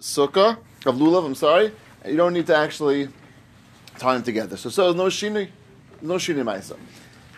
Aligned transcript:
sukkah 0.00 0.58
of 0.84 0.96
lulav. 0.96 1.24
I'm 1.24 1.34
sorry, 1.34 1.72
you 2.04 2.16
don't 2.16 2.32
need 2.32 2.46
to 2.48 2.56
actually 2.56 3.08
tie 3.98 4.14
them 4.14 4.22
together. 4.22 4.56
So, 4.56 4.68
so 4.68 4.92
no 4.92 5.04
shini, 5.04 5.48
no 6.02 6.14
shini 6.14 6.42
ma'isa. 6.42 6.76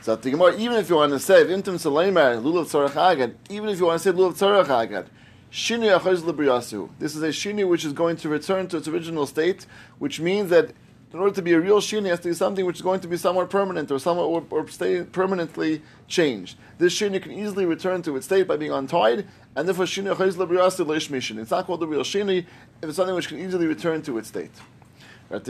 So 0.02 0.16
the 0.16 0.30
Gemara, 0.30 0.56
even 0.56 0.76
if 0.76 0.88
you 0.88 0.96
want 0.96 1.12
to 1.12 1.18
say 1.18 1.44
intim 1.44 1.74
saleimer 1.74 2.42
lulav 2.42 2.66
tzarach 2.66 3.34
even 3.50 3.68
if 3.68 3.79
you 3.79 3.86
want 3.86 4.02
to 4.02 4.12
say 4.12 4.16
lulav 4.16 4.36
tzarach 4.36 5.06
shini 5.52 5.96
achaz. 5.96 6.88
This 6.98 7.14
is 7.14 7.22
a 7.22 7.29
shini 7.29 7.68
which 7.68 7.84
is 7.84 7.92
going 7.92 8.16
to 8.16 8.29
return 8.29 8.67
to 8.69 8.79
its 8.79 8.88
original 8.88 9.27
state, 9.27 9.67
which 9.99 10.21
means 10.21 10.51
that 10.51 10.72
in 11.13 11.19
order 11.19 11.35
to 11.35 11.43
be 11.43 11.54
a 11.54 11.61
real 11.61 11.81
shini, 11.81 12.06
it 12.06 12.11
has 12.11 12.21
to 12.21 12.29
be 12.29 12.35
something 12.35 12.67
which 12.67 12.77
is 12.77 12.83
going 12.83 13.01
to 13.01 13.08
be 13.08 13.17
somewhat 13.17 13.49
permanent 13.49 13.90
or 13.90 13.99
somewhat 13.99 14.25
or, 14.25 14.45
or 14.51 14.69
stay 14.69 15.03
permanently 15.04 15.81
changed. 16.07 16.59
This 16.77 16.95
shini 16.98 17.23
can 17.23 17.33
easily 17.33 17.65
return 17.65 18.02
to 18.02 18.15
its 18.16 18.27
state 18.27 18.47
by 18.47 18.59
being 18.59 18.73
untied, 18.73 19.27
and 19.57 19.66
therefore 19.66 19.87
lebriyasu 19.87 20.84
leishmishin. 20.84 21.39
It's 21.39 21.51
not 21.51 21.66
called 21.66 21.80
the 21.80 21.87
real 21.87 22.02
shini 22.02 22.45
if 22.83 22.89
it's 22.89 22.97
something 22.97 23.15
which 23.15 23.29
can 23.29 23.39
easily 23.39 23.66
return 23.66 24.02
to 24.02 24.19
its 24.19 24.29
state. 24.29 24.51
One 25.30 25.45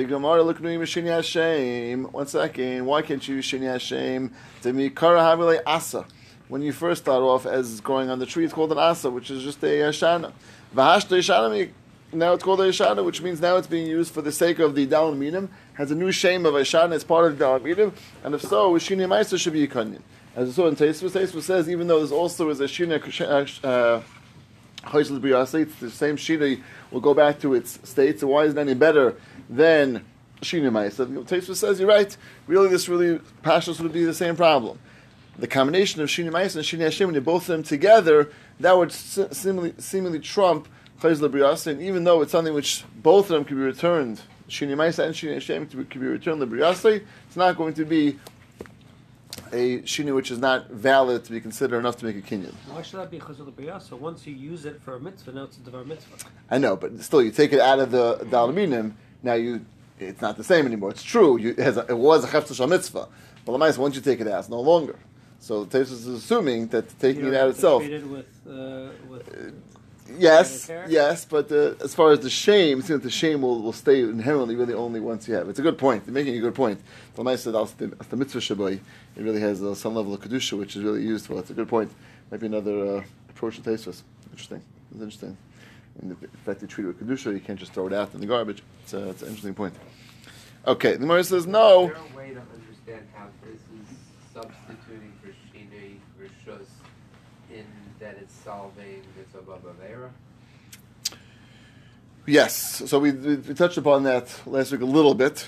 second, 2.26 2.86
why 2.86 3.02
can't 3.02 3.28
you 3.28 3.34
use 3.36 3.46
shini 3.46 3.72
Hashem 3.72 4.32
to 4.62 4.72
be 4.72 4.90
kara 4.90 5.60
asa? 5.66 6.04
When 6.48 6.62
you 6.62 6.72
first 6.72 7.02
start 7.02 7.22
off 7.22 7.46
as 7.46 7.80
growing 7.80 8.10
on 8.10 8.18
the 8.20 8.26
tree, 8.26 8.44
it's 8.44 8.54
called 8.54 8.72
an 8.72 8.78
asa, 8.78 9.10
which 9.10 9.30
is 9.30 9.42
just 9.42 9.62
a 9.64 9.66
yashana. 9.66 10.32
Now 12.12 12.32
it's 12.32 12.42
called 12.42 12.62
a 12.62 12.68
Yeshana, 12.68 13.04
which 13.04 13.20
means 13.20 13.38
now 13.38 13.56
it's 13.56 13.66
being 13.66 13.86
used 13.86 14.14
for 14.14 14.22
the 14.22 14.32
sake 14.32 14.60
of 14.60 14.74
the 14.74 14.86
Dal 14.86 15.14
Minim, 15.14 15.50
has 15.74 15.90
a 15.90 15.94
new 15.94 16.10
shame 16.10 16.46
of 16.46 16.54
Yeshana 16.54 16.94
as 16.94 17.04
part 17.04 17.26
of 17.26 17.38
the 17.38 17.44
Dal 17.44 17.58
Minim, 17.58 17.92
and 18.24 18.34
if 18.34 18.40
so, 18.40 18.72
Shini 18.72 19.06
Maisa 19.06 19.38
should 19.38 19.52
be 19.52 19.64
a 19.64 19.68
Kanyan. 19.68 20.00
As 20.34 20.48
we 20.48 20.54
saw 20.54 20.68
in 20.68 20.76
Taisvus, 20.76 21.10
Taisvus 21.10 21.42
says, 21.42 21.68
even 21.68 21.86
though 21.86 21.98
there's 21.98 22.12
also 22.12 22.48
is 22.48 22.60
a 22.60 22.64
Shina 22.64 22.94
uh, 23.62 24.02
it's 24.90 25.74
the 25.80 25.90
same 25.90 26.16
Shina 26.16 26.62
will 26.90 27.00
go 27.00 27.12
back 27.12 27.40
to 27.40 27.52
its 27.52 27.78
state, 27.86 28.20
so 28.20 28.28
why 28.28 28.44
is 28.44 28.54
it 28.54 28.58
any 28.58 28.72
better 28.72 29.14
than 29.50 30.02
Shina 30.40 30.70
Maisa? 30.70 31.06
Taisvus 31.26 31.56
says, 31.56 31.78
you're 31.78 31.90
right, 31.90 32.16
really 32.46 32.70
this 32.70 32.88
really, 32.88 33.18
Pashas 33.42 33.80
would 33.80 33.92
be 33.92 34.04
the 34.04 34.14
same 34.14 34.34
problem. 34.34 34.78
The 35.38 35.46
combination 35.46 36.00
of 36.00 36.08
Shini 36.08 36.30
Maisa 36.30 36.56
and 36.56 36.64
Shini 36.64 36.84
Hashem, 36.84 37.22
both 37.22 37.42
of 37.42 37.48
them 37.48 37.62
together, 37.62 38.32
that 38.60 38.78
would 38.78 38.92
seemingly, 38.92 39.74
seemingly 39.76 40.20
trump 40.20 40.68
and 41.02 41.82
even 41.82 42.04
though 42.04 42.22
it's 42.22 42.32
something 42.32 42.54
which 42.54 42.84
both 42.96 43.26
of 43.26 43.30
them 43.30 43.44
can 43.44 43.56
be 43.56 43.62
returned, 43.62 44.20
Shini 44.48 44.74
Maisa 44.74 45.04
and 45.04 45.14
Shini 45.14 45.34
Hashem 45.34 45.66
can 45.66 46.00
be 46.00 46.06
returned 46.06 46.42
Libriyase, 46.42 47.04
it's 47.26 47.36
not 47.36 47.56
going 47.56 47.74
to 47.74 47.84
be 47.84 48.18
a 49.52 49.78
shini 49.80 50.14
which 50.14 50.30
is 50.30 50.38
not 50.38 50.68
valid 50.70 51.24
to 51.24 51.30
be 51.30 51.40
considered 51.40 51.78
enough 51.78 51.96
to 51.96 52.04
make 52.04 52.16
a 52.16 52.20
kinyan. 52.20 52.52
Why 52.70 52.82
should 52.82 53.00
that 53.00 53.10
be 53.10 53.18
chazul 53.18 53.82
So 53.82 53.96
once 53.96 54.26
you 54.26 54.34
use 54.34 54.64
it 54.64 54.80
for 54.82 54.96
a 54.96 55.00
mitzvah, 55.00 55.32
now 55.32 55.44
it's 55.44 55.56
a 55.56 55.60
devar 55.60 55.84
mitzvah. 55.84 56.28
I 56.50 56.58
know, 56.58 56.76
but 56.76 57.00
still, 57.02 57.22
you 57.22 57.30
take 57.30 57.52
it 57.52 57.60
out 57.60 57.78
of 57.78 57.90
the 57.90 58.16
dalaminim. 58.24 58.92
Now 59.22 59.34
you, 59.34 59.64
it's 59.98 60.20
not 60.20 60.36
the 60.36 60.44
same 60.44 60.66
anymore. 60.66 60.90
It's 60.90 61.02
true. 61.02 61.38
You, 61.38 61.50
it, 61.50 61.76
a, 61.76 61.86
it 61.88 61.96
was 61.96 62.24
a 62.24 62.28
cheftush 62.28 62.66
mitzvah, 62.68 63.08
but 63.44 63.52
the 63.52 63.80
once 63.80 63.94
you 63.94 64.00
take 64.00 64.20
it 64.20 64.28
out, 64.28 64.40
it's 64.40 64.48
no 64.48 64.60
longer. 64.60 64.96
So 65.40 65.64
the 65.64 65.80
is 65.80 66.06
assuming 66.06 66.66
that 66.68 66.98
taking 66.98 67.26
it 67.26 67.34
out 67.34 67.50
itself. 67.50 67.82
With, 67.82 68.26
uh, 68.46 68.88
with 69.08 69.28
uh, 69.28 69.77
Yes, 70.16 70.70
yes, 70.88 71.24
but 71.24 71.52
uh, 71.52 71.74
as 71.82 71.94
far 71.94 72.12
as 72.12 72.20
the 72.20 72.30
shame, 72.30 72.80
that 72.80 73.02
the 73.02 73.10
shame 73.10 73.42
will, 73.42 73.60
will 73.60 73.72
stay 73.72 74.00
inherently 74.00 74.56
really 74.56 74.72
only 74.72 75.00
once 75.00 75.28
you 75.28 75.34
have. 75.34 75.48
It's 75.48 75.58
a 75.58 75.62
good 75.62 75.76
point. 75.76 76.04
You're 76.06 76.14
making 76.14 76.36
a 76.36 76.40
good 76.40 76.54
point. 76.54 76.80
The 77.14 77.36
said 77.36 77.52
the 77.52 78.16
mitzvah 78.16 78.38
shabai, 78.38 78.80
it 79.16 79.22
really 79.22 79.40
has 79.40 79.62
uh, 79.62 79.74
some 79.74 79.94
level 79.94 80.14
of 80.14 80.20
kedusha, 80.20 80.58
which 80.58 80.76
is 80.76 80.82
really 80.82 81.02
used 81.02 81.26
for. 81.26 81.38
It's 81.38 81.50
a 81.50 81.54
good 81.54 81.68
point. 81.68 81.92
Might 82.30 82.40
be 82.40 82.46
another 82.46 82.98
uh, 82.98 83.02
approach 83.28 83.56
to 83.56 83.62
Tesis. 83.62 84.02
Interesting. 84.30 84.62
It's 84.92 85.02
interesting. 85.02 85.36
The 86.02 86.16
fact 86.44 86.62
you 86.62 86.68
treat 86.68 86.84
it 86.84 86.88
with 86.88 87.06
kedusha, 87.06 87.32
you 87.32 87.40
can't 87.40 87.58
just 87.58 87.72
throw 87.72 87.86
it 87.86 87.92
out 87.92 88.14
in 88.14 88.20
the 88.20 88.26
garbage. 88.26 88.62
It's, 88.84 88.94
uh, 88.94 89.08
it's 89.10 89.22
an 89.22 89.28
interesting 89.28 89.54
point. 89.54 89.74
Okay, 90.66 90.92
the 90.92 90.98
Gemara 90.98 91.24
says 91.24 91.46
no. 91.46 91.88
Is 91.88 91.92
there 91.92 91.96
a 91.96 92.16
way 92.16 92.34
to 92.34 92.40
understand 92.40 93.08
how 93.14 93.26
this 93.44 93.60
is 93.60 93.96
substituting 94.32 95.12
for 95.22 95.32
shine 95.52 96.00
rishus 96.20 96.66
in 97.52 97.66
that 98.00 98.16
it's 98.20 98.34
solving 98.44 99.02
its 99.18 99.34
ababa 99.34 99.72
vera. 99.80 100.10
Yes, 102.26 102.82
so 102.86 102.98
we, 102.98 103.12
we, 103.12 103.54
touched 103.54 103.78
upon 103.78 104.02
that 104.02 104.30
last 104.46 104.70
week 104.70 104.82
a 104.82 104.84
little 104.84 105.14
bit. 105.14 105.46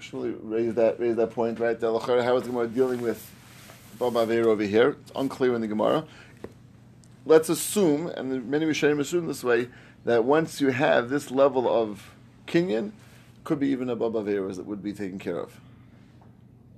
Should 0.00 0.14
really 0.14 0.34
raise 0.42 0.74
that 0.74 0.98
raise 0.98 1.16
that 1.16 1.30
point, 1.30 1.60
right? 1.60 1.80
How 1.80 1.96
is 2.36 2.42
the 2.42 2.48
Gemara 2.48 2.66
dealing 2.66 3.00
with 3.00 3.30
Baba 3.98 4.26
Avera 4.26 4.46
over 4.46 4.64
here? 4.64 4.96
It's 5.00 5.12
unclear 5.14 5.54
in 5.54 5.60
the 5.60 5.68
Gemara. 5.68 6.04
Let's 7.24 7.48
assume, 7.48 8.08
and 8.08 8.50
many 8.50 8.66
Rishonim 8.66 8.98
assume 8.98 9.28
this 9.28 9.44
way, 9.44 9.68
that 10.04 10.24
once 10.24 10.60
you 10.60 10.70
have 10.70 11.10
this 11.10 11.30
level 11.30 11.68
of 11.68 12.10
kinyan, 12.46 12.92
could 13.44 13.60
be 13.60 13.68
even 13.68 13.88
a 13.88 13.96
Baba 13.96 14.22
Avera 14.22 14.54
that 14.56 14.66
would 14.66 14.82
be 14.82 14.92
taken 14.92 15.18
care 15.18 15.38
of. 15.38 15.60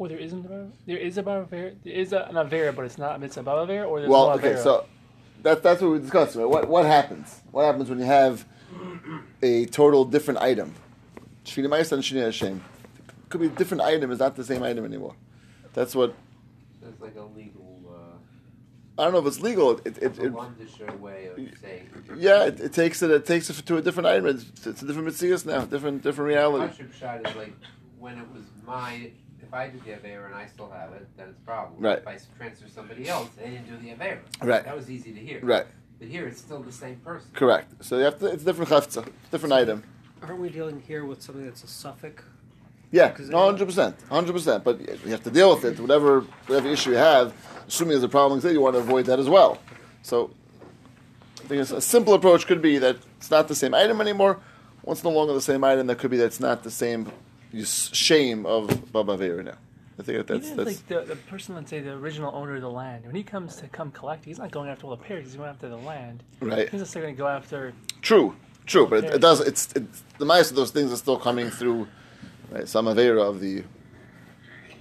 Well, 0.01 0.09
there 0.09 0.19
isn't 0.19 0.47
a 0.47 0.67
there 0.87 0.97
is 0.97 1.19
a 1.19 1.23
Baba 1.23 1.45
Avera. 1.45 1.75
There 1.85 1.93
is 1.93 2.15
a, 2.15 2.23
an 2.23 2.37
Avera, 2.37 2.75
but 2.75 2.87
it's 2.87 2.97
not. 2.97 3.23
It's 3.23 3.37
a 3.37 3.43
Baba 3.43 3.71
Avera, 3.71 3.87
or 3.87 4.01
there's 4.01 4.09
well, 4.09 4.29
no 4.29 4.33
okay, 4.33 4.57
so 4.57 4.87
that, 5.43 5.63
that's 5.63 5.83
what 5.83 5.91
we 5.91 5.99
discussed. 5.99 6.37
Right? 6.37 6.49
What, 6.49 6.69
what 6.69 6.87
happens? 6.87 7.43
What 7.51 7.67
happens 7.67 7.91
when 7.91 7.99
you 7.99 8.07
have 8.07 8.47
a 9.43 9.67
total 9.67 10.07
different 10.07 10.41
item? 10.41 10.75
Shini 11.45 11.67
Ma'isa 11.67 11.93
and 11.93 12.03
Shini 12.03 12.23
Hashem. 12.25 12.65
Could 13.29 13.43
be 13.43 13.49
a 13.49 13.51
different 13.51 13.83
item, 13.83 14.11
it's 14.11 14.21
not 14.21 14.37
the 14.37 14.45
same 14.45 14.63
item 14.63 14.87
anymore. 14.87 15.17
That's 15.75 15.95
what. 15.95 16.15
That's 16.81 16.99
like 16.99 17.17
a 17.17 17.25
legal. 17.37 17.83
Uh, 17.87 19.03
I 19.03 19.05
don't 19.05 19.13
know 19.13 19.19
if 19.19 19.27
it's 19.27 19.41
legal. 19.41 19.73
It, 19.85 19.99
it, 19.99 20.19
it, 20.19 20.33
way 20.99 21.27
of 21.27 21.59
saying. 21.61 21.91
Yeah, 22.17 22.47
it, 22.47 22.59
it, 22.59 22.73
takes 22.73 23.03
it. 23.03 23.11
It 23.11 23.27
takes 23.27 23.51
it 23.51 23.67
to 23.67 23.77
a 23.77 23.83
different 23.83 24.07
item. 24.07 24.29
It's, 24.29 24.67
it's 24.67 24.81
a 24.81 24.87
different 24.87 25.05
mitzvah 25.05 25.47
now, 25.47 25.67
different 25.67 26.03
different 26.03 26.27
reality. 26.27 26.85
The 26.85 26.97
shot 26.97 27.29
is 27.29 27.37
like 27.37 27.53
when 27.99 28.17
it 28.17 28.27
was 28.33 28.45
my 28.67 29.11
if 29.51 29.55
I 29.55 29.69
did 29.69 29.83
the 29.85 29.91
Avera 29.91 30.27
and 30.27 30.35
I 30.35 30.47
still 30.47 30.71
have 30.71 30.93
it, 30.93 31.09
then 31.17 31.31
it's 31.31 31.39
a 31.39 31.45
problem. 31.45 31.83
Right. 31.83 31.99
If 31.99 32.07
I 32.07 32.19
transfer 32.39 32.69
somebody 32.69 33.09
else, 33.09 33.29
they 33.37 33.51
didn't 33.51 33.69
do 33.69 33.77
the 33.79 33.89
Avera. 33.89 34.21
Right. 34.41 34.65
That 34.65 34.77
was 34.77 34.89
easy 34.89 35.13
to 35.13 35.19
hear. 35.19 35.41
Right. 35.43 35.67
But 35.99 36.07
here 36.07 36.29
it's 36.29 36.41
still 36.41 36.63
the 36.63 36.71
same 36.71 36.97
person. 36.99 37.31
Correct. 37.35 37.85
So 37.85 37.99
you 37.99 38.05
have 38.05 38.21
to, 38.21 38.27
it's 38.27 38.45
a 38.45 38.47
different 38.47 38.71
chafza, 38.71 39.09
different 39.33 39.53
item. 39.53 39.83
Aren't 40.23 40.39
we 40.39 40.51
dealing 40.51 40.81
here 40.87 41.05
with 41.05 41.21
something 41.21 41.45
that's 41.45 41.65
a 41.65 41.67
suffix? 41.67 42.23
Yeah, 42.93 43.13
no, 43.19 43.45
hundred 43.45 43.67
percent, 43.67 43.97
hundred 44.09 44.33
percent. 44.35 44.63
But 44.63 44.81
you 44.81 45.11
have 45.11 45.25
to 45.25 45.31
deal 45.31 45.53
with 45.55 45.65
it. 45.65 45.81
Whatever, 45.81 46.21
whatever 46.47 46.69
issue 46.69 46.91
you 46.91 46.97
have, 46.97 47.35
assuming 47.67 47.93
there's 47.93 48.05
a 48.05 48.09
problem, 48.09 48.41
you 48.53 48.61
want 48.61 48.75
to 48.75 48.81
avoid 48.81 49.07
that 49.07 49.19
as 49.19 49.29
well. 49.29 49.59
So, 50.03 50.31
I 51.39 51.47
think 51.47 51.63
a 51.71 51.81
simple 51.81 52.15
approach 52.15 52.47
could 52.47 52.63
be 52.63 52.79
that 52.79 52.97
it's 53.17 53.31
not 53.31 53.49
the 53.49 53.55
same 53.55 53.75
item 53.75 54.01
anymore. 54.01 54.39
Once 54.83 55.05
no 55.05 55.11
longer 55.11 55.35
the 55.35 55.41
same 55.41 55.63
item, 55.65 55.89
that 55.89 55.99
could 55.99 56.11
be 56.11 56.17
that 56.19 56.27
it's 56.27 56.41
not 56.41 56.63
the 56.63 56.71
same 56.71 57.11
shame 57.65 58.47
of 58.47 58.93
Baba 58.93 59.17
Vera 59.17 59.43
now. 59.43 59.59
I 59.99 60.03
think 60.03 60.27
that's 60.27 60.47
Even 60.47 60.57
that's 60.57 60.69
like 60.69 60.89
the, 60.89 61.15
the 61.15 61.17
person, 61.17 61.55
let's 61.55 61.69
say 61.69 61.81
the 61.81 61.93
original 61.93 62.35
owner 62.35 62.57
of 62.57 62.63
the 62.63 62.71
land, 62.71 63.05
when 63.05 63.15
he 63.15 63.23
comes 63.23 63.57
to 63.57 63.69
come 63.69 63.91
collect, 63.91 64.25
he's 64.25 64.39
not 64.39 64.51
going 64.51 64.71
after 64.71 64.87
all 64.87 64.97
the 64.97 65.03
pears. 65.03 65.27
He's 65.27 65.37
going 65.37 65.51
after 65.51 65.69
the 65.69 65.77
land. 65.77 66.23
Right. 66.41 66.71
He's 66.71 66.81
just 66.81 66.95
going 66.95 67.15
to 67.15 67.19
go 67.19 67.29
after. 67.29 67.75
True, 68.01 68.35
true, 68.67 68.87
but 68.87 69.05
it, 69.05 69.15
it, 69.17 69.21
does. 69.21 69.41
It's, 69.41 69.71
it's 69.75 70.03
the 70.19 70.25
most 70.25 70.51
of 70.51 70.57
those 70.57 70.71
things 70.71 70.91
are 70.91 70.97
still 70.97 71.19
coming 71.19 71.51
through 71.51 71.87
right, 72.51 72.67
some 72.67 72.87
avera 72.87 73.29
of 73.29 73.41
the 73.41 73.65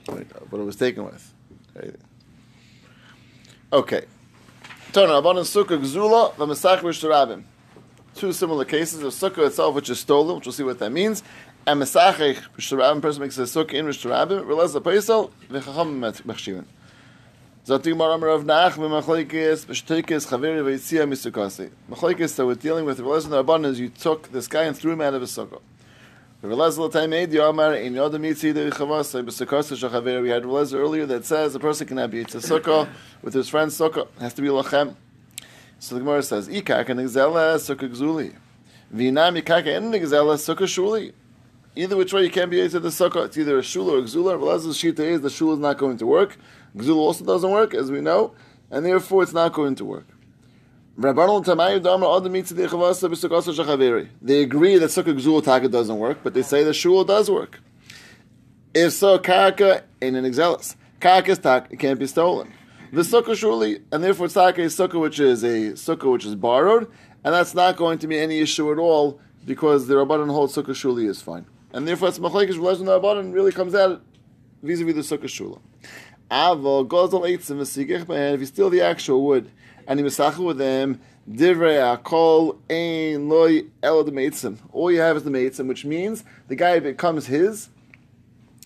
what 0.06 0.60
it 0.60 0.64
was 0.64 0.76
taken 0.76 1.06
with. 1.06 1.34
Right. 1.76 1.96
Okay. 3.72 4.06
Turn 4.92 5.10
Rabbanan 5.10 5.44
Sukkah 5.44 5.80
Gzula 5.80 6.34
v'Mesach 6.34 6.80
Rishtarabim. 6.80 7.44
Two 8.16 8.34
similar 8.34 8.66
cases 8.66 9.04
of 9.04 9.14
Sukkah 9.14 9.46
itself, 9.46 9.76
which 9.76 9.90
is 9.90 10.00
stolen, 10.00 10.38
which 10.38 10.46
we'll 10.48 10.54
see 10.54 10.64
what 10.64 10.80
that 10.80 10.92
means, 10.92 11.22
and 11.72 11.80
mesachich 11.80 12.38
b'shtarabim 12.58 13.00
person 13.00 13.22
makes 13.22 13.38
a 13.38 13.44
sukkah 13.44 13.74
in 13.74 13.86
b'shtarabim 13.86 14.44
relas 14.44 14.74
the 14.74 14.82
paisel 14.82 15.30
v'chacham 15.52 16.00
mechshiven. 16.24 16.66
Zati 17.64 17.96
Mar 17.96 18.12
Amar 18.12 18.30
of 18.30 18.44
Nach 18.44 18.74
v'machlekes 18.74 19.68
b'shtekes 19.68 20.28
chaveri 20.28 20.64
v'yitzia 20.64 21.08
misukasi. 21.08 21.70
Machlekes 21.88 22.36
that 22.38 22.48
we're 22.48 22.56
dealing 22.56 22.86
with 22.86 23.00
relas 23.00 23.26
in 23.26 23.30
the 23.30 23.70
is 23.70 23.80
you 23.80 23.90
took 23.90 24.32
this 24.32 24.48
guy 24.48 24.64
and 24.64 24.76
threw 24.76 24.94
him 24.94 25.02
out 25.02 25.14
of 25.14 25.22
his 25.22 25.30
sukkah. 25.30 25.62
Relas 26.42 26.80
l'tayim 26.80 27.14
eid 27.14 27.32
yomar 27.32 27.80
in 27.80 27.94
yodam 27.94 28.28
yitzi 28.28 28.52
de 28.52 28.72
chavasa 28.72 29.24
b'sukasa 29.24 29.78
shachaveri. 29.78 30.24
We 30.24 30.30
had 30.30 30.44
relas 30.44 30.74
earlier 30.74 31.06
that 31.06 31.24
says 31.26 31.54
a 31.54 31.60
person 31.60 31.86
cannot 31.86 32.10
be 32.10 32.22
a 32.22 32.26
sukkah 32.26 32.90
with 33.22 33.36
his 33.36 33.48
friend's 33.48 33.78
sukkah. 33.78 34.08
Has 34.20 34.34
to 34.34 34.42
be 34.42 34.48
lachem. 34.48 34.96
So 35.78 35.94
the 35.94 36.02
Gemara 36.02 36.24
says, 36.24 36.48
Ikak 36.50 36.90
and 36.90 37.00
Exela 37.00 37.58
sukkah 37.58 37.90
gzuli. 37.90 38.36
V'inam 38.92 39.40
ikak 39.40 39.68
and 39.68 39.94
Exela 39.94 40.36
sukkah 40.36 40.64
shuli. 40.64 41.14
Either 41.76 41.96
which 41.96 42.14
way 42.14 42.24
you 42.24 42.30
can't 42.30 42.50
be 42.50 42.68
to 42.68 42.80
the 42.80 42.90
sukkah. 42.90 43.26
It's 43.26 43.38
either 43.38 43.60
a 43.60 43.64
shul 43.64 43.90
or 43.90 44.00
a 44.00 44.02
gzula. 44.02 44.40
But 44.40 44.48
as 44.56 44.66
the 44.66 44.72
shita 44.72 45.00
is, 45.00 45.22
the 45.22 45.30
shul 45.30 45.54
is 45.54 45.60
not 45.60 45.78
going 45.78 45.98
to 45.98 46.06
work. 46.06 46.38
Gzula 46.76 46.98
also 46.98 47.24
doesn't 47.26 47.50
work, 47.50 47.74
as 47.74 47.92
we 47.92 48.02
know, 48.02 48.34
and 48.72 48.86
therefore 48.86 49.24
it's 49.24 49.34
not 49.34 49.54
going 49.54 49.76
to 49.76 49.86
work. 49.86 50.08
They 50.98 51.10
agree 51.12 51.22
that 51.22 51.40
sukkah 54.90 55.16
gzula 55.16 55.44
taka 55.44 55.70
doesn't 55.70 55.98
work, 55.98 56.18
but 56.24 56.34
they 56.34 56.42
say 56.42 56.64
the 56.64 56.74
shul 56.74 57.06
does 57.06 57.32
work. 57.32 57.62
If 58.74 58.94
so, 58.94 59.18
karaka 59.18 59.84
in 60.02 60.16
an 60.16 60.26
exelis. 60.26 60.76
Karaka 61.00 61.30
is 61.30 61.40
it 61.72 61.80
can't 61.80 62.00
be 62.00 62.08
stolen. 62.08 62.54
The 62.92 63.04
sukkah 63.04 63.36
surely, 63.36 63.82
and 63.92 64.04
therefore 64.04 64.28
taka 64.28 64.62
is 64.62 64.76
sukkah 64.76 65.00
which 65.00 65.20
is 65.20 65.44
a 65.44 65.74
sukkah 65.74 66.12
which 66.12 66.26
is 66.26 66.36
borrowed, 66.36 66.92
and 67.24 67.34
that's 67.34 67.54
not 67.54 67.78
going 67.78 68.00
to 68.00 68.08
be 68.08 68.18
any 68.18 68.40
issue 68.40 68.72
at 68.72 68.78
all 68.78 69.20
because 69.46 69.88
the 69.88 69.96
Rabbanan 69.96 70.32
hold 70.32 70.52
Sukkah 70.52 70.70
Shuli 70.70 71.08
is 71.08 71.22
fine. 71.22 71.46
And 71.72 71.88
therefore, 71.88 72.10
it's 72.10 72.20
Machlekes 72.20 72.56
Relation 72.56 72.86
the 72.86 73.00
Rabbanan 73.00 73.34
really 73.34 73.52
comes 73.52 73.76
out 73.76 74.02
vis-a-vis 74.64 75.08
the 75.08 75.18
Sukkah 75.18 75.26
Shula. 75.26 75.60
Avo 76.32 76.88
gozel 76.88 77.22
eitzim 77.22 77.58
v'sigich 77.58 78.06
b'hen, 78.06 78.34
if 78.34 78.40
you 78.40 78.46
steal 78.46 78.70
the 78.70 78.82
actual 78.82 79.24
wood, 79.24 79.52
and 79.88 80.00
you 80.00 80.06
misachel 80.06 80.46
with 80.46 80.58
them, 80.58 81.00
divrei 81.30 81.98
akol 81.98 82.58
ein 82.70 83.30
loy 83.30 83.64
el 83.84 84.04
the. 84.04 84.58
All 84.72 84.92
you 84.92 85.00
have 85.00 85.18
is 85.18 85.24
the 85.24 85.32
meitzim, 85.32 85.68
which 85.68 85.86
means 85.86 86.24
the 86.48 86.56
guy 86.56 86.80
becomes 86.80 87.28
his, 87.28 87.70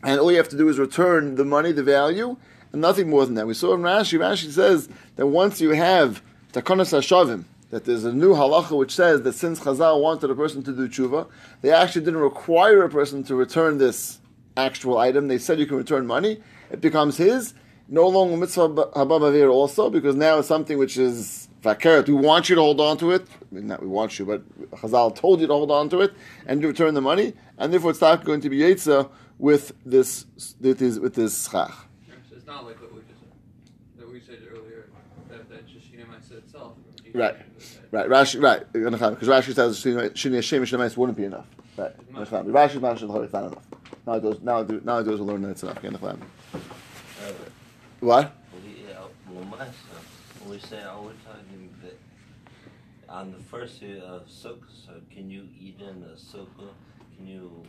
and 0.04 0.20
all 0.20 0.32
you 0.32 0.38
have 0.38 0.50
to 0.50 0.58
do 0.58 0.68
is 0.70 0.80
return 0.80 1.36
the 1.36 1.46
money, 1.46 1.72
the 1.72 1.84
value, 1.84 2.38
and 2.72 2.82
nothing 2.82 3.10
more 3.10 3.26
than 3.26 3.36
that. 3.36 3.48
We 3.48 3.54
saw 3.54 3.74
in 3.74 3.82
Rashi, 3.82 4.20
Rashi 4.20 4.52
says 4.52 4.90
that 5.16 5.28
once 5.28 5.62
you 5.62 5.72
have 5.72 6.22
takonas 6.52 6.92
hashavim, 6.92 7.46
that 7.74 7.86
there's 7.86 8.04
a 8.06 8.14
new 8.14 8.36
halacha 8.36 8.78
which 8.78 8.94
says 8.94 9.24
that 9.24 9.34
since 9.34 9.60
Chazal 9.60 10.00
wanted 10.00 10.30
a 10.30 10.36
person 10.36 10.62
to 10.62 10.72
do 10.72 10.88
tshuva, 10.88 11.28
they 11.62 11.72
actually 11.72 12.06
didn't 12.06 12.20
require 12.20 12.84
a 12.84 12.90
person 12.90 13.24
to 13.24 13.36
return 13.36 13.80
this 13.80 14.20
actual 14.56 15.00
item. 15.00 15.28
They 15.28 15.40
said 15.40 15.60
you 15.60 15.66
can 15.66 15.78
return 15.78 16.06
money. 16.06 16.40
It 16.70 16.82
becomes 16.82 17.18
his. 17.18 17.56
No 17.90 18.08
longer 18.08 18.38
mitzvah 18.38 18.70
hababavir 18.70 19.52
also, 19.52 19.90
because 19.90 20.16
now 20.16 20.38
it's 20.38 20.48
something 20.48 20.78
which 20.78 20.98
is 20.98 21.50
fakeret. 21.64 22.08
We 22.08 22.14
want 22.14 22.48
you 22.48 22.56
to 22.56 22.62
hold 22.62 22.80
on 22.80 22.98
to 23.00 23.10
it. 23.10 23.26
I 23.52 23.56
mean, 23.56 23.68
not 23.68 23.82
we 23.82 23.88
want 23.88 24.20
you, 24.20 24.26
but 24.26 24.70
Chazal 24.72 25.16
told 25.16 25.42
you 25.42 25.48
to 25.48 25.54
hold 25.54 25.72
on 25.72 25.90
to 25.90 26.02
it 26.02 26.14
and 26.46 26.62
to 26.62 26.68
return 26.68 26.94
the 26.94 27.02
money, 27.02 27.34
and 27.58 27.74
therefore 27.74 27.90
it's 27.90 28.02
not 28.02 28.24
going 28.24 28.42
to 28.42 28.50
be 28.52 28.60
yetza 28.60 29.10
with 29.40 29.74
this 29.84 30.26
with 30.62 30.78
this 30.78 31.00
with 31.00 31.16
this 31.16 31.50
schach. 31.50 31.74
So 32.30 32.36
it's 32.36 32.46
not 32.46 32.66
like 32.66 32.80
what 32.80 32.94
we 32.94 33.02
just 33.02 33.24
that 33.98 34.10
we 34.10 34.22
said 34.22 34.40
earlier 34.50 34.90
that 35.30 35.50
that 35.50 35.68
Shishina 35.68 36.06
said 36.22 36.38
itself. 36.38 36.74
Right. 37.14 37.36
Right, 37.94 38.10
Rashi, 38.10 38.42
right, 38.42 38.74
because 38.74 39.28
Rashi 39.28 39.54
says 39.54 39.80
Shini 39.80 40.34
Hashem 40.34 40.64
Shemais 40.64 40.98
wouldn't 40.98 41.16
be 41.16 41.26
enough. 41.26 41.46
Right, 41.78 41.96
Rashi's 42.12 42.80
Mashal 42.80 43.24
it's 43.24 43.34
not 43.34 43.44
enough. 43.44 43.64
Now 44.08 44.14
it 44.14 44.24
goes, 44.24 44.42
now 44.42 44.62
it 44.62 44.68
do- 44.68 44.82
now 44.84 44.98
it 44.98 45.04
goes 45.04 45.20
to 45.20 45.24
learn 45.24 45.44
that 45.44 45.50
it's 45.50 45.62
enough. 45.62 45.78
Again, 45.78 45.96
What? 48.00 48.36
We, 48.66 48.86
well, 49.32 49.46
my 49.46 49.60
son, 49.60 50.50
we 50.50 50.58
say, 50.58 50.82
oh, 50.90 51.04
we're 51.04 51.32
talking 51.32 51.70
that 51.84 52.00
on 53.10 53.32
the 53.32 53.38
first 53.38 53.80
day 53.80 54.00
of 54.00 54.26
Sukkot, 54.26 54.64
so 54.88 54.94
can 55.12 55.30
you 55.30 55.48
eat 55.62 55.80
in 55.80 56.04
a 56.04 56.16
Sukkah? 56.16 56.72
Can 57.16 57.28
you 57.28 57.62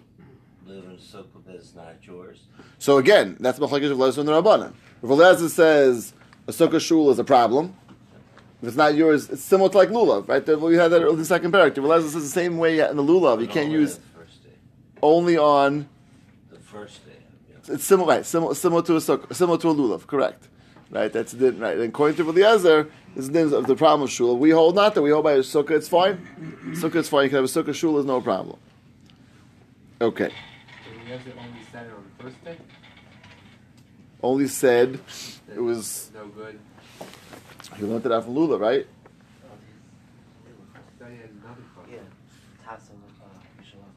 live 0.67 0.85
in 0.85 0.93
a 0.93 0.95
Sukkah 0.95 1.45
that's 1.47 1.75
not 1.75 1.97
yours? 2.01 2.45
So 2.79 2.97
again, 2.97 3.37
that's 3.41 3.59
Machlekes 3.59 3.91
of 3.91 3.99
Lezer 3.99 4.19
and 4.19 4.29
the 4.29 4.43
Rabbanan. 4.43 4.73
If 5.03 5.51
says 5.51 6.15
a 6.49 6.53
sukkah 6.53 6.81
shul 6.81 7.11
is 7.11 7.19
a 7.19 7.25
problem, 7.25 7.77
if 8.65 8.69
it's 8.69 8.77
not 8.77 8.95
yours, 8.95 9.29
it's 9.29 9.43
similar 9.43 9.69
to 9.69 9.77
like 9.77 9.91
lulav, 9.91 10.27
right? 10.29 10.45
The- 10.45 10.59
We 10.59 10.77
had 10.77 10.89
that 10.93 11.03
in 11.07 11.17
the 11.19 11.25
second 11.25 11.53
paragraph. 11.53 11.77
If 11.77 11.85
Eliezer 11.85 12.09
says 12.09 12.23
the 12.23 12.29
same 12.29 12.57
way 12.59 12.81
in 12.81 12.97
the 12.97 13.03
lulav, 13.03 13.41
you 13.41 13.47
can't 13.47 13.67
only 13.67 13.81
use 13.81 13.97
the 13.97 15.01
only 15.03 15.37
on. 15.37 15.89
The 16.51 16.59
first 16.61 17.05
day. 17.07 17.13
Yeah. 17.51 17.75
It's 17.75 17.85
similar, 17.85 18.09
right? 18.09 18.27
Similar, 18.27 18.55
similar 18.55 18.83
to 18.83 18.95
a 18.97 19.01
sukkah, 19.01 19.35
similar 19.35 19.59
to 19.59 19.69
a 19.71 19.75
lulav, 19.75 20.07
correct? 20.07 20.49
Right. 20.91 21.13
That's 21.13 21.33
the 21.33 21.53
right. 21.53 21.77
And 21.77 21.89
according 21.89 22.17
to 22.19 22.29
Eliezer, 22.31 22.89
this 23.17 23.25
is 23.25 23.31
the 23.31 23.57
of 23.57 23.67
the 23.67 23.75
problem 23.77 24.03
of 24.03 24.11
shul. 24.11 24.39
We 24.39 24.51
hold 24.51 24.75
not 24.77 24.95
that 24.95 25.03
we 25.03 25.11
hold 25.11 25.25
by 25.25 25.33
a 25.33 25.39
sukkah. 25.41 25.73
It's 25.73 25.89
fine. 25.89 26.17
Sukkah, 26.71 26.97
is 26.97 27.09
fine. 27.09 27.25
You 27.25 27.31
can 27.31 27.37
have 27.37 27.45
a 27.45 27.49
sukkah 27.49 27.75
shul 27.75 27.99
is 27.99 28.05
no 28.07 28.21
problem. 28.21 28.59
Okay. 30.01 30.29
So 30.31 30.91
Eliezer 31.13 31.33
only 31.39 31.61
said 31.73 31.87
it 31.87 31.93
on 31.93 32.05
the 32.17 32.23
first 32.25 32.45
day? 32.45 32.57
Only 34.23 34.49
said 34.49 35.01
it 35.55 35.61
was. 35.61 36.11
No 36.15 36.27
good. 36.29 36.59
He 37.77 37.85
learned 37.85 38.07
it 38.07 38.13
out 38.13 38.25
from 38.25 38.35
lulav, 38.35 38.61
right? 38.61 38.87
So 40.99 41.07
he 41.07 41.17
had 41.17 41.31
another 41.31 41.63
question. 41.75 41.95
Yeah. 41.95 42.67
Tassel 42.67 42.95
of 42.95 43.13
uh, 43.23 43.27
Mishalach. 43.61 43.95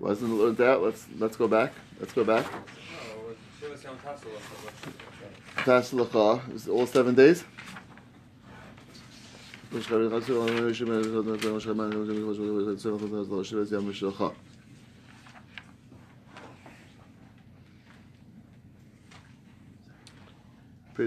Wasn't 0.00 0.32
learned 0.32 0.60
out. 0.60 0.82
Let's 0.82 1.06
let's 1.18 1.36
go 1.36 1.48
back. 1.48 1.72
Let's 2.00 2.12
go 2.12 2.24
back. 2.24 2.46
Oh, 2.46 3.34
show 3.60 3.72
us 3.72 3.84
how 3.84 3.94
Tassel 5.64 5.98
was. 5.98 6.54
Is 6.54 6.68
all 6.68 6.86
seven 6.86 7.14
days. 7.14 7.44
Yeah, 20.98 21.06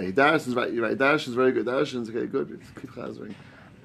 he 0.00 0.08
is 0.08 0.54
right. 0.54 0.72
You're 0.72 0.86
right. 0.88 0.96
Darish 0.96 1.28
is 1.28 1.34
very 1.34 1.52
good. 1.52 1.66
Darish 1.66 1.94
is 1.94 2.08
okay. 2.08 2.24
Good. 2.24 2.58
Keep 2.80 2.92
chazering. 2.92 3.34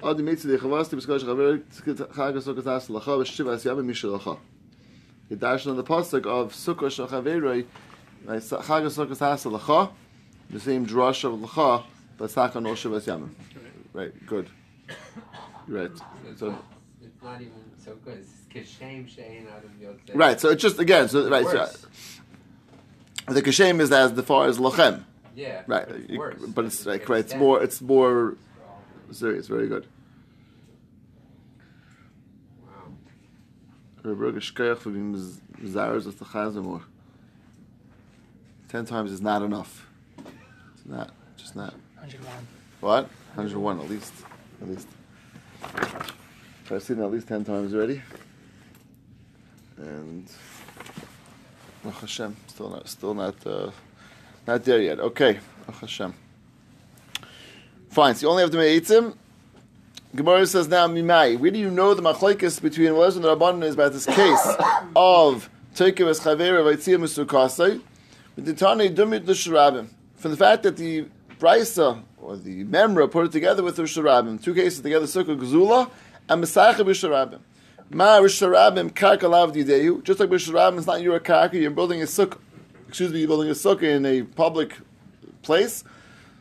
Adi 0.02 0.22
mitzvah 0.22 0.56
dechavasti 0.56 0.94
b'skosh 0.94 1.24
chaver 1.24 1.62
chag 1.84 2.36
sukkah 2.38 2.64
tas 2.64 2.88
lacha 2.88 3.18
v'shiva 3.18 3.54
asyam 3.54 3.84
mishalacha. 3.84 4.38
He 5.28 5.36
Darish 5.36 5.66
on 5.68 5.76
the 5.76 5.84
pasuk 5.84 6.24
of 6.24 6.54
sukkah 6.54 6.88
shachaveroi. 6.88 7.66
Chag 8.24 8.86
sukkah 8.86 9.18
tas 9.18 9.44
lacha. 9.44 9.90
The 10.48 10.60
same 10.60 10.86
drush 10.86 11.24
of 11.24 11.38
lacha, 11.38 11.84
but 12.16 12.30
saka 12.30 12.60
no 12.62 12.74
shiva 12.74 12.98
asyam. 12.98 13.28
Right. 13.92 14.14
Good. 14.26 14.48
You're 15.66 15.80
right. 15.82 15.98
So 15.98 16.04
it's, 16.30 16.40
So 16.40 16.48
not, 16.48 16.64
it's 17.02 17.22
not 17.22 17.42
even 17.42 17.52
so 17.88 17.96
good. 18.04 18.18
It's 18.18 18.68
kishem 18.70 19.08
shein 19.08 19.46
right. 20.14 20.40
So 20.40 20.50
it's 20.50 20.62
just 20.62 20.78
again. 20.78 21.08
So 21.08 21.28
right. 21.28 21.46
So, 21.46 21.58
Worse. 21.58 21.86
the 23.28 23.42
kashem 23.42 23.80
is 23.80 23.92
as 23.92 24.12
the 24.14 24.22
far 24.22 24.46
as 24.46 24.58
lachem. 24.58 25.04
Yeah. 25.34 25.62
Right. 25.66 25.86
But 25.88 25.96
it's 25.96 26.10
You- 26.10 26.18
worse. 26.18 26.40
But 26.54 26.64
it's 26.66 26.82
To 26.84 26.90
like 26.90 27.02
an 27.06 27.12
right. 27.12 27.20
It's 27.20 27.34
more. 27.34 27.62
It's 27.62 27.80
more 27.80 28.36
serious. 29.12 29.46
Very 29.48 29.68
good. 29.68 29.86
Wow. 32.64 32.92
Rebbe 34.02 34.40
Shkoyach 34.40 34.78
for 34.78 34.90
being 34.90 35.14
Zaras 35.62 36.06
of 36.06 36.18
the 36.18 36.24
Chazamor. 36.24 36.82
Ten 38.68 38.84
times 38.84 39.12
is 39.12 39.22
not 39.22 39.42
enough. 39.42 39.86
It's 40.74 40.84
not, 40.84 41.10
just 41.38 41.56
not. 41.56 41.72
101. 41.96 42.46
What? 42.80 43.04
101 43.34 43.80
at 43.80 43.88
least. 43.88 44.12
At 44.60 44.68
least. 44.68 44.88
I've 46.70 46.82
seen 46.82 47.00
at 47.00 47.10
least 47.10 47.28
ten 47.28 47.44
times 47.44 47.74
already. 47.74 48.02
And 49.78 50.28
Baruch 51.82 52.00
Hashem, 52.00 52.36
still 52.48 52.68
not, 52.68 52.88
still 52.88 53.14
not, 53.14 53.46
uh, 53.46 53.70
not 54.46 54.64
there 54.64 54.80
yet. 54.80 54.98
Okay, 55.00 55.38
Baruch 55.66 55.80
Hashem. 55.80 56.14
Fine. 57.90 58.16
So 58.16 58.26
you 58.26 58.30
only 58.30 58.42
have 58.42 58.50
to 58.50 58.58
make 58.58 58.82
eitzim. 58.84 59.16
Gemara 60.14 60.46
says 60.46 60.68
now, 60.68 60.86
Mimai. 60.88 61.38
Where 61.38 61.50
do 61.50 61.58
you 61.58 61.70
know 61.70 61.94
the 61.94 62.02
machlekes 62.02 62.60
between 62.60 62.88
Elazar 62.88 63.16
and 63.16 63.24
the 63.24 63.36
Rabbanan 63.36 63.64
is 63.64 63.74
about 63.74 63.92
this 63.92 64.06
case 64.06 64.56
of 64.96 65.48
Tekev 65.74 66.08
es 66.08 66.20
Chaver 66.20 66.60
of 66.60 66.66
Aitzia 66.66 66.98
Mesukasai? 66.98 67.80
But 68.34 68.44
the 68.44 68.54
Tani 68.54 68.90
Dumit 68.90 69.26
L'Sharabim. 69.26 69.88
From 70.16 70.30
the 70.30 70.36
fact 70.36 70.64
that 70.64 70.76
the 70.76 71.06
Brisa 71.38 72.02
or 72.16 72.36
the 72.36 72.64
Memra 72.64 73.10
put 73.10 73.26
it 73.26 73.32
together 73.32 73.62
with 73.62 73.76
the 73.76 73.82
Sharabim, 73.82 74.42
two 74.42 74.54
cases 74.54 74.80
together, 74.80 75.06
Sukkah 75.06 75.38
Gzula 75.38 75.90
and 76.28 76.42
Mesacha 76.42 76.76
B'Sharabim. 76.76 77.40
Ma 77.90 78.18
Risharabim 78.18 78.90
Karka 78.90 79.28
Lav 79.28 79.52
Dideyu. 79.52 80.02
Just 80.02 80.20
like 80.20 80.28
B'Sharabim 80.28 80.78
is 80.78 80.86
not 80.86 81.00
your 81.00 81.18
karka, 81.20 81.54
you're 81.54 81.70
building 81.70 82.02
a 82.02 82.06
sukkah. 82.06 82.38
Excuse 82.88 83.12
me, 83.12 83.20
you're 83.20 83.28
building 83.28 83.50
a 83.50 83.54
sukkah 83.54 83.82
in 83.82 84.06
a 84.06 84.22
public 84.22 84.74
place. 85.42 85.84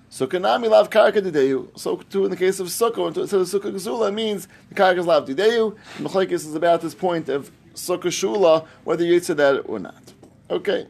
Sukkah 0.10 0.39
nami 0.39 0.70
lav 0.70 0.89
karka 0.89 1.22
dideyu. 1.22 1.77
So 1.77 1.98
too 1.98 2.24
in 2.24 2.32
the 2.32 2.38
case 2.38 2.60
of 2.62 2.67
sukkah, 2.67 3.13
so 3.27 3.44
the 3.44 3.60
sukkah 3.60 3.74
gzula 3.74 4.13
means 4.13 4.48
the 4.70 4.75
karka 4.75 5.00
is 5.00 5.06
lav 5.06 5.27
dideyu. 5.27 5.75
Machlekes 5.98 6.32
is 6.32 6.56
about 6.56 6.82
this 6.82 6.96
point 6.96 7.27
of 7.27 7.51
sukkah 7.74 8.03
shula, 8.03 8.65
whether 8.86 9.03
you 9.03 9.20
say 9.20 9.34
that 9.34 9.63
or 9.67 9.79
not. 9.79 10.13
Okay. 10.50 10.88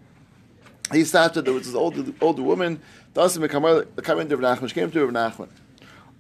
He 0.91 1.03
started 1.03 1.45
there 1.45 1.53
was 1.53 1.65
this 1.65 1.73
older 1.75 2.05
older 2.21 2.43
woman. 2.43 2.79
Dasim 3.15 3.41
the 3.41 4.01
coming 4.03 4.29
to 4.29 4.37
Rav 4.37 4.59
Nachman. 4.59 4.67
She 4.69 4.75
came 4.75 4.91
to 4.91 5.05
Rav 5.05 5.33
Nachman. 5.35 5.49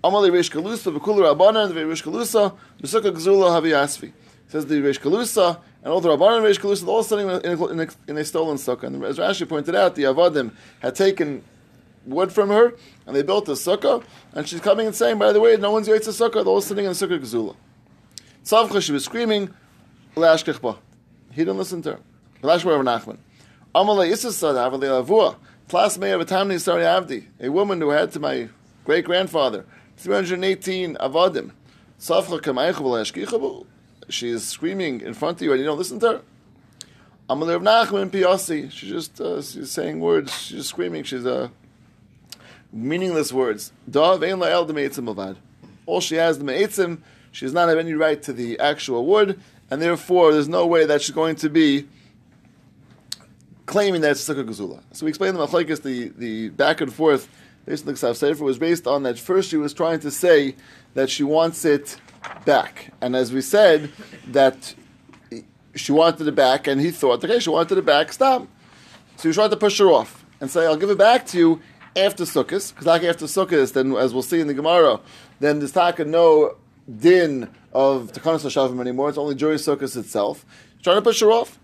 Amali 0.07 0.31
Rish 0.31 0.49
Kalusa 0.49 0.97
v'kulu 0.97 1.35
Rabbanan 1.35 1.73
the 1.73 1.85
Rish 1.85 2.01
Kalusa 2.01 2.55
v'sukkah 2.81 3.11
gzula 3.11 3.49
havi 3.49 3.71
asvi. 3.71 4.13
Says 4.47 4.65
the 4.65 4.79
Rish 4.79 4.99
Kalusa 4.99 5.59
and 5.83 5.91
all 5.91 5.99
the 5.99 6.07
Rabbanan 6.07 6.43
Rish 6.43 6.59
Kalusa 6.59 6.87
all 6.87 7.03
sitting 7.03 7.27
in 7.27 7.59
a, 7.59 7.65
in 7.65 7.79
a, 7.81 7.87
in 8.07 8.17
a 8.17 8.23
stolen 8.23 8.55
sukkah. 8.55 8.83
And 8.83 9.03
as 9.03 9.17
Rashi 9.17 9.47
pointed 9.47 9.75
out, 9.75 9.95
the 9.95 10.03
Avadim 10.03 10.53
had 10.79 10.95
taken 10.95 11.43
wood 12.05 12.31
from 12.31 12.47
her, 12.47 12.73
and 13.05 13.13
they 13.13 13.21
built 13.21 13.49
a 13.49 13.51
sukkah, 13.51 14.01
and 14.31 14.47
she's 14.47 14.61
coming 14.61 14.87
and 14.87 14.95
saying, 14.95 15.17
by 15.17 15.33
the 15.33 15.41
way, 15.41 15.57
no 15.57 15.71
one's 15.71 15.89
yaitz 15.89 16.07
a 16.07 16.29
sukkah, 16.29 16.35
they're 16.35 16.45
all 16.45 16.61
sitting 16.61 16.85
in 16.85 16.93
the 16.93 16.95
sukkah 16.95 17.19
gzula. 17.19 17.57
Tzavcha, 18.45 18.81
she 18.81 18.93
was 18.93 19.03
screaming, 19.03 19.53
Lashkechba. 20.15 20.77
He 21.31 21.41
didn't 21.41 21.57
listen 21.57 21.81
to 21.81 21.93
her. 21.93 21.99
Lashkechba 22.41 22.81
Nachman. 22.81 23.17
Amalei 23.75 24.11
Issasad, 24.13 24.55
Avalei 24.55 25.05
Lavua, 25.05 25.35
Tlas 25.67 25.97
Meir 25.97 26.17
Vatamni 26.17 26.61
Sari 26.61 26.83
Avdi, 26.83 27.25
a 27.41 27.49
woman 27.49 27.81
who 27.81 27.89
had 27.89 28.13
to 28.13 28.21
my 28.21 28.47
great 28.85 29.03
grandfather, 29.03 29.65
318 29.97 30.95
Avadim. 30.95 31.51
She 34.09 34.29
is 34.29 34.47
screaming 34.47 35.01
in 35.01 35.13
front 35.13 35.37
of 35.37 35.41
you, 35.41 35.51
and 35.51 35.59
you 35.59 35.65
don't 35.65 35.77
listen 35.77 35.99
to 35.99 36.07
her. 36.07 36.21
Nachman 37.29 38.09
Piyasi. 38.09 38.71
She's 38.71 38.89
just 38.89 39.19
uh, 39.19 39.41
she's 39.41 39.71
saying 39.71 39.99
words. 39.99 40.33
She's 40.39 40.57
just 40.57 40.69
screaming. 40.69 41.03
She's 41.03 41.25
uh, 41.25 41.49
meaningless 42.71 43.33
words. 43.33 43.73
All 43.93 44.19
she 45.99 46.15
has 46.15 46.37
the 46.37 46.43
me'itzim. 46.43 46.99
She 47.31 47.45
does 47.45 47.53
not 47.53 47.69
have 47.69 47.77
any 47.77 47.93
right 47.93 48.21
to 48.23 48.33
the 48.33 48.59
actual 48.59 49.05
wood, 49.05 49.39
and 49.69 49.81
therefore 49.81 50.31
there's 50.31 50.47
no 50.47 50.65
way 50.65 50.85
that 50.85 51.01
she's 51.01 51.15
going 51.15 51.35
to 51.37 51.49
be 51.49 51.87
claiming 53.65 54.01
that 54.01 54.11
it's 54.11 54.27
sukkah 54.27 54.47
gazula. 54.47 54.81
So 54.93 55.05
we 55.05 55.09
explained 55.09 55.35
the 55.35 55.45
machlekes, 55.45 55.81
the 55.81 56.09
the 56.09 56.49
back 56.49 56.81
and 56.81 56.93
forth 56.93 57.27
based 57.67 57.85
on 57.85 57.93
the 57.93 57.99
Ksav 57.99 58.15
Sefer 58.15 58.43
was 58.43 58.57
based 58.57 58.87
on 58.87 59.03
that 59.03 59.19
first 59.19 59.49
she 59.49 59.57
was 59.57 59.73
trying 59.73 59.99
to 59.99 60.09
say 60.09 60.55
that 60.95 61.09
she 61.11 61.23
wants 61.23 61.65
it 61.65 61.97
back, 62.45 62.93
and 63.01 63.15
as 63.15 63.31
we 63.31 63.41
said 63.41 63.91
that 64.27 64.73
she 65.75 65.91
wanted 65.91 66.27
it 66.27 66.33
back, 66.33 66.65
and 66.65 66.81
he 66.81 66.89
thought, 66.89 67.23
okay, 67.23 67.39
she 67.39 67.51
wanted 67.51 67.77
it 67.77 67.85
back, 67.85 68.11
stop. 68.11 68.47
So 69.17 69.29
he 69.29 69.33
tried 69.33 69.51
to 69.51 69.57
push 69.57 69.77
her 69.77 69.87
off 69.87 70.25
and 70.39 70.49
say, 70.49 70.65
I'll 70.65 70.77
give 70.77 70.89
it 70.89 70.97
back 70.97 71.27
to 71.27 71.37
you 71.37 71.61
after 71.95 72.23
Sukkot, 72.23 72.73
because 72.73 72.85
like 72.85 73.03
after 73.03 73.25
Sukkot, 73.25 73.73
then 73.73 73.93
as 73.95 74.13
we'll 74.13 74.23
see 74.23 74.39
in 74.39 74.47
the 74.47 74.53
Gemara, 74.53 74.99
then 75.39 75.59
there's 75.59 75.73
taka 75.73 76.05
no 76.05 76.55
din 76.89 77.49
of 77.73 78.11
Takanas 78.13 78.45
Hashavim 78.45 78.79
anymore. 78.79 79.09
It's 79.09 79.17
only 79.17 79.35
during 79.35 79.57
Sukkot 79.57 79.95
itself. 79.95 80.45
Trying 80.81 80.97
to 80.97 81.01
push 81.01 81.19
her 81.19 81.31
off. 81.31 81.59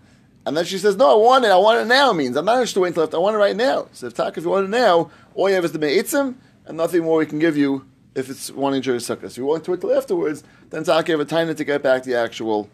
And 0.46 0.56
then 0.56 0.66
she 0.66 0.76
says, 0.76 0.96
"No, 0.96 1.12
I 1.12 1.14
want 1.14 1.44
it. 1.46 1.50
I 1.50 1.56
want 1.56 1.80
it 1.80 1.86
now." 1.86 2.12
Means 2.12 2.36
I'm 2.36 2.44
not 2.44 2.56
interested 2.56 2.74
to 2.74 2.80
wait 2.80 2.88
until 2.88 3.04
left. 3.04 3.14
I 3.14 3.18
want 3.18 3.34
it 3.34 3.38
right 3.38 3.56
now. 3.56 3.88
So 3.92 4.08
if 4.08 4.14
Tak, 4.14 4.36
if 4.36 4.44
you 4.44 4.50
want 4.50 4.66
it 4.66 4.70
now, 4.70 5.10
all 5.34 5.48
you 5.48 5.54
have 5.54 5.64
is 5.64 5.72
the 5.72 5.78
meitzim, 5.78 6.36
and 6.66 6.76
nothing 6.76 7.02
more 7.02 7.18
we 7.18 7.26
can 7.26 7.38
give 7.38 7.56
you 7.56 7.86
if 8.14 8.30
it's 8.30 8.50
wanting 8.50 8.82
during 8.82 9.00
sukkah. 9.00 9.30
So 9.30 9.40
you 9.40 9.46
want 9.46 9.64
to 9.64 9.72
wait 9.72 9.80
till 9.80 9.96
afterwards, 9.96 10.44
then 10.70 10.84
Tak 10.84 11.08
have 11.08 11.20
a 11.20 11.24
time 11.24 11.54
to 11.54 11.64
get 11.64 11.82
back 11.82 12.04
the 12.04 12.14
actual, 12.14 12.70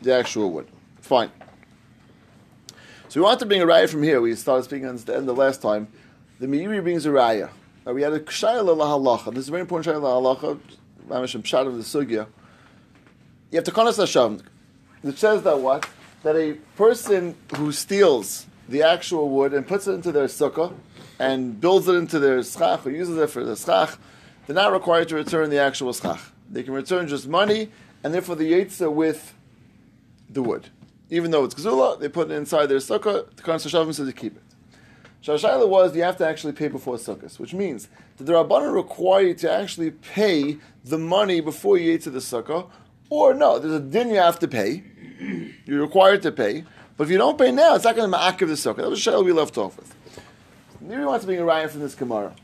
the 0.00 0.14
actual 0.14 0.50
wood. 0.50 0.68
Fine. 1.00 1.30
So 3.08 3.20
we 3.20 3.24
want 3.24 3.40
to 3.40 3.46
bring 3.46 3.62
a 3.62 3.66
raya 3.66 3.88
from 3.88 4.02
here. 4.02 4.20
We 4.20 4.34
started 4.34 4.64
speaking 4.64 4.86
on 4.86 4.96
the 4.96 5.16
end 5.16 5.28
the 5.28 5.34
last 5.34 5.62
time. 5.62 5.88
The 6.40 6.46
Meiri 6.46 6.82
brings 6.82 7.06
a 7.06 7.10
raya. 7.10 7.50
Uh, 7.86 7.92
we 7.92 8.02
had 8.02 8.12
a 8.12 8.20
kshayla 8.20 8.76
lahalacha. 8.76 9.32
This 9.32 9.44
is 9.44 9.48
a 9.48 9.52
very 9.52 9.62
important 9.62 9.94
kshayla 9.94 10.38
lahalacha. 10.38 10.60
Mamish 11.08 11.40
pshat 11.40 11.66
of 11.66 11.76
the 11.76 11.82
sugya. 11.82 12.26
You 13.50 13.56
have 13.56 13.64
to 13.64 13.70
konas 13.70 13.98
hashavim. 13.98 14.42
It 15.02 15.18
says 15.18 15.42
that 15.42 15.58
what 15.60 15.88
that 16.22 16.36
a 16.36 16.54
person 16.76 17.34
who 17.56 17.72
steals 17.72 18.46
the 18.68 18.82
actual 18.82 19.30
wood 19.30 19.54
and 19.54 19.66
puts 19.66 19.86
it 19.86 19.92
into 19.92 20.12
their 20.12 20.26
sukkah 20.26 20.74
and 21.18 21.60
builds 21.60 21.88
it 21.88 21.94
into 21.94 22.18
their 22.18 22.42
schach 22.42 22.86
or 22.86 22.90
uses 22.90 23.16
it 23.16 23.30
for 23.30 23.44
the 23.44 23.56
schach, 23.56 23.98
they're 24.46 24.54
not 24.54 24.72
required 24.72 25.08
to 25.08 25.14
return 25.14 25.50
the 25.50 25.58
actual 25.58 25.92
schach. 25.92 26.20
They 26.50 26.62
can 26.62 26.72
return 26.72 27.08
just 27.08 27.28
money 27.28 27.70
and 28.02 28.14
therefore 28.14 28.36
the 28.36 28.52
yetza 28.52 28.92
with 28.92 29.34
the 30.30 30.42
wood. 30.42 30.68
Even 31.10 31.30
though 31.30 31.44
it's 31.44 31.54
gzula, 31.54 31.98
they 31.98 32.08
put 32.08 32.30
it 32.30 32.34
inside 32.34 32.66
their 32.66 32.78
sukkah. 32.78 33.34
The 33.34 33.42
Kohen 33.42 33.58
Hashavim 33.58 33.94
says 33.94 34.06
to 34.06 34.12
keep 34.12 34.36
it. 34.36 34.42
Shashayla 35.22 35.68
was 35.68 35.96
you 35.96 36.02
have 36.02 36.16
to 36.18 36.26
actually 36.26 36.52
pay 36.52 36.68
before 36.68 36.96
sukkahs, 36.96 37.38
which 37.38 37.52
means 37.52 37.88
that 38.16 38.24
the 38.24 38.32
rabbanon 38.32 38.72
require 38.72 39.22
you 39.22 39.34
to 39.34 39.50
actually 39.50 39.90
pay 39.90 40.58
the 40.84 40.98
money 40.98 41.40
before 41.40 41.76
you 41.76 41.98
to 41.98 42.10
the 42.10 42.20
sukkah, 42.20 42.70
or 43.10 43.34
no, 43.34 43.58
there's 43.58 43.74
a 43.74 43.80
din 43.80 44.10
you 44.10 44.16
have 44.16 44.38
to 44.38 44.48
pay. 44.48 44.84
You're 45.64 45.80
required 45.80 46.22
to 46.22 46.30
pay, 46.30 46.64
but 46.96 47.04
if 47.04 47.10
you 47.10 47.18
don't 47.18 47.36
pay 47.36 47.50
now, 47.50 47.74
it's 47.74 47.84
not 47.84 47.96
going 47.96 48.10
to 48.10 48.16
ma'akiv 48.16 48.38
the 48.38 48.54
sukkah. 48.54 48.76
That 48.76 48.90
was 48.90 49.00
Shayla 49.00 49.24
we 49.24 49.32
left 49.32 49.58
off 49.58 49.76
with. 49.76 49.92
Meiri 50.88 51.06
wants 51.06 51.24
to 51.24 51.26
bring 51.26 51.38
a 51.38 51.42
raya 51.42 51.68
from 51.68 51.80
this 51.80 51.94
Gemara, 51.94 52.34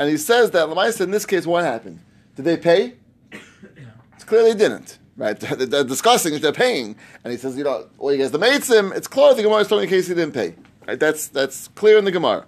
and 0.00 0.10
he 0.10 0.16
says 0.16 0.50
that 0.50 0.66
Lamaisa 0.66 1.02
in 1.02 1.12
this 1.12 1.24
case, 1.24 1.46
what 1.46 1.62
happened? 1.62 2.00
Did 2.34 2.44
they 2.44 2.56
pay? 2.56 2.94
It's 3.30 4.24
clear 4.24 4.42
they 4.42 4.54
didn't. 4.54 4.98
Right? 5.16 5.38
They're, 5.40 5.66
they're 5.66 5.84
discussing 5.84 6.34
if 6.34 6.42
they're 6.42 6.52
paying, 6.52 6.94
and 7.24 7.32
he 7.32 7.36
says, 7.36 7.56
you 7.56 7.64
know, 7.64 7.88
well, 7.98 8.14
he 8.14 8.20
has 8.20 8.30
the 8.30 8.38
meitzim. 8.38 8.94
It's 8.94 9.08
clear 9.08 9.34
the 9.34 9.42
Gemara 9.42 9.60
is 9.60 9.68
talking 9.68 9.84
in 9.84 9.88
case 9.88 10.06
he 10.06 10.14
didn't 10.14 10.32
pay. 10.32 10.54
Right? 10.86 10.98
That's 10.98 11.26
that's 11.28 11.68
clear 11.68 11.98
in 11.98 12.04
the 12.04 12.12
Gemara, 12.12 12.44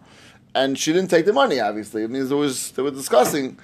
and 0.54 0.78
she 0.78 0.92
didn't 0.92 1.10
take 1.10 1.24
the 1.24 1.32
money. 1.32 1.58
Obviously, 1.58 2.04
it 2.04 2.10
means 2.10 2.28
there 2.28 2.38
was 2.38 2.70
they 2.72 2.82
were 2.82 2.90
discussing. 2.90 3.58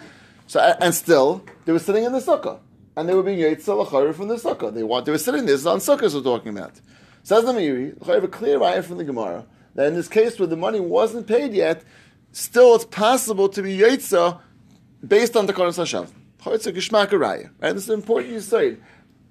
So 0.49 0.61
and 0.61 0.95
still 0.95 1.45
they 1.65 1.73
were 1.73 1.81
sitting 1.81 2.05
in 2.05 2.13
the 2.13 2.21
sukkah, 2.21 2.59
and 2.97 3.09
they 3.09 3.15
were 3.15 3.23
being 3.23 3.39
lachayr 3.39 4.15
from 4.15 4.29
the 4.29 4.37
sukkah. 4.37 4.73
They 4.75 4.83
want 4.83 5.07
they 5.07 5.13
were 5.13 5.19
sitting 5.19 5.45
there. 5.47 5.55
This 5.55 5.61
is 5.61 5.67
on 5.67 5.79
sukkahs 5.79 6.15
we're 6.15 6.23
talking 6.23 6.57
about. 6.57 6.73
Says 7.23 7.45
the 7.45 7.53
Meiri, 7.53 7.97
I 8.09 8.15
have 8.15 8.25
a 8.25 8.29
clear 8.29 8.59
raya 8.59 8.85
from 8.85 8.99
the 8.99 9.05
Gemara 9.05 9.45
that 9.77 9.87
in 9.87 9.95
this 9.95 10.09
case 10.09 10.39
where 10.39 10.49
the 10.49 10.57
money 10.57 10.81
wasn't 10.81 11.27
paid 11.27 11.53
yet, 11.53 11.85
still 12.33 12.75
it's 12.75 12.85
possible 12.87 13.49
to 13.51 13.63
be 13.63 13.79
yitzah 13.79 14.41
based 15.07 15.37
on 15.37 15.47
the 15.47 15.53
Kodesh 15.53 15.79
Hashav. 15.79 16.11
It's 16.53 16.67
a 16.67 16.73
geshmak 16.73 17.09
raya, 17.09 17.51
right? 17.61 17.73
This 17.75 17.85
is 17.85 17.91
important 17.91 18.33
you 18.33 18.41
say. 18.41 18.77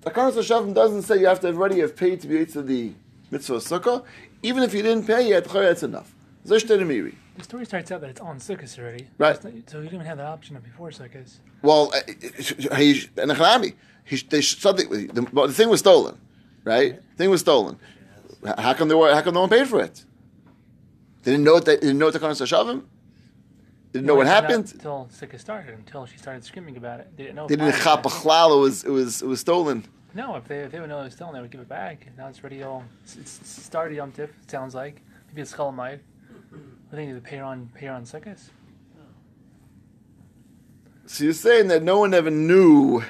The 0.02 0.12
Kodesh 0.12 0.34
Hashav 0.34 0.74
doesn't 0.74 1.02
say 1.02 1.20
you 1.20 1.28
have 1.28 1.40
to 1.42 1.48
already 1.48 1.80
have 1.82 1.96
paid 1.96 2.22
to 2.22 2.28
be 2.28 2.36
yitzah 2.36 2.66
the 2.66 2.94
mitzvah 3.32 3.56
sukkah. 3.58 4.06
Even 4.44 4.64
if 4.64 4.74
you 4.74 4.84
didn't 4.84 5.08
pay 5.08 5.28
yet, 5.28 5.44
that's 5.46 5.84
enough. 5.84 6.14
The 6.46 6.60
story 7.42 7.66
starts 7.66 7.92
out 7.92 8.02
that 8.02 8.12
it's 8.12 8.22
on 8.22 8.38
Sukkot 8.38 8.80
already. 8.80 9.08
Right. 9.18 9.44
Not- 9.44 9.54
So 9.70 9.78
you 9.78 9.84
didn't 9.86 9.96
even 9.96 10.06
have 10.06 10.18
the 10.20 10.26
option 10.26 10.56
of 10.56 10.64
before 10.64 10.92
Sukkot. 10.92 11.40
Well, 11.64 11.92
uh, 11.94 12.02
he 12.78 13.10
and 13.18 13.74
he 14.06 14.18
they 14.30 14.42
something 14.42 14.90
the, 14.90 15.48
thing 15.52 15.70
was 15.70 15.80
stolen, 15.80 16.20
right? 16.64 16.96
The 16.96 17.18
thing 17.18 17.30
was 17.32 17.42
stolen. 17.42 17.80
How 18.60 18.74
come 18.76 18.88
they 18.88 18.96
were? 18.96 19.12
How 19.14 19.22
come 19.22 19.34
no 19.34 19.42
one 19.42 19.50
paid 19.50 19.68
for 19.68 19.82
it? 19.82 20.06
They 21.26 21.32
didn't 21.32 21.44
know 21.44 21.54
what 21.54 21.66
they 21.66 21.78
didn't 21.78 21.98
know 21.98 22.06
what 22.06 22.14
the 22.14 22.20
Hashavim. 22.20 22.84
They 23.92 24.00
didn't 24.00 24.06
know 24.06 24.14
what 24.14 24.28
happened. 24.28 24.72
until 24.72 25.10
Sukkot 25.12 25.40
started. 25.40 25.74
Until 25.74 26.06
she 26.06 26.20
started 26.20 26.44
screaming 26.44 26.78
about 26.78 27.00
it. 27.00 27.18
They 27.18 27.24
didn't 27.24 27.36
know. 27.36 27.48
They 27.48 27.56
didn't 27.56 27.82
chap 27.82 28.04
that. 28.04 28.52
It 28.52 28.60
was 28.60 28.84
it 28.84 28.92
was 28.92 29.24
it 29.24 29.28
was 29.28 29.40
stolen. 29.40 29.86
No, 30.14 30.36
if 30.36 30.48
they 30.48 30.60
if 30.60 30.72
they 30.72 30.80
would 30.80 30.88
know 30.88 31.02
it 31.02 31.06
was 31.06 31.14
stolen, 31.14 31.34
they 31.34 31.42
would 31.42 31.50
give 31.50 31.62
it 31.62 31.68
back. 31.68 32.06
Now 32.16 32.28
it's 32.28 32.44
ready 32.44 32.62
all. 32.62 32.84
It's, 33.04 33.16
it's 33.16 33.64
started 33.64 33.96
Yom 33.96 34.12
Tif. 34.12 34.30
It 34.44 34.52
sounds 34.52 34.76
like 34.76 35.02
maybe 35.28 35.42
it's 35.42 35.52
Cholamite. 35.52 36.00
I 36.92 36.96
think 36.96 37.12
they 37.12 37.20
pay 37.28 37.38
her 37.38 37.44
on 37.44 37.72
pay 37.74 37.88
on 37.88 38.04
Sukkot. 38.04 38.40
So 41.08 41.24
you're 41.24 41.34
saying 41.34 41.70
that 41.70 41.82
no 41.82 41.98
one 41.98 42.14
ever 42.14 42.30
knew. 42.30 43.04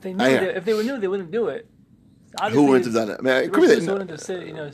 They 0.00 0.12
knew, 0.12 0.24
they, 0.24 0.54
if 0.54 0.64
they 0.66 0.74
would 0.74 0.84
knew, 0.84 0.98
they 0.98 1.08
wouldn't 1.08 1.30
do 1.30 1.48
it. 1.48 1.66
Who 2.52 2.64
wouldn't 2.64 2.84
have 2.86 2.94
done 2.94 3.10
it? 3.10 3.18
I 3.18 3.22
mean, 3.22 3.34
it 3.34 3.44
The 3.46 3.50
could 3.50 3.60
be 3.62 3.68
Rosh 3.68 3.84
that- 3.84 3.92
wouldn't 3.92 4.10
have 4.10 4.20
said, 4.20 4.46
you 4.46 4.52
know, 4.52 4.70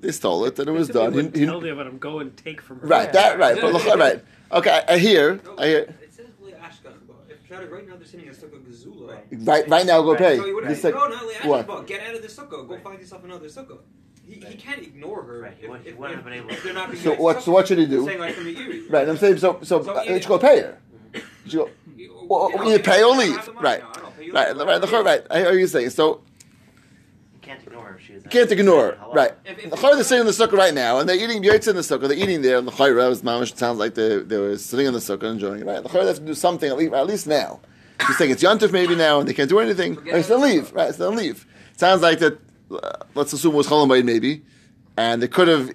They 0.00 0.12
stole 0.12 0.44
it 0.46 0.58
and 0.58 0.68
it 0.68 0.72
was 0.72 0.88
done. 0.88 1.12
He- 1.12 1.40
he- 1.40 1.46
tell 1.46 1.64
you, 1.64 1.74
but 1.74 1.86
I'm 1.86 1.98
go 1.98 2.18
and 2.20 2.36
take 2.36 2.60
from 2.60 2.80
her. 2.80 2.86
right, 2.88 3.06
Yeah. 3.06 3.12
that 3.12 3.38
right. 3.38 3.60
But 3.60 3.72
look, 3.72 3.84
right. 3.96 4.22
Okay, 4.52 4.82
I 4.88 4.98
hear. 4.98 5.40
I 5.58 5.66
hear. 5.66 5.78
It 5.78 6.14
says 6.14 6.26
Li 6.40 6.52
Ashkach, 6.52 6.94
but 7.06 7.16
if 7.28 7.48
Shadi 7.48 7.70
right 7.70 7.86
now 7.86 7.96
they're 7.96 8.06
sitting 8.06 8.26
in 8.26 8.34
Sukkah 8.34 8.60
Gazula. 8.62 9.18
Right, 9.46 9.68
right 9.68 9.86
now, 9.86 10.02
go 10.02 10.16
pay. 10.16 10.36
So 10.38 10.46
he 10.46 10.52
would 10.54 10.66
This 10.66 10.78
say, 10.82 10.90
sec- 10.90 10.94
no, 10.94 11.06
not 11.08 11.26
Li 11.26 11.34
what? 11.44 11.66
Ashkach, 11.66 11.86
get 11.86 12.00
out 12.08 12.14
of 12.14 12.22
the 12.22 12.28
Sukkah. 12.28 12.66
Go 12.68 12.78
find 12.78 12.98
yourself 12.98 13.24
another 13.24 13.46
Sukkah. 13.48 13.78
He, 14.26 14.34
he 14.40 14.56
can't 14.56 14.82
ignore 14.82 15.22
her. 15.22 15.40
Right, 15.40 15.52
if, 15.52 15.58
he 15.58 15.64
if, 15.90 15.96
wouldn't 15.96 16.18
if, 16.18 16.24
have 16.24 16.24
been 16.24 16.32
able 16.34 16.50
if 16.50 16.62
they're 16.62 16.74
not 16.74 16.94
So 16.96 17.10
nice 17.10 17.18
what? 17.18 17.42
So 17.42 17.52
what 17.52 17.68
should 17.68 17.78
he 17.78 17.86
do? 17.86 18.04
Saying 18.06 18.18
like 18.18 18.34
from 18.34 18.44
the 18.44 18.86
Right, 18.90 19.08
I'm 19.08 19.16
saying 19.16 19.38
so. 19.38 19.58
So, 19.62 19.82
So 19.82 19.94
uh, 19.94 20.02
either- 20.06 20.28
go 20.28 20.38
pay 20.38 20.60
her. 20.60 20.78
You 21.46 21.58
go, 21.58 21.70
well, 22.28 22.50
Yeah, 22.54 22.62
either 22.74 22.78
pay 22.82 23.02
or 23.02 23.16
leave. 23.16 23.34
have 23.36 23.46
the 23.46 23.52
money 23.54 23.64
Right, 23.64 23.80
now. 23.80 23.88
I 23.94 24.00
don't 24.00 24.16
pay 24.18 24.24
you 24.24 24.32
right, 24.34 24.56
right. 24.56 25.04
Right. 25.04 25.26
I 25.30 25.38
hear 25.38 25.46
what 25.46 25.54
you're 25.58 25.66
saying. 25.66 25.90
So 25.90 26.06
You 26.08 26.20
can't 27.48 27.62
ignore 27.66 27.84
her. 27.84 27.98
She 28.04 28.12
is 28.14 28.24
you 28.24 28.30
can't 28.30 28.50
ignore 28.50 28.84
her. 28.92 28.98
Right. 29.12 29.32
If- 29.44 29.58
if 29.58 29.70
The 29.70 29.76
it's 29.76 29.82
chayr 29.82 29.94
they're 29.94 30.04
sitting 30.04 30.20
in 30.20 30.26
the 30.26 30.32
sukkah 30.32 30.52
right 30.64 30.74
now, 30.74 30.98
and 30.98 31.08
they're 31.08 31.16
eating 31.24 31.42
yaitz 31.42 31.66
in 31.68 31.76
the 31.76 31.82
sukkah. 31.82 32.08
They're 32.08 32.16
eating 32.24 32.42
there, 32.42 32.58
and 32.58 32.66
the 32.68 32.72
chayr 32.72 32.94
that 33.00 33.08
was 33.08 33.22
mamish. 33.22 33.52
It 33.52 33.58
sounds 33.58 33.78
like 33.78 33.94
they 33.94 34.18
they 34.18 34.36
were 34.38 34.56
sitting 34.58 34.86
in 34.86 34.92
the 34.92 34.98
sukkah 35.00 35.24
enjoying 35.30 35.60
it. 35.62 35.66
Right. 35.66 35.82
The 35.82 35.88
chayr 35.88 36.02
they 36.02 36.06
have 36.08 36.16
to 36.18 36.24
do 36.24 36.34
something 36.34 36.70
at 36.70 36.76
least, 36.76 36.92
at 36.94 37.06
least 37.06 37.26
now. 37.26 37.60
She's 38.06 38.16
saying 38.18 38.30
it's 38.30 38.42
yontif 38.42 38.70
maybe 38.72 38.94
now, 38.94 39.18
and 39.20 39.28
they 39.28 39.34
can't 39.34 39.48
do 39.48 39.58
anything. 39.58 39.96
Forget 39.96 40.14
Right, 40.14 40.24
so 40.24 40.36
it. 40.36 40.40
leave. 40.46 40.72
Right. 40.72 40.94
So 40.94 41.08
then 41.08 41.16
leave. 41.18 41.46
Sounds 41.76 42.02
like 42.02 42.18
that. 42.20 42.38
Uh, 42.70 43.04
let's 43.14 43.32
assume 43.32 43.54
it 43.54 43.56
was 43.56 43.66
cholamayid 43.66 44.04
maybe, 44.04 44.42
and 44.96 45.22
they 45.22 45.28
could 45.28 45.48
have 45.48 45.72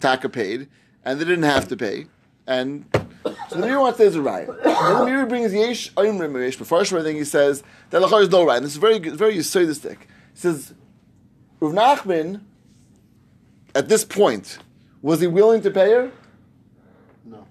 taka 0.00 0.28
paid, 0.28 0.68
and 1.04 1.18
they 1.18 1.24
didn't 1.24 1.44
have 1.44 1.66
to 1.68 1.76
pay, 1.76 2.06
and 2.46 2.84
so 3.48 3.56
the 3.56 3.66
Meiri 3.66 3.80
wants 3.80 3.98
there's 3.98 4.14
a 4.16 4.22
riot. 4.22 4.48
Then 4.62 4.74
the 4.74 5.04
Meiri 5.10 5.28
brings 5.28 5.52
yesh 5.54 5.92
oimrim 5.94 6.40
yesh. 6.44 6.56
But 6.56 6.66
first, 6.68 6.92
I 6.92 7.02
think 7.02 7.18
he 7.18 7.24
says 7.24 7.62
that 7.90 8.02
lachar 8.02 8.20
is 8.22 8.28
no 8.30 8.44
right. 8.44 8.56
And 8.58 8.64
this 8.66 8.72
is 8.72 8.78
very 8.78 8.98
very 8.98 9.34
yisodistic. 9.36 9.98
He 10.34 10.40
says 10.44 10.74
Rav 11.60 11.72
Nachman 11.72 12.40
at 13.74 13.88
this 13.88 14.04
point 14.04 14.58
was 15.02 15.20
he 15.20 15.26
willing 15.26 15.62
to 15.62 15.70
pay 15.70 15.90
her? 15.90 16.10
No. 17.24 17.46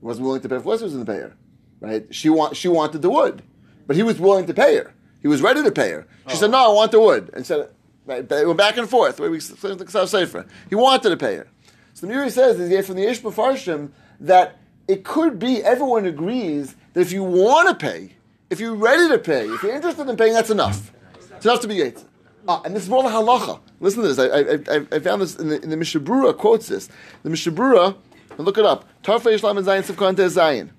He 0.00 0.06
Wasn't 0.06 0.24
willing 0.24 0.42
to 0.42 0.48
pay. 0.48 0.56
Of 0.56 0.64
course, 0.64 0.80
he 0.80 0.84
was 0.84 0.92
going 0.92 1.06
to 1.06 1.12
pay 1.12 1.18
her. 1.18 1.36
Right? 1.80 2.14
She 2.14 2.28
want 2.28 2.56
she 2.56 2.68
wanted 2.68 3.00
the 3.02 3.10
wood, 3.10 3.42
but 3.86 3.96
he 3.96 4.02
was 4.02 4.20
willing 4.20 4.46
to 4.46 4.54
pay 4.54 4.76
her. 4.76 4.92
He 5.22 5.28
was 5.28 5.40
ready 5.40 5.62
to 5.62 5.72
pay 5.72 5.90
her. 5.90 6.06
She 6.28 6.36
said, 6.36 6.48
oh. 6.48 6.52
"No, 6.52 6.70
I 6.70 6.74
want 6.74 6.92
the 6.92 7.00
wood." 7.00 7.30
And 7.32 7.46
said, 7.46 7.70
right, 8.06 8.28
they 8.28 8.44
went 8.44 8.58
back 8.58 8.76
and 8.76 8.88
forth. 8.88 9.16
The 9.16 9.22
way 9.22 9.28
we 9.30 9.36
explained 9.36 9.78
the 9.78 9.84
Ksav 9.84 10.08
Sefer. 10.08 10.46
He 10.68 10.74
wanted 10.74 11.08
to 11.08 11.16
pay 11.16 11.36
her. 11.36 11.48
So 11.94 12.06
the 12.06 12.12
Meiri 12.12 12.30
says 12.30 12.60
is 12.60 12.86
from 12.86 12.96
the 12.96 13.08
Ish 13.08 13.22
Farshim 13.22 13.90
that 14.20 14.58
it 14.88 15.04
could 15.04 15.38
be 15.38 15.62
everyone 15.62 16.06
agrees 16.06 16.74
that 16.92 17.00
if 17.00 17.12
you 17.12 17.22
want 17.22 17.68
to 17.68 17.74
pay, 17.74 18.14
if 18.50 18.60
you're 18.60 18.74
ready 18.74 19.08
to 19.08 19.18
pay, 19.18 19.46
if 19.46 19.62
you're 19.62 19.74
interested 19.74 20.08
in 20.08 20.16
paying, 20.16 20.32
that's 20.32 20.50
enough. 20.50 20.92
It's 21.36 21.46
enough 21.46 21.60
to 21.60 21.68
be 21.68 21.76
Yates. 21.76 22.04
Ah, 22.48 22.62
and 22.64 22.74
this 22.74 22.84
is 22.84 22.88
more 22.88 23.02
the 23.02 23.08
halacha. 23.08 23.60
Listen 23.80 24.02
to 24.02 24.12
this. 24.12 24.18
I, 24.18 24.74
I, 24.74 24.96
I, 24.96 24.98
found 25.00 25.22
this 25.22 25.36
in 25.36 25.48
the, 25.48 25.62
in 25.62 25.70
the 25.70 25.76
Mishnah 25.76 26.00
Berurah 26.00 26.36
quotes 26.36 26.68
this. 26.68 26.88
The 27.22 27.30
Mishnah 27.30 27.52
Berurah, 27.52 27.96
look 28.38 28.58
it 28.58 28.64
up. 28.64 28.86
Tarfei 29.02 29.34
Islam 29.34 29.56
and 29.58 29.66
Zion 29.66 29.82
Sivkante 29.82 30.28
Zion 30.28 30.72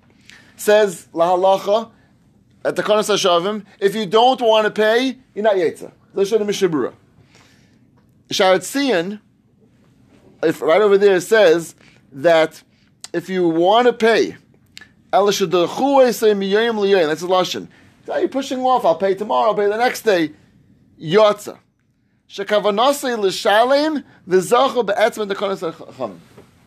says 0.56 1.08
la 1.12 1.36
halacha. 1.36 1.90
at 2.64 2.76
the 2.76 2.82
Konas 2.82 3.08
Hashavim. 3.08 3.64
If 3.80 3.94
you 3.94 4.06
don't 4.06 4.40
want 4.40 4.66
to 4.66 4.70
pay, 4.70 5.18
you're 5.34 5.44
not 5.44 5.56
Yetza. 5.56 5.92
Listen 6.14 6.40
to 6.40 6.44
Mishnah 6.44 6.68
Berurah. 6.68 6.94
Sharatzian, 8.28 9.20
if 10.42 10.60
right 10.60 10.80
over 10.80 10.98
there 10.98 11.20
says 11.20 11.74
that 12.12 12.62
if 13.12 13.28
you 13.28 13.48
want 13.48 13.86
to 13.86 13.92
pay, 13.92 14.36
that's 15.12 15.28
a 15.28 15.36
lashon. 17.26 17.68
Are 18.10 18.20
you 18.20 18.28
pushing 18.28 18.60
off? 18.60 18.84
I'll 18.84 18.96
pay 18.96 19.14
tomorrow. 19.14 19.50
I'll 19.50 19.54
pay 19.54 19.68
the 19.68 19.76
next 19.76 20.02
day. 20.02 20.32
Yotza. 21.02 21.58
Shekavanasei 22.28 23.18
l'shalem 23.18 24.04
v'zachu 24.28 24.86
be'etzman 24.86 25.28
dekonas 25.30 25.72
hachamim. 25.72 26.18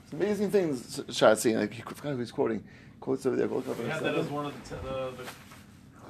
It's 0.04 0.14
amazing 0.14 0.52
things. 0.52 1.02
Shaar 1.10 1.34
HaTziyun, 1.34 1.64
I 1.64 1.68
forgot 1.68 2.12
who 2.12 2.18
he's 2.18 2.32
quoting. 2.32 2.64
Quotes 3.00 3.26
over 3.26 3.36
there. 3.36 3.48
We 3.48 3.62
had 3.90 4.04
that 4.04 4.16
as 4.16 4.28
one 4.28 4.48
of 4.48 4.54
the, 4.70 4.76
t- 4.76 4.82
the, 4.84 5.12
the, 5.18 5.24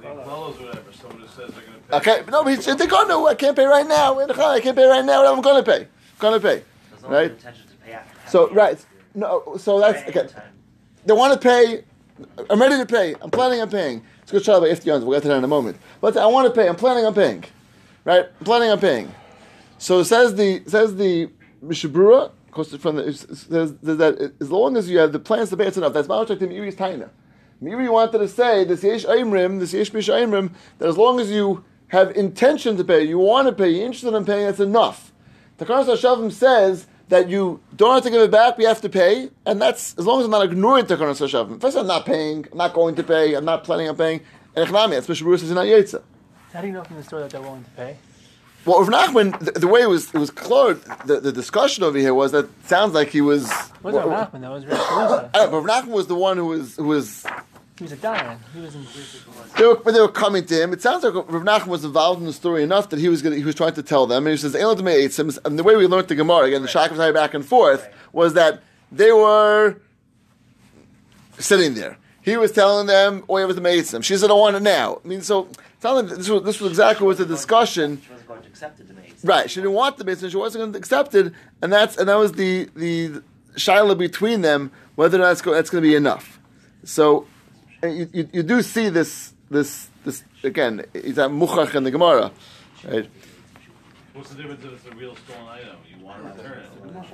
the 0.02 0.30
or 0.30 0.50
whatever. 0.50 0.92
Someone 0.92 1.20
just 1.22 1.36
says 1.36 1.50
they're 1.52 1.62
going 1.62 1.74
to 1.74 1.88
pay. 1.88 1.96
Okay, 1.96 2.30
no, 2.30 2.42
but 2.44 2.54
he's, 2.54 2.64
they're 2.64 2.86
going 2.86 3.08
to. 3.08 3.26
I 3.26 3.34
can't 3.34 3.56
pay 3.56 3.64
right 3.64 3.86
now. 3.86 4.18
I 4.18 4.60
can't 4.60 4.76
pay 4.76 4.86
right 4.86 5.04
now. 5.04 5.32
I'm 5.32 5.40
going 5.40 5.62
to 5.62 5.70
pay. 5.70 5.88
going 6.18 6.40
to 6.40 6.46
pay. 6.46 6.62
As 6.96 7.02
Right. 7.02 7.12
as 7.12 7.28
your 7.28 7.36
intention 7.36 7.66
to 7.68 7.76
pay. 7.76 7.98
So 8.28 8.50
right, 8.50 8.84
no. 9.14 9.56
So 9.58 9.80
that's 9.80 10.08
okay. 10.08 10.28
They 11.04 11.12
want 11.12 11.32
to 11.34 11.38
pay. 11.38 11.84
I'm 12.50 12.60
ready 12.60 12.76
to 12.78 12.86
pay. 12.86 13.14
I'm 13.20 13.30
planning 13.30 13.60
on 13.60 13.70
paying. 13.70 14.02
It's 14.22 14.32
good 14.32 14.44
try 14.44 14.58
by 14.58 14.66
if 14.68 14.84
We'll 14.84 15.12
get 15.12 15.22
to 15.22 15.28
that 15.28 15.36
in 15.36 15.44
a 15.44 15.48
moment. 15.48 15.76
But 16.00 16.16
I 16.16 16.26
want 16.26 16.52
to 16.52 16.60
pay. 16.60 16.68
I'm 16.68 16.76
planning 16.76 17.04
on 17.04 17.14
paying. 17.14 17.44
Right? 18.06 18.26
Planning 18.44 18.70
on 18.70 18.80
paying. 18.80 19.14
So 19.78 20.02
says 20.04 20.36
the 20.36 20.62
says 20.66 20.96
the 20.96 21.28
Mishnah 21.60 21.90
Berurah, 21.90 22.30
from 22.78 22.96
the 22.96 23.12
says 23.12 23.74
that 23.82 24.32
as 24.40 24.50
long 24.50 24.76
as 24.76 24.88
you 24.88 24.98
have 24.98 25.12
the 25.12 25.18
plans 25.18 25.50
to 25.50 25.56
pay, 25.56 25.66
it's 25.66 25.76
enough. 25.76 25.92
That's 25.92 26.08
Malachak 26.08 26.38
to 26.38 26.46
Meiri's 26.46 26.76
Taina. 26.76 27.10
Meiri 27.62 27.90
wanted 27.90 28.18
to 28.18 28.28
say 28.28 28.64
this 28.64 28.84
Yesh 28.84 29.04
Aimrim, 29.06 29.58
this 29.58 29.72
Yesh 29.72 29.92
Mish 29.92 30.08
Aimrim, 30.08 30.52
that 30.78 30.88
as 30.88 30.96
long 30.96 31.18
as 31.18 31.30
you 31.30 31.64
have 31.88 32.16
intention 32.16 32.76
to 32.76 32.84
pay, 32.84 33.02
you 33.02 33.18
want 33.18 33.48
to 33.48 33.52
pay, 33.52 33.70
you're 33.70 33.86
interested 33.86 34.14
in 34.14 34.24
paying, 34.24 34.46
that's 34.46 34.60
enough. 34.60 35.12
The 35.56 35.64
Takanas 35.64 35.86
Hashavim 35.86 36.30
says 36.32 36.86
that 37.08 37.28
you 37.28 37.60
don't 37.74 37.94
have 37.94 38.04
to 38.04 38.10
give 38.10 38.20
it 38.20 38.30
back, 38.30 38.58
we 38.58 38.64
have 38.64 38.80
to 38.82 38.88
pay, 38.88 39.30
and 39.46 39.60
that's 39.60 39.96
as 39.96 40.06
long 40.06 40.20
as 40.20 40.26
I'm 40.26 40.32
not 40.32 40.44
ignoring 40.44 40.84
Takanas 40.84 41.20
Hashavim. 41.20 41.60
First, 41.60 41.76
I'm 41.76 41.86
not 41.86 42.04
paying, 42.04 42.46
I'm 42.52 42.58
not 42.58 42.74
going 42.74 42.94
to 42.96 43.02
pay, 43.02 43.34
I'm 43.34 43.44
not 43.44 43.64
planning 43.64 43.88
on 43.88 43.96
paying, 43.96 44.20
and 44.54 44.68
Echnami, 44.68 44.90
that's 44.90 45.08
Mishnah 45.08 45.26
Berurah 45.26 45.38
says 45.38 45.50
in 45.50 45.56
Ayetza. 45.56 46.02
How 46.56 46.62
do 46.62 46.68
you 46.68 46.72
know 46.72 46.84
from 46.84 46.96
the 46.96 47.02
story 47.02 47.22
that 47.22 47.32
they're 47.32 47.42
willing 47.42 47.64
to 47.64 47.70
pay? 47.72 47.98
Well, 48.64 48.82
Rav 48.82 49.10
Nachman, 49.10 49.38
the, 49.40 49.60
the 49.60 49.68
way 49.68 49.82
it 49.82 49.90
was, 49.90 50.14
it 50.14 50.18
was 50.18 50.30
clear, 50.30 50.72
the, 51.04 51.20
the 51.20 51.30
discussion 51.30 51.84
over 51.84 51.98
here 51.98 52.14
was 52.14 52.32
that 52.32 52.46
it 52.46 52.50
sounds 52.64 52.94
like 52.94 53.10
he 53.10 53.20
was. 53.20 53.44
It 53.44 53.84
wasn't 53.84 54.06
well, 54.06 54.08
Rav 54.08 54.32
Nachman, 54.32 54.40
that 54.40 54.50
was 54.50 54.64
Rav 54.64 54.78
Shalusa. 54.78 55.30
I 55.34 55.38
don't 55.38 55.52
know, 55.52 55.60
but 55.60 55.68
Rav 55.68 55.84
Nachman 55.84 55.92
was 55.92 56.06
the 56.06 56.14
one 56.14 56.38
who 56.38 56.46
was 56.46 56.76
who 56.76 56.84
was. 56.84 57.26
He 57.76 57.84
was 57.84 57.92
a 57.92 57.98
Dayan. 57.98 58.38
He 58.54 58.60
was 58.60 58.74
in. 58.74 58.86
They 59.58 59.66
were, 59.66 59.74
when 59.74 59.94
they 59.94 60.00
were 60.00 60.08
coming 60.08 60.46
to 60.46 60.62
him. 60.62 60.72
It 60.72 60.80
sounds 60.80 61.04
like 61.04 61.12
Rav 61.12 61.42
Nachman 61.42 61.66
was 61.66 61.84
involved 61.84 62.20
in 62.20 62.26
the 62.26 62.32
story 62.32 62.62
enough 62.62 62.88
that 62.88 63.00
he 63.00 63.10
was 63.10 63.20
gonna, 63.20 63.36
he 63.36 63.44
was 63.44 63.54
trying 63.54 63.74
to 63.74 63.82
tell 63.82 64.06
them, 64.06 64.26
and 64.26 64.30
he 64.30 64.38
says, 64.38 64.54
"Elad 64.54 64.82
me'etzim," 64.82 65.38
And 65.44 65.58
the 65.58 65.62
way 65.62 65.76
we 65.76 65.86
learned 65.86 66.08
the 66.08 66.14
Gemara 66.14 66.46
again, 66.46 66.62
the 66.62 66.68
Shakaf 66.68 67.12
back 67.12 67.34
and 67.34 67.44
forth 67.44 67.86
was 68.14 68.32
that 68.32 68.62
they 68.90 69.12
were 69.12 69.76
sitting 71.38 71.74
there. 71.74 71.98
He 72.26 72.36
was 72.36 72.50
telling 72.50 72.88
them, 72.88 73.22
"Oh, 73.28 73.36
it 73.36 73.44
was 73.44 73.54
the 73.54 73.62
me'etzim." 73.62 74.02
She 74.02 74.16
said, 74.16 74.30
"I 74.30 74.34
want 74.34 74.56
it 74.56 74.62
now." 74.62 75.00
I 75.02 75.06
mean, 75.06 75.22
so 75.22 75.48
telling 75.80 76.08
them 76.08 76.18
this 76.18 76.28
was 76.28 76.42
this 76.42 76.60
was 76.60 76.72
exactly 76.72 77.06
what 77.06 77.18
the 77.18 77.24
discussion. 77.24 78.02
She 78.04 78.10
wasn't 78.10 78.28
going 78.28 78.42
to 78.42 78.48
accept 78.48 78.80
it 78.80 78.88
to 78.88 78.94
me. 78.94 79.12
Right, 79.22 79.48
she 79.48 79.60
didn't 79.60 79.74
want 79.74 79.96
the 79.96 80.04
business. 80.04 80.32
She 80.32 80.36
wasn't 80.36 80.62
going 80.62 80.72
to 80.72 80.78
accept 80.78 81.14
it, 81.14 81.32
and 81.62 81.72
that's 81.72 81.96
and 81.96 82.08
that 82.08 82.16
was 82.16 82.32
the 82.32 82.68
the 82.74 83.22
shaila 83.54 83.96
between 83.96 84.40
them 84.40 84.72
whether 84.96 85.18
or 85.18 85.20
not 85.20 85.28
that's, 85.28 85.40
go, 85.40 85.54
that's 85.54 85.70
going 85.70 85.84
to 85.84 85.88
be 85.88 85.94
enough. 85.94 86.40
So 86.82 87.28
you, 87.84 88.08
you, 88.12 88.28
you 88.32 88.42
do 88.42 88.60
see 88.60 88.88
this 88.88 89.32
this 89.48 89.88
this 90.04 90.24
again. 90.42 90.84
Is 90.94 91.14
that 91.16 91.30
muchach 91.30 91.76
in 91.76 91.84
the 91.84 91.92
Gemara, 91.92 92.32
right? 92.84 93.08
What's 94.14 94.30
the 94.30 94.42
difference 94.42 94.64
if 94.64 94.72
it's 94.72 94.86
a 94.86 94.96
real 94.96 95.14
stolen 95.14 95.46
item? 95.46 95.76
You 95.88 96.04
want 96.04 96.22
to 96.24 96.42
return 96.42 96.58
it. 96.58 97.06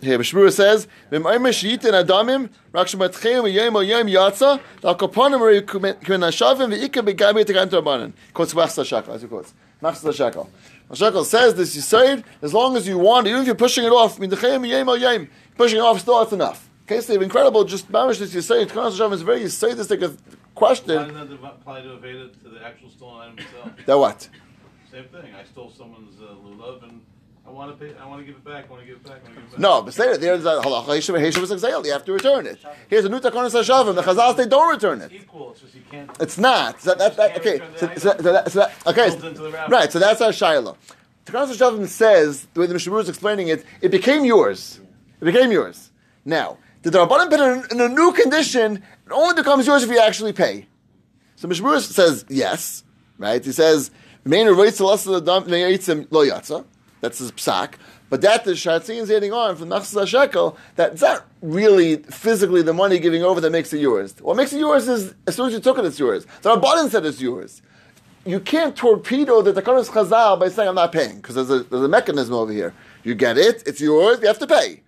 Here, 0.00 0.18
Bishmura 0.18 0.52
says, 0.52 0.86
"V'maymer 1.10 1.50
sheyitin 1.50 2.04
adamim 2.04 2.50
rak 2.72 2.88
shematcheim 2.88 3.44
v'yom 3.44 3.72
oyom 3.72 4.10
yatsa 4.10 4.60
al 4.82 4.96
kaponim 4.96 5.40
are 5.40 5.62
kumen 5.62 5.96
nashavim 6.00 6.74
v'ika 6.74 7.02
begabi 7.02 7.44
tegan 7.44 7.68
torbanan." 7.70 8.12
Quotes 8.34 8.52
Machzah 8.54 8.84
Shakel, 8.84 9.14
as 9.14 9.22
he 9.22 9.28
quotes 9.28 9.54
Machzah 9.82 10.12
Shakel. 10.12 10.48
Shakel 10.90 11.24
says 11.24 11.54
this: 11.54 11.74
you 11.74 11.80
say 11.80 12.14
it 12.14 12.24
as 12.42 12.52
long 12.52 12.76
as 12.76 12.86
you 12.86 12.98
want, 12.98 13.26
even 13.26 13.40
if 13.40 13.46
you're 13.46 13.54
pushing 13.54 13.84
it 13.84 13.92
off. 13.92 14.18
Midcheim 14.18 14.60
v'yom 14.66 14.98
oyom, 14.98 15.28
pushing 15.56 15.78
it 15.78 15.82
off 15.82 16.00
still 16.00 16.18
that's 16.18 16.32
enough. 16.32 16.68
Okay, 16.86 17.00
so 17.00 17.18
incredible. 17.18 17.64
Just 17.64 17.90
mamish 17.90 18.18
this 18.18 18.34
you 18.34 18.42
say 18.42 18.62
it. 18.62 18.68
Tkanas 18.68 18.98
Hashavim 18.98 19.14
is 19.14 19.22
a 19.22 19.24
very 19.24 19.48
sadistic 19.48 20.02
Why 20.02 20.10
question. 20.54 20.96
doesn't 20.96 21.40
that 21.40 21.48
apply 21.48 21.80
to 21.80 21.94
evade 21.94 22.16
it 22.16 22.42
to 22.42 22.50
the 22.50 22.62
actual 22.62 22.90
stolen 22.90 23.22
item 23.22 23.38
itself? 23.38 23.86
That 23.86 23.98
what? 23.98 24.28
Same 24.92 25.04
thing. 25.04 25.34
I 25.34 25.44
stole 25.44 25.70
someone's 25.70 26.20
uh, 26.20 26.34
lulav 26.44 26.82
and 26.82 27.00
I 27.46 27.50
want 27.50 27.78
to 27.78 27.84
pay. 27.84 27.94
I 27.98 28.06
want 28.06 28.20
to 28.20 28.26
give 28.26 28.36
it 28.36 28.44
back. 28.44 28.66
I 28.66 28.70
want 28.70 28.82
to 28.82 28.86
give 28.86 28.96
it 28.96 29.04
back. 29.04 29.12
I 29.12 29.24
want 29.24 29.26
to 29.26 29.34
give 29.34 29.44
it 29.44 29.50
back. 29.50 29.60
No, 29.60 29.82
but 29.82 29.92
say 29.92 30.12
it. 30.12 30.20
There's 30.20 30.46
a 30.46 30.62
halacha. 30.62 30.86
Heshav 30.86 31.20
Heshav 31.20 31.40
was 31.40 31.52
exiled. 31.52 31.84
You 31.84 31.92
have 31.92 32.04
to 32.06 32.12
return 32.12 32.46
it. 32.46 32.58
Here's 32.88 33.04
a 33.04 33.08
new 33.08 33.20
Takanas 33.20 33.50
Hashavim. 33.50 33.94
The 33.94 34.02
Chazal 34.02 34.36
say 34.36 34.46
don't 34.46 34.70
return 34.70 35.02
it. 35.02 35.12
It's 35.12 35.24
equal. 35.24 35.52
It's 35.52 35.60
just 35.60 35.74
you 35.74 35.82
can't. 35.90 36.10
It's 36.20 36.38
not. 36.38 36.80
So 36.80 36.94
that, 36.94 37.16
that, 37.16 37.36
okay. 37.38 37.60
So, 37.76 37.90
so, 37.96 37.98
so 38.16 38.32
that, 38.32 38.50
so 38.50 38.58
that, 38.60 38.72
okay. 38.86 39.10
Built 39.10 39.24
into 39.24 39.42
the 39.42 39.50
wrapper. 39.50 39.70
Right. 39.70 39.92
So 39.92 39.98
that's 39.98 40.22
our 40.22 40.32
Shiloh. 40.32 40.78
Takanas 41.26 41.54
Hashavim 41.54 41.86
says 41.86 42.46
the 42.54 42.60
way 42.60 42.66
the 42.66 42.74
Mishnah 42.74 42.96
is 42.96 43.08
explaining 43.10 43.48
it, 43.48 43.64
it 43.82 43.90
became 43.90 44.24
yours. 44.24 44.80
It 45.20 45.26
became 45.26 45.52
yours. 45.52 45.90
Now, 46.24 46.56
the 46.82 46.90
Rabbanim 46.90 47.30
put 47.30 47.40
it 47.40 47.72
in, 47.72 47.78
in 47.78 47.92
a 47.92 47.94
new 47.94 48.12
condition. 48.12 48.76
It 48.76 49.12
only 49.12 49.34
becomes 49.34 49.66
yours 49.66 49.82
if 49.82 49.90
you 49.90 49.98
actually 49.98 50.32
pay. 50.32 50.66
So 51.36 51.48
Mishnah 51.48 51.80
says 51.80 52.24
yes. 52.28 52.84
Right. 53.18 53.44
He 53.44 53.52
says 53.52 53.90
main 54.24 54.46
lo 54.46 54.54
yatsa. 54.54 56.64
That's 57.04 57.18
his 57.18 57.32
psak. 57.32 57.74
But 58.08 58.22
that 58.22 58.44
the 58.44 58.52
Shatzin 58.52 58.96
is 58.96 59.10
adding 59.10 59.30
on 59.30 59.56
from 59.56 59.68
Nachsa 59.68 60.06
Shekel, 60.06 60.56
that 60.76 60.92
it's 60.92 61.02
not 61.02 61.26
really 61.42 61.96
physically 61.96 62.62
the 62.62 62.72
money 62.72 62.98
giving 62.98 63.22
over 63.22 63.42
that 63.42 63.50
makes 63.50 63.74
it 63.74 63.80
yours. 63.80 64.14
What 64.22 64.38
makes 64.38 64.54
it 64.54 64.58
yours 64.58 64.88
is 64.88 65.14
as 65.26 65.36
soon 65.36 65.48
as 65.48 65.52
you 65.52 65.60
took 65.60 65.76
it, 65.76 65.84
it's 65.84 65.98
yours. 65.98 66.24
The 66.40 66.56
Rabbanan 66.56 66.88
said 66.88 67.04
it's 67.04 67.20
yours. 67.20 67.60
You 68.24 68.40
can't 68.40 68.74
torpedo 68.74 69.42
the 69.42 69.52
Takanas 69.52 69.90
Chazal 69.90 70.40
by 70.40 70.48
saying 70.48 70.70
I'm 70.70 70.76
not 70.76 70.92
paying, 70.92 71.16
because 71.16 71.34
there's 71.34 71.50
a, 71.50 71.64
there's 71.64 71.82
a 71.82 71.88
mechanism 71.88 72.32
over 72.32 72.50
here. 72.50 72.72
You 73.02 73.14
get 73.14 73.36
it, 73.36 73.62
it's 73.66 73.82
yours, 73.82 74.18
you 74.22 74.28
have 74.28 74.38
to 74.38 74.46
pay. 74.46 74.80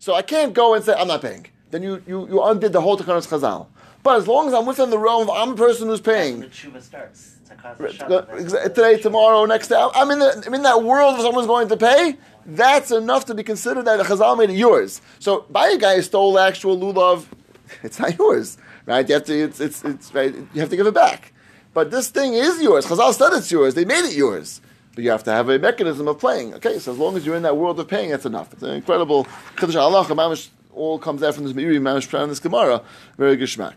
So 0.00 0.14
I 0.16 0.22
can't 0.22 0.52
go 0.52 0.74
and 0.74 0.84
say 0.84 0.94
I'm 0.94 1.06
not 1.06 1.22
paying. 1.22 1.46
Then 1.70 1.84
you, 1.84 2.02
you, 2.08 2.26
you 2.26 2.42
undid 2.42 2.72
the 2.72 2.80
whole 2.80 2.98
Takanas 2.98 3.28
Chazal. 3.28 3.68
But 4.02 4.16
as 4.18 4.26
long 4.26 4.48
as 4.48 4.54
I'm 4.54 4.66
within 4.66 4.90
the 4.90 4.98
realm 4.98 5.22
of 5.22 5.30
I'm 5.30 5.50
the 5.50 5.56
person 5.56 5.88
who's 5.88 6.00
paying, 6.00 6.40
The 6.40 6.46
tshuva 6.46 6.82
starts. 6.82 7.36
It's 7.42 7.50
a 7.50 7.54
Right, 7.54 7.98
constant 7.98 8.08
go- 8.08 8.22
exa- 8.32 8.64
today, 8.74 8.98
tomorrow, 9.00 9.44
next 9.44 9.68
day. 9.68 9.88
I'm 9.94 10.10
in, 10.10 10.18
the, 10.18 10.42
I'm 10.46 10.54
in 10.54 10.62
that 10.62 10.82
world 10.82 11.14
where 11.14 11.22
someone's 11.22 11.46
going 11.46 11.68
to 11.68 11.76
pay. 11.76 12.16
That's 12.44 12.90
enough 12.90 13.26
to 13.26 13.34
be 13.34 13.44
considered 13.44 13.84
that 13.84 13.98
the 13.98 14.02
Chazal 14.04 14.36
made 14.36 14.50
it 14.50 14.56
yours. 14.56 15.00
So, 15.20 15.42
buy 15.48 15.68
a 15.68 15.78
guy 15.78 15.96
who 15.96 16.02
stole 16.02 16.36
actual 16.38 16.76
lulav, 16.76 17.26
it's 17.84 18.00
not 18.00 18.18
yours, 18.18 18.58
right? 18.86 19.08
You 19.08 19.14
have 19.14 19.24
to, 19.26 19.34
it's, 19.44 19.60
it's, 19.60 19.84
it's, 19.84 20.12
right? 20.12 20.34
You 20.34 20.60
have 20.60 20.70
to 20.70 20.76
give 20.76 20.86
it 20.88 20.94
back. 20.94 21.32
But 21.72 21.90
this 21.92 22.08
thing 22.10 22.34
is 22.34 22.60
yours. 22.60 22.86
Chazal 22.86 23.12
said 23.14 23.32
it's 23.34 23.50
yours. 23.52 23.74
They 23.74 23.84
made 23.84 24.04
it 24.04 24.14
yours. 24.14 24.60
But 24.94 25.04
you 25.04 25.10
have 25.10 25.24
to 25.24 25.30
have 25.32 25.48
a 25.48 25.58
mechanism 25.58 26.08
of 26.08 26.18
playing. 26.18 26.54
Okay, 26.54 26.78
so 26.80 26.92
as 26.92 26.98
long 26.98 27.16
as 27.16 27.24
you're 27.24 27.36
in 27.36 27.44
that 27.44 27.56
world 27.56 27.78
of 27.80 27.88
paying, 27.88 28.10
that's 28.10 28.26
enough. 28.26 28.52
It's 28.52 28.62
an 28.62 28.70
incredible 28.70 29.24
Chiddush 29.56 29.80
Allah. 29.80 30.36
All 30.74 30.98
comes 30.98 31.22
out 31.22 31.34
from 31.34 31.44
this 31.44 31.52
Meiri 31.52 31.78
Mamish 31.78 32.28
this 32.28 32.40
Gemara. 32.40 32.82
Very 33.16 33.36
good 33.36 33.48
shmack. 33.48 33.74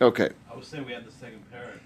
Okay. 0.00 0.30
I 0.50 0.56
was 0.56 0.66
saying 0.66 0.84
we 0.86 0.92
had 0.92 1.06
the 1.06 1.12
second 1.12 1.48
parent. 1.50 1.80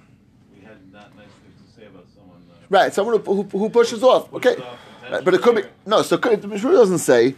We 0.55 0.65
had 0.65 0.77
not 0.93 1.15
nice 1.17 1.27
things 1.27 1.61
to 1.67 1.81
say 1.81 1.87
about 1.87 2.07
someone. 2.15 2.39
Uh, 2.51 2.55
Right, 2.71 2.93
someone 2.93 3.21
who, 3.21 3.43
who, 3.43 3.59
who 3.59 3.71
pushes 3.71 4.03
off. 4.03 4.31
Pushes 4.31 4.53
Okay, 4.53 4.63
off 4.63 4.79
right, 5.11 5.25
but 5.25 5.35
it 5.35 5.43
could 5.43 5.57
be 5.57 5.63
no. 5.87 6.03
So 6.03 6.19
could, 6.19 6.43
the 6.43 6.49
Mishnah 6.49 6.73
doesn't 6.73 6.99
say 6.99 7.35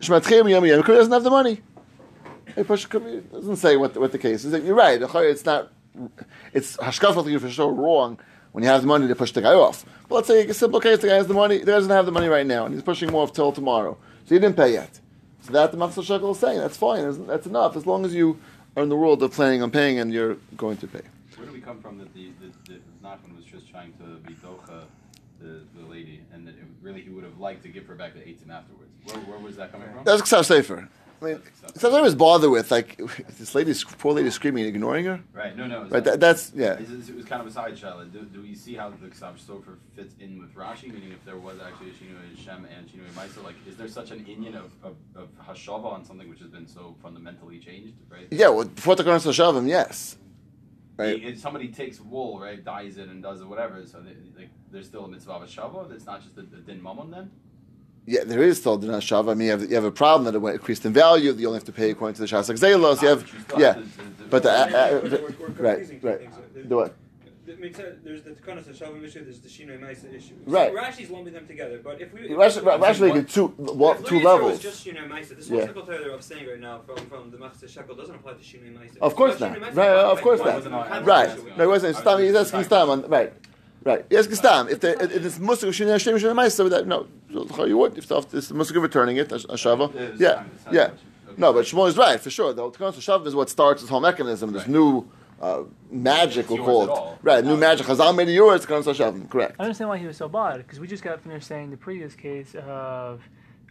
Shmatchem 0.00 0.48
Yom 0.50 0.64
Yom. 0.64 0.80
It 0.80 0.84
could 0.84 0.92
be 0.92 0.98
doesn't 0.98 1.12
have 1.12 1.24
the 1.24 1.30
money. 1.30 1.60
It 2.56 2.68
doesn't 2.68 3.56
say 3.56 3.76
what 3.76 3.94
the, 3.94 4.00
what 4.00 4.12
the 4.12 4.18
case 4.18 4.44
is. 4.44 4.52
You're 4.64 4.74
right. 4.74 5.00
It's 5.02 5.44
not. 5.44 5.70
It's 6.52 6.76
hashkafat 6.76 7.40
for 7.40 7.50
sure 7.50 7.72
wrong 7.72 8.18
when 8.52 8.62
you 8.64 8.70
have 8.70 8.80
the 8.82 8.86
money 8.86 9.08
to 9.08 9.14
push 9.14 9.32
the 9.32 9.42
guy 9.42 9.54
off. 9.54 9.84
But 10.08 10.16
let's 10.16 10.28
say 10.28 10.46
a 10.46 10.54
simple 10.54 10.80
case: 10.80 10.98
the 11.00 11.08
guy 11.08 11.14
has 11.16 11.26
the 11.26 11.34
money, 11.34 11.58
he 11.58 11.64
doesn't 11.64 11.90
have 11.90 12.06
the 12.06 12.12
money 12.12 12.28
right 12.28 12.46
now, 12.46 12.64
and 12.66 12.74
he's 12.74 12.82
pushing 12.82 13.08
him 13.08 13.14
off 13.16 13.32
till 13.32 13.52
tomorrow. 13.52 13.96
So 14.26 14.34
he 14.34 14.38
didn't 14.40 14.56
pay 14.56 14.72
yet. 14.72 15.00
So 15.42 15.52
that 15.52 15.72
the 15.72 15.76
Machzor 15.76 16.02
Shekel 16.04 16.30
is 16.32 16.38
saying 16.38 16.58
that's 16.58 16.76
fine. 16.76 17.02
That's- 17.02 17.26
That's 17.26 17.46
enough 17.46 17.76
as 17.76 17.86
long 17.86 18.04
as 18.04 18.14
you 18.14 18.38
are 18.76 18.82
in 18.82 18.88
the 18.88 18.96
world 18.96 19.22
of 19.22 19.32
planning 19.32 19.62
on 19.62 19.70
paying 19.70 20.00
and 20.00 20.12
you're 20.12 20.36
going 20.56 20.76
to 20.78 20.86
pay. 20.86 21.02
Where 21.36 21.46
do 21.46 21.52
we 21.52 21.60
come 21.60 21.80
from 21.80 21.98
that 21.98 22.12
the, 22.14 22.30
the, 22.40 22.74
the 22.74 22.80
Nachman 23.02 23.36
was 23.36 23.44
just 23.44 23.70
trying 23.70 23.92
to 23.94 24.18
be 24.26 24.34
docha 24.34 24.84
the, 25.40 25.62
the 25.76 25.86
lady, 25.86 26.22
and 26.32 26.46
that 26.46 26.52
it, 26.52 26.64
really 26.80 27.02
he 27.02 27.10
would 27.10 27.24
have 27.24 27.38
liked 27.38 27.62
to 27.64 27.68
give 27.68 27.86
her 27.86 27.94
back 27.94 28.14
the 28.14 28.20
eightim 28.20 28.50
afterwards? 28.50 28.90
Where, 29.04 29.16
where 29.18 29.38
was 29.38 29.56
that 29.56 29.72
coming 29.72 29.88
from? 29.92 30.04
That's 30.04 30.22
Ksav 30.22 30.44
Sefer. 30.44 30.88
I 31.24 31.28
mean, 31.28 31.42
sometimes 31.74 31.94
I 31.94 32.00
was 32.00 32.14
bothered 32.14 32.50
with 32.50 32.70
like 32.70 32.96
this 33.38 33.54
lady, 33.54 33.74
poor 33.98 34.12
lady 34.12 34.30
screaming, 34.30 34.64
and 34.64 34.74
ignoring 34.74 35.04
her. 35.06 35.20
Right. 35.32 35.56
No. 35.56 35.66
No. 35.66 35.82
it's 35.82 35.92
Right. 35.92 36.04
That, 36.04 36.20
that's 36.20 36.52
yeah. 36.54 36.74
It 36.74 37.16
was 37.16 37.24
kind 37.24 37.40
of 37.40 37.46
a 37.46 37.50
side 37.50 37.76
shot. 37.78 38.12
Do, 38.12 38.22
do 38.22 38.42
we 38.42 38.54
see 38.54 38.74
how 38.74 38.90
the 38.90 39.08
Ksav 39.08 39.38
Sofer 39.38 39.76
fits 39.94 40.14
in 40.20 40.38
with 40.38 40.54
Rashi? 40.54 40.92
Meaning, 40.92 41.12
if 41.12 41.24
there 41.24 41.38
was 41.38 41.58
actually 41.60 41.90
a 41.90 41.92
Shinui 41.92 42.44
Shem 42.44 42.66
and 42.76 42.88
Shinui 42.88 43.10
Maisa, 43.14 43.42
like, 43.42 43.56
is 43.66 43.76
there 43.76 43.88
such 43.88 44.10
an 44.10 44.24
Indian 44.26 44.54
of, 44.56 44.70
of, 44.82 44.96
of 45.14 45.28
Hashava 45.46 45.86
on 45.86 46.04
something 46.04 46.28
which 46.28 46.40
has 46.40 46.48
been 46.48 46.66
so 46.66 46.94
fundamentally 47.02 47.58
changed? 47.58 47.94
Right. 48.10 48.28
Yeah. 48.30 48.48
Well, 48.48 48.66
before 48.66 48.96
the 48.96 49.04
Koran 49.04 49.20
Shavim, 49.20 49.68
yes. 49.68 50.16
Right. 50.96 51.20
If 51.20 51.40
somebody 51.40 51.68
takes 51.68 52.00
wool, 52.00 52.38
right, 52.38 52.64
dyes 52.64 52.98
it 52.98 53.08
and 53.08 53.20
does 53.20 53.40
it, 53.40 53.48
whatever, 53.48 53.84
so 53.84 53.98
they, 54.00 54.14
like, 54.40 54.50
there's 54.70 54.86
still 54.86 55.06
a 55.06 55.08
mitzvah 55.08 55.32
of 55.32 55.42
a 55.42 55.46
shava. 55.46 55.90
It's 55.90 56.06
not 56.06 56.22
just 56.22 56.36
a, 56.36 56.42
a 56.42 56.60
din 56.60 56.80
mammon 56.80 57.10
then. 57.10 57.30
Yeah, 58.06 58.24
there 58.24 58.42
is 58.42 58.58
still 58.58 58.76
dinar 58.76 59.00
shav. 59.00 59.30
I 59.30 59.34
mean, 59.34 59.46
you 59.46 59.50
have, 59.52 59.62
you 59.62 59.74
have 59.76 59.84
a 59.84 59.90
problem 59.90 60.24
that 60.26 60.34
it 60.34 60.38
went- 60.40 60.56
increased 60.56 60.84
in 60.84 60.92
value. 60.92 61.32
You 61.32 61.46
only 61.48 61.58
have 61.58 61.64
to 61.64 61.72
pay 61.72 61.90
according 61.90 62.14
to 62.16 62.20
the 62.20 62.26
shasak 62.26 62.58
zelos. 62.58 63.00
You 63.00 63.08
have, 63.08 63.20
but 63.20 63.32
you 63.32 63.40
still 63.40 63.60
yeah, 63.60 63.82
but 64.30 64.42
the, 64.42 64.50
uh, 64.50 64.54
uh, 64.54 64.68
We're- 65.02 65.08
the- 65.08 65.16
we're- 65.22 65.34
we're 65.40 65.64
right, 65.68 66.02
right. 66.02 66.68
Do 66.68 66.80
it. 66.80 66.94
the- 67.46 67.52
mitzvah- 67.56 67.96
There's 68.04 68.22
the 68.22 68.30
Takanas 68.32 68.64
Hashavim 68.64 69.02
issue, 69.04 69.22
there's 69.24 69.40
the 69.40 69.48
Shinoi 69.48 69.78
Maisa 69.80 70.12
issue. 70.14 70.34
Right. 70.46 70.72
So 70.72 70.78
Rashi's 70.78 71.10
lumping 71.10 71.32
them 71.34 71.46
together, 71.46 71.80
but 71.82 72.00
if 72.00 72.12
we... 72.12 72.20
if 72.22 72.30
Rashi, 72.30 72.62
we- 72.62 72.70
Rashi 72.86 73.00
making 73.00 73.24
two, 73.26 73.46
what, 73.82 74.04
two 74.06 74.20
levels. 74.20 74.58
just 74.60 74.86
Shinoi 74.86 75.08
Maisa, 75.10 75.36
this 75.36 75.48
Yeah. 75.48 75.56
whole 75.58 75.66
simple 75.66 75.82
Torah 75.86 76.12
I'm 76.14 76.20
saying 76.20 76.46
right 76.46 76.60
now 76.60 76.80
from, 76.86 76.96
from 77.06 77.30
the 77.30 77.36
Machzeh 77.38 77.68
Shekel 77.68 77.94
doesn't 77.94 78.14
apply 78.14 78.32
to 78.32 78.38
Shinoi 78.38 78.74
Maisa. 78.78 78.98
Of 79.00 79.14
course 79.14 79.38
But 79.38 79.60
not. 79.60 79.74
Right, 79.74 79.88
of 79.88 80.20
course 80.22 80.40
not. 80.40 80.46
one 80.48 80.56
of 80.56 80.64
the 80.64 80.70
Right. 80.70 81.28
concepts. 81.28 81.56
No, 81.58 81.62
he 81.64 81.68
wasn't. 81.68 81.96
Stam, 81.96 82.18
he's 82.20 82.34
asking 82.34 82.64
Stam 82.64 83.02
right. 83.08 83.32
Right. 83.84 84.04
He's 84.08 84.20
asking 84.20 84.36
Stam. 84.36 84.68
If, 84.68 84.80
the, 84.80 84.92
if 85.02 85.24
it's 85.26 85.38
Musik 85.38 85.68
Shinei 85.70 85.90
Hashem 85.92 86.16
Shinei 86.16 86.34
Ma'aser, 86.34 86.70
that, 86.70 86.86
no, 86.86 87.06
how 87.56 87.64
you 87.64 87.76
would. 87.78 87.98
If 87.98 88.10
it's 88.10 88.48
the 88.48 88.54
Musik 88.54 88.76
returning 88.76 89.18
it, 89.18 89.30
a, 89.30 89.34
a 89.36 89.56
Shava. 89.56 89.94
It's 89.94 90.20
Yeah, 90.20 90.36
fine, 90.36 90.50
it's 90.54 90.64
not 90.64 90.74
yeah. 90.74 90.90
No, 91.36 91.52
but 91.52 91.64
Shmuel 91.66 91.88
is 91.88 91.96
right, 91.98 92.18
for 92.20 92.30
sure. 92.30 92.52
The 92.52 92.62
Takanas 92.70 92.94
Shav 92.94 93.26
is 93.26 93.34
what 93.34 93.50
starts 93.50 93.82
this 93.82 93.90
whole 93.90 94.00
mechanism, 94.00 94.52
this 94.52 94.66
new 94.68 95.04
uh, 95.42 95.64
magic, 95.90 96.48
we'll 96.48 96.64
call 96.64 96.82
it. 97.14 97.18
Right, 97.22 97.44
new 97.44 97.54
Now- 97.54 97.56
magic. 97.68 97.86
Chazal 97.86 98.14
made 98.16 98.28
it 98.28 98.32
yours, 98.32 98.64
Takanas 98.64 98.84
Shav. 98.94 99.28
Correct. 99.28 99.56
I 99.58 99.64
understand 99.64 99.90
why 99.90 99.98
he 99.98 100.06
was 100.06 100.16
so 100.16 100.28
bad 100.28 100.58
because 100.58 100.80
we 100.80 100.86
just 100.86 101.02
got 101.02 101.20
finished 101.20 101.46
saying 101.46 101.70
the 101.70 101.76
previous 101.76 102.14
case 102.14 102.54
of 102.54 103.20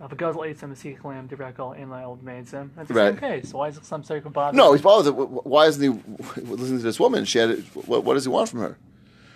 of 0.01 0.11
a 0.11 0.15
guzzle 0.15 0.43
ate 0.43 0.59
some 0.59 0.71
a 0.71 0.75
sikh 0.75 1.03
lamb, 1.05 1.29
divrakal, 1.29 1.79
and 1.79 1.87
my 1.89 2.03
old 2.03 2.21
maid 2.23 2.47
some. 2.47 2.71
That's 2.75 2.89
the 2.89 2.93
Right. 2.95 3.11
same 3.13 3.17
case. 3.19 3.53
Why 3.53 3.69
is 3.69 3.79
some 3.83 4.03
circle 4.03 4.31
bothered? 4.31 4.57
No, 4.57 4.73
he's 4.73 4.81
bothered. 4.81 5.13
Why 5.15 5.67
isn't 5.67 5.81
he 5.81 5.89
listening 6.41 6.79
to 6.79 6.83
this 6.83 6.99
woman? 6.99 7.23
She 7.25 7.37
had. 7.39 7.51
it- 7.51 7.63
What, 7.73 8.03
what 8.03 8.15
does 8.15 8.25
he 8.25 8.29
want 8.29 8.49
from 8.49 8.59
her? 8.59 8.77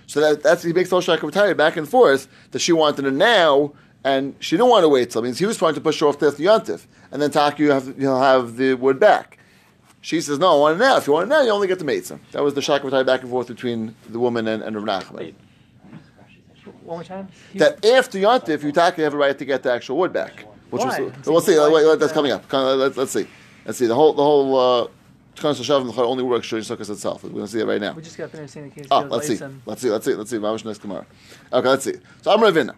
So 0.07 0.21
that, 0.21 0.41
that's 0.41 0.63
he 0.63 0.73
makes 0.73 0.89
the 0.89 0.99
whole 0.99 1.01
shakavitari 1.17 1.55
back 1.55 1.77
and 1.77 1.87
forth 1.87 2.27
that 2.51 2.59
she 2.59 2.71
wanted 2.73 3.05
it 3.05 3.13
now, 3.13 3.73
and 4.03 4.35
she 4.39 4.55
didn't 4.57 4.69
want 4.69 4.83
to 4.83 4.89
wait 4.89 5.11
till. 5.11 5.21
Means 5.21 5.37
he 5.37 5.45
was 5.45 5.57
trying 5.57 5.75
to 5.75 5.81
push 5.81 5.99
her 5.99 6.07
off 6.07 6.17
to 6.19 6.31
the 6.31 6.45
yontif, 6.45 6.85
and 7.11 7.21
then 7.21 7.29
Taki 7.29 7.63
you 7.63 7.71
have 7.71 7.93
you'll 7.99 8.19
have 8.21 8.55
the 8.57 8.73
wood 8.75 8.99
back. 8.99 9.37
She 9.99 10.21
says, 10.21 10.39
"No, 10.39 10.55
I 10.55 10.59
want 10.59 10.75
it 10.77 10.79
now. 10.79 10.97
If 10.97 11.07
you 11.07 11.13
want 11.13 11.25
it 11.25 11.29
now, 11.29 11.41
you 11.41 11.49
only 11.49 11.67
get 11.67 11.79
the 11.79 11.85
meitzah." 11.85 12.19
That 12.31 12.41
was 12.41 12.53
the 12.53 12.61
shakavitari 12.61 13.05
back 13.05 13.21
and 13.21 13.29
forth 13.29 13.47
between 13.47 13.95
the 14.09 14.19
woman 14.19 14.47
and, 14.47 14.63
and 14.63 14.75
Rav 14.75 15.03
Nachman. 15.03 15.11
Wait. 15.11 15.35
One 16.83 16.97
more 16.97 17.03
time. 17.03 17.27
He- 17.51 17.59
That 17.59 17.85
after 17.85 18.17
yontif, 18.17 18.63
you 18.63 18.71
Taki 18.71 19.01
have 19.01 19.13
a 19.13 19.17
right 19.17 19.37
to 19.37 19.43
get 19.45 19.63
the 19.63 19.71
actual 19.73 19.97
wood 19.97 20.13
back. 20.13 20.45
Which 20.69 20.83
Why? 20.83 20.99
was, 21.01 21.25
we'll 21.25 21.41
see. 21.41 21.57
Wait, 21.59 21.85
wait, 21.85 21.99
that's 21.99 22.13
coming 22.13 22.31
up. 22.31 22.51
Let's, 22.51 22.95
let's 22.97 23.11
see. 23.11 23.27
Let's 23.65 23.77
see. 23.77 23.87
The 23.87 23.95
whole 23.95 24.13
the 24.13 24.23
whole. 24.23 24.55
Uh, 24.57 24.87
Only 25.43 26.23
works 26.23 26.49
during 26.49 26.65
Sukkot 26.65 26.89
itself. 26.89 27.23
We're 27.23 27.29
going 27.29 27.45
to 27.45 27.51
see 27.51 27.59
it 27.59 27.65
right 27.65 27.81
now. 27.81 27.93
we 27.93 28.01
just 28.01 28.17
got 28.17 28.31
finished 28.31 28.53
saying 28.53 28.69
the 28.69 28.75
case. 28.75 28.87
Oh, 28.89 29.03
of 29.03 29.11
let's 29.11 29.27
see. 29.27 29.39
Let's 29.65 29.81
see. 29.81 29.89
Let's 29.89 30.05
see. 30.05 30.13
Let's 30.15 30.29
see. 30.29 30.37
Mamash 30.37 30.65
next 30.65 30.79
Gemara. 30.79 31.05
Okay, 31.53 31.67
let's 31.67 31.83
see. 31.83 31.95
So 32.21 32.31
I'm 32.31 32.39
Ravina. 32.39 32.75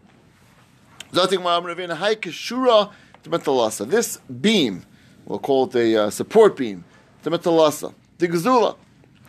Zotik 1.11 1.41
Ma'am 1.41 1.63
Ravina. 1.63 1.95
Hai 1.95 2.15
Kishura 2.15 2.91
Temetalasa. 3.23 3.89
This 3.89 4.17
beam, 4.17 4.85
we'll 5.25 5.39
call 5.39 5.65
it 5.65 5.75
a 5.75 6.03
uh, 6.03 6.09
support 6.09 6.57
beam. 6.57 6.83
Temetalasa. 7.23 7.93
The 8.17 8.27
Gazula 8.27 8.75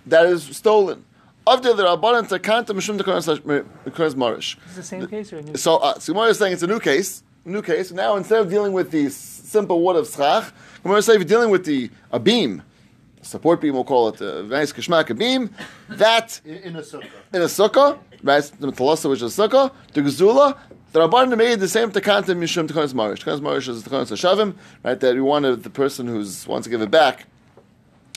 that 0.06 0.26
is 0.26 0.44
stolen. 0.56 1.04
Avdil 1.46 1.76
the 1.76 1.84
Rabbanan 1.84 2.28
Takanta 2.28 2.68
Mishum 2.68 2.98
Tekanas 2.98 4.14
Marish. 4.14 4.56
Is 4.68 4.76
the 4.76 4.82
same 4.82 5.06
case 5.06 5.32
or 5.32 5.38
a 5.38 5.42
new? 5.42 5.56
So, 5.56 5.76
uh, 5.78 5.98
so 5.98 6.12
Gemara 6.12 6.28
is 6.28 6.38
saying 6.38 6.52
it's 6.52 6.62
a 6.62 6.66
new 6.66 6.80
case. 6.80 7.22
New 7.44 7.62
case. 7.62 7.90
Now 7.90 8.16
instead 8.16 8.40
of 8.40 8.50
dealing 8.50 8.72
with 8.72 8.90
the 8.90 9.08
simple 9.08 9.82
wood 9.82 9.96
of 9.96 10.06
schach, 10.06 10.52
Gemara 10.82 10.98
is 10.98 11.06
saying 11.06 11.20
if 11.20 11.28
you're 11.28 11.38
dealing 11.38 11.50
with 11.50 11.64
the 11.64 11.90
a 12.12 12.18
beam, 12.20 12.62
support 13.22 13.60
beam, 13.60 13.74
we'll 13.74 13.84
call 13.84 14.08
it 14.08 14.20
uh, 14.22 14.38
a 14.38 14.42
nice 14.44 14.72
kishmak 14.72 15.16
beam. 15.18 15.50
That 15.88 16.40
In, 16.44 16.56
in 16.56 16.76
a 16.76 16.80
sukkah. 16.80 17.10
in 17.32 17.42
a 17.42 17.46
sukkah, 17.46 17.98
right? 18.22 18.44
The 18.58 18.68
talasa, 18.72 19.10
which 19.10 19.22
is 19.22 19.38
a 19.38 19.48
sukkah, 19.48 19.72
the 19.92 20.02
gazula. 20.02 20.58
The 20.92 21.00
rabbanim 21.00 21.38
made 21.38 21.60
the 21.60 21.68
same 21.68 21.92
takanta 21.92 22.36
mishum 22.36 22.66
tekanas 22.66 22.94
marish. 22.94 23.24
Tekanas 23.24 23.40
marish 23.40 23.68
is 23.68 23.82
tekanas 23.84 24.10
hashavim, 24.10 24.54
right? 24.82 24.98
That 24.98 25.14
we 25.14 25.20
wanted 25.20 25.62
the 25.62 25.70
person 25.70 26.06
who 26.08 26.16
wants 26.48 26.64
to 26.64 26.70
give 26.70 26.82
it 26.82 26.90
back, 26.90 27.26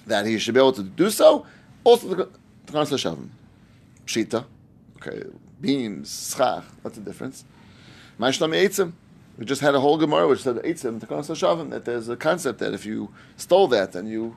that 0.07 0.25
he 0.25 0.39
should 0.39 0.55
be 0.55 0.59
able 0.59 0.73
to 0.73 0.83
do 0.83 1.09
so. 1.09 1.45
Also, 1.83 2.07
the 2.07 2.25
tekanas 2.65 2.91
hashavim, 2.91 3.27
shita, 4.07 4.45
okay, 4.97 5.23
beams, 5.61 6.33
schach. 6.35 6.63
What's 6.81 6.97
the 6.97 7.03
difference? 7.03 7.45
Eitzim. 8.19 8.93
We 9.37 9.45
just 9.45 9.61
had 9.61 9.73
a 9.73 9.79
whole 9.79 9.97
gemara 9.97 10.27
which 10.27 10.41
said 10.43 10.57
eitzim 10.57 10.99
tekanas 10.99 11.29
hashavim. 11.29 11.69
That 11.71 11.85
there's 11.85 12.09
a 12.09 12.15
concept 12.15 12.59
that 12.59 12.73
if 12.73 12.85
you 12.85 13.09
stole 13.37 13.67
that, 13.67 13.91
then 13.91 14.07
you 14.07 14.35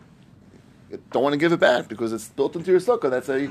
don't 1.11 1.23
want 1.23 1.33
to 1.33 1.39
give 1.39 1.53
it 1.53 1.61
back 1.61 1.89
because 1.89 2.13
it's 2.13 2.29
built 2.29 2.57
into 2.57 2.71
your 2.71 2.81
sukkah. 2.81 3.11
That's 3.11 3.29
a 3.29 3.51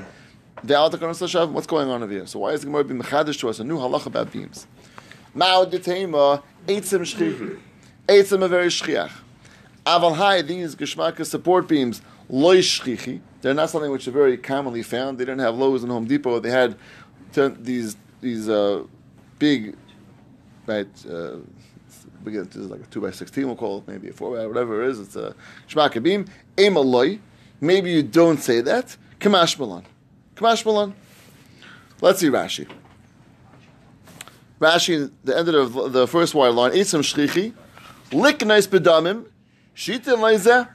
valid 0.62 0.92
hashavim. 0.92 1.52
What's 1.52 1.66
going 1.66 1.88
on 1.88 2.02
over 2.02 2.12
here? 2.12 2.26
So 2.26 2.40
why 2.40 2.50
is 2.50 2.60
the 2.60 2.66
gemara 2.66 2.84
being 2.84 3.00
mechadish 3.00 3.38
to 3.40 3.48
us 3.48 3.60
a 3.60 3.64
new 3.64 3.78
halacha 3.78 4.06
about 4.06 4.32
beams? 4.32 4.66
Ma'od 5.34 5.70
detema 5.70 6.42
eitzim 6.66 7.00
shchichi. 7.00 7.58
Eitzim 8.08 8.42
are 8.42 8.48
very 8.48 8.68
shchiach. 8.68 9.12
Aval 9.84 10.16
hai 10.16 10.42
these 10.42 10.74
geschmacka 10.74 11.26
support 11.26 11.68
beams 11.68 12.00
loy 12.28 12.58
shchichi. 12.58 13.20
They're 13.42 13.54
not 13.54 13.70
something 13.70 13.90
which 13.90 14.08
are 14.08 14.12
very 14.12 14.36
commonly 14.36 14.82
found. 14.82 15.18
They 15.18 15.24
didn't 15.24 15.40
have 15.40 15.56
Lowe's 15.56 15.82
and 15.82 15.92
Home 15.92 16.06
Depot. 16.06 16.40
They 16.40 16.50
had 16.50 16.76
these 17.32 17.96
these 18.20 18.48
uh, 18.48 18.84
big 19.38 19.76
right. 20.66 20.88
Uh, 21.08 21.36
get 22.32 22.50
this 22.50 22.62
is 22.62 22.70
like 22.70 22.80
a 22.80 22.86
two 22.86 23.00
by 23.00 23.10
sixteen. 23.10 23.46
We'll 23.46 23.56
call 23.56 23.78
it 23.78 23.88
maybe 23.88 24.08
a 24.08 24.12
four 24.12 24.36
by 24.36 24.46
whatever 24.46 24.82
it 24.82 24.90
is. 24.90 25.00
It's 25.00 25.16
a 25.16 25.34
shmaka 25.68 26.02
beam. 26.02 26.26
Emaloi. 26.56 27.20
Maybe 27.60 27.90
you 27.90 28.02
don't 28.02 28.38
say 28.38 28.60
that. 28.60 28.96
Kamash 29.18 29.58
Malan. 29.58 29.84
Kamash 30.34 30.64
Malan. 30.64 30.94
Let's 32.00 32.20
see 32.20 32.28
Rashi. 32.28 32.68
Rashi, 34.60 35.10
the 35.24 35.38
end 35.38 35.48
of 35.48 35.72
the, 35.72 35.88
the 35.88 36.06
first 36.06 36.34
wire 36.34 36.50
line. 36.50 36.74
eat 36.74 36.86
Eitzim 36.86 37.00
shchichi. 37.00 37.54
Liknais 38.10 38.68
bedamim. 38.68 39.26
Shitin 39.74 40.18
leizeh. 40.18 40.68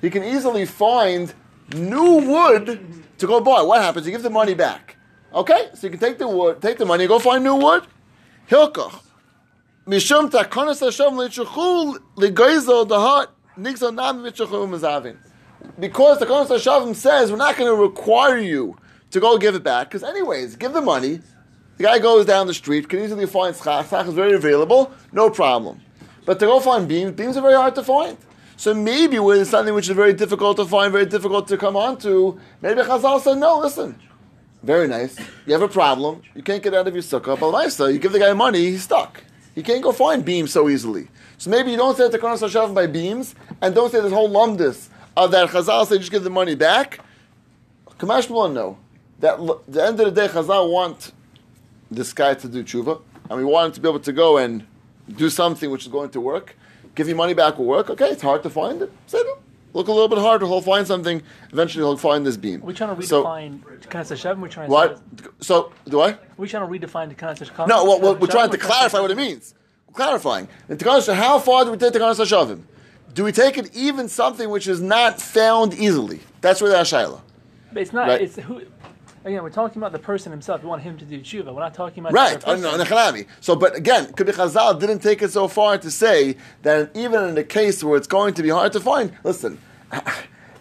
He 0.00 0.10
can 0.10 0.24
easily 0.24 0.66
find 0.66 1.32
new 1.74 2.20
wood 2.20 2.80
to 3.18 3.26
go 3.26 3.40
buy. 3.40 3.62
What 3.62 3.82
happens? 3.82 4.06
You 4.06 4.12
give 4.12 4.22
the 4.22 4.30
money 4.30 4.54
back. 4.54 4.96
Okay, 5.34 5.70
so 5.74 5.86
you 5.86 5.90
can 5.90 6.00
take 6.00 6.18
the 6.18 6.28
wood, 6.28 6.62
take 6.62 6.78
the 6.78 6.86
money, 6.86 7.06
go 7.06 7.18
find 7.18 7.42
new 7.42 7.56
wood. 7.56 7.86
Hilkach. 8.48 9.02
Mishum 9.86 10.32
Hashem 10.32 11.12
lichuchul 11.14 12.00
ligoizo 12.16 12.88
dahat 12.88 13.28
nigzo 13.56 13.94
nam. 13.94 14.20
Because 15.78 16.18
the 16.18 16.26
Konas 16.26 16.48
Hashem 16.48 16.92
says 16.94 17.30
we're 17.30 17.36
not 17.36 17.56
going 17.56 17.70
to 17.70 17.80
require 17.80 18.36
you 18.36 18.76
to 19.12 19.20
go 19.20 19.38
give 19.38 19.54
it 19.54 19.62
back. 19.62 19.88
Because 19.88 20.02
anyways, 20.02 20.56
give 20.56 20.72
the 20.72 20.80
money. 20.80 21.20
The 21.76 21.84
guy 21.84 22.00
goes 22.00 22.26
down 22.26 22.48
the 22.48 22.54
street, 22.54 22.88
can 22.88 22.98
easily 22.98 23.26
find 23.26 23.54
schach. 23.54 23.88
Schach 23.90 24.08
is 24.08 24.14
very 24.14 24.34
available, 24.34 24.90
no 25.12 25.30
problem. 25.30 25.80
But 26.24 26.40
to 26.40 26.46
go 26.46 26.58
find 26.58 26.88
beams, 26.88 27.12
beams 27.12 27.36
are 27.36 27.42
very 27.42 27.54
hard 27.54 27.76
to 27.76 27.84
find. 27.84 28.18
So 28.56 28.74
maybe 28.74 29.20
with 29.20 29.46
something 29.46 29.72
which 29.72 29.88
is 29.88 29.94
very 29.94 30.14
difficult 30.14 30.56
to 30.56 30.64
find, 30.64 30.90
very 30.90 31.06
difficult 31.06 31.46
to 31.48 31.56
come 31.56 31.76
onto, 31.76 32.40
maybe 32.60 32.80
Chazal 32.80 33.20
said, 33.20 33.38
no, 33.38 33.58
listen, 33.58 34.00
very 34.64 34.88
nice. 34.88 35.16
You 35.46 35.52
have 35.52 35.62
a 35.62 35.68
problem. 35.68 36.22
You 36.34 36.42
can't 36.42 36.62
get 36.62 36.74
out 36.74 36.88
of 36.88 36.94
your 36.94 37.04
sukkah. 37.04 37.38
But 37.38 37.52
Maisa, 37.52 37.92
you 37.92 38.00
give 38.00 38.10
the 38.10 38.18
guy 38.18 38.32
money, 38.32 38.70
he's 38.70 38.82
stuck. 38.82 39.22
He 39.56 39.62
can't 39.62 39.82
go 39.82 39.90
find 39.90 40.22
beams 40.22 40.52
so 40.52 40.68
easily. 40.68 41.08
So 41.38 41.48
maybe 41.48 41.70
you 41.70 41.78
don't 41.78 41.96
say 41.96 42.08
the 42.10 42.18
Konas 42.18 42.46
Hashavim 42.46 42.74
by 42.74 42.86
beams, 42.86 43.34
and 43.62 43.74
don't 43.74 43.90
say 43.90 44.02
this 44.02 44.12
whole 44.12 44.28
lumdus 44.28 44.88
of 45.16 45.30
that 45.30 45.48
Chazal 45.48 45.86
say 45.86 45.96
just 45.98 46.10
give 46.10 46.22
the 46.22 46.30
money 46.30 46.54
back. 46.54 47.00
Kamash 47.98 48.28
Malon, 48.28 48.52
no. 48.52 48.78
That 49.20 49.38
the 49.66 49.82
end 49.82 49.98
of 49.98 50.14
the 50.14 50.20
day, 50.20 50.28
Chazal 50.28 50.70
want 50.70 51.12
this 51.90 52.12
guy 52.12 52.34
to 52.34 52.48
do 52.48 52.62
tshuva, 52.62 53.00
and 53.30 53.38
we 53.38 53.44
want 53.44 53.68
him 53.68 53.72
to 53.72 53.80
be 53.80 53.88
able 53.88 54.00
to 54.00 54.12
go 54.12 54.36
and 54.36 54.66
do 55.16 55.30
something 55.30 55.70
which 55.70 55.86
is 55.86 55.88
going 55.88 56.10
to 56.10 56.20
work. 56.20 56.54
Give 56.94 57.08
you 57.08 57.14
money 57.14 57.32
back 57.32 57.56
will 57.56 57.64
work. 57.64 57.88
Okay, 57.88 58.10
it's 58.10 58.22
hard 58.22 58.42
to 58.42 58.50
find 58.50 58.82
it. 58.82 58.92
Say 59.06 59.22
no. 59.22 59.38
Look 59.76 59.88
a 59.88 59.92
little 59.92 60.08
bit 60.08 60.16
harder. 60.16 60.46
He'll 60.46 60.62
find 60.62 60.86
something. 60.86 61.20
Eventually, 61.52 61.84
he'll 61.84 61.98
find 61.98 62.24
this 62.24 62.38
beam. 62.38 62.62
Are 62.62 62.64
we 62.64 62.72
trying 62.72 62.96
to 62.96 63.02
So- 63.06 63.24
redefine? 63.24 63.60
We're 63.62 64.48
trying 64.48 64.68
to 64.68 64.72
what? 64.72 65.02
So 65.40 65.70
do 65.86 66.00
I? 66.00 66.12
We're 66.12 66.18
we 66.38 66.48
trying 66.48 66.66
to 66.80 66.86
redefine 66.86 67.10
the 67.10 67.14
Kanas 67.14 67.40
Hashem? 67.40 67.68
No, 67.68 67.84
well, 67.84 68.00
we're, 68.00 68.14
we're 68.14 68.26
trying 68.26 68.48
to 68.52 68.56
clarify 68.56 69.00
what 69.00 69.10
it 69.10 69.18
means. 69.18 69.52
We're 69.88 69.92
clarifying. 69.92 70.48
In 70.70 70.78
Tekanas, 70.78 71.12
how 71.12 71.38
far 71.38 71.66
do 71.66 71.72
we 71.72 71.76
take 71.76 71.92
Tekanas 71.92 72.18
Hashavim? 72.18 72.62
Do 73.12 73.22
we 73.24 73.32
take 73.32 73.58
it 73.58 73.76
even 73.76 74.08
something 74.08 74.48
which 74.48 74.66
is 74.66 74.80
not 74.80 75.20
found 75.20 75.74
easily? 75.74 76.20
That's 76.40 76.62
where 76.62 76.70
that's 76.70 76.90
Shaila. 76.90 77.20
But 77.70 77.82
it's 77.82 77.92
not. 77.92 78.08
Right. 78.08 78.22
It's 78.22 78.36
who. 78.36 78.62
Again, 79.26 79.42
we're 79.42 79.50
talking 79.50 79.82
about 79.82 79.90
the 79.90 79.98
person 79.98 80.30
himself. 80.30 80.62
We 80.62 80.68
want 80.68 80.82
him 80.82 80.96
to 80.98 81.04
do 81.04 81.20
tshuva. 81.20 81.52
We're 81.52 81.58
not 81.60 81.74
talking 81.74 82.00
about 82.00 82.12
Right. 82.12 82.40
the 82.40 82.56
no, 82.58 82.76
person. 82.86 83.26
So, 83.40 83.56
but 83.56 83.74
again, 83.74 84.12
could 84.12 84.26
be 84.28 84.32
Chazal 84.32 84.78
didn't 84.78 85.00
take 85.00 85.20
it 85.20 85.32
so 85.32 85.48
far 85.48 85.78
to 85.78 85.90
say 85.90 86.36
that 86.62 86.92
even 86.94 87.24
in 87.24 87.36
a 87.36 87.42
case 87.42 87.82
where 87.82 87.96
it's 87.96 88.06
going 88.06 88.34
to 88.34 88.42
be 88.44 88.50
hard 88.50 88.72
to 88.74 88.80
find, 88.80 89.10
listen, 89.24 89.58
at 89.90 90.06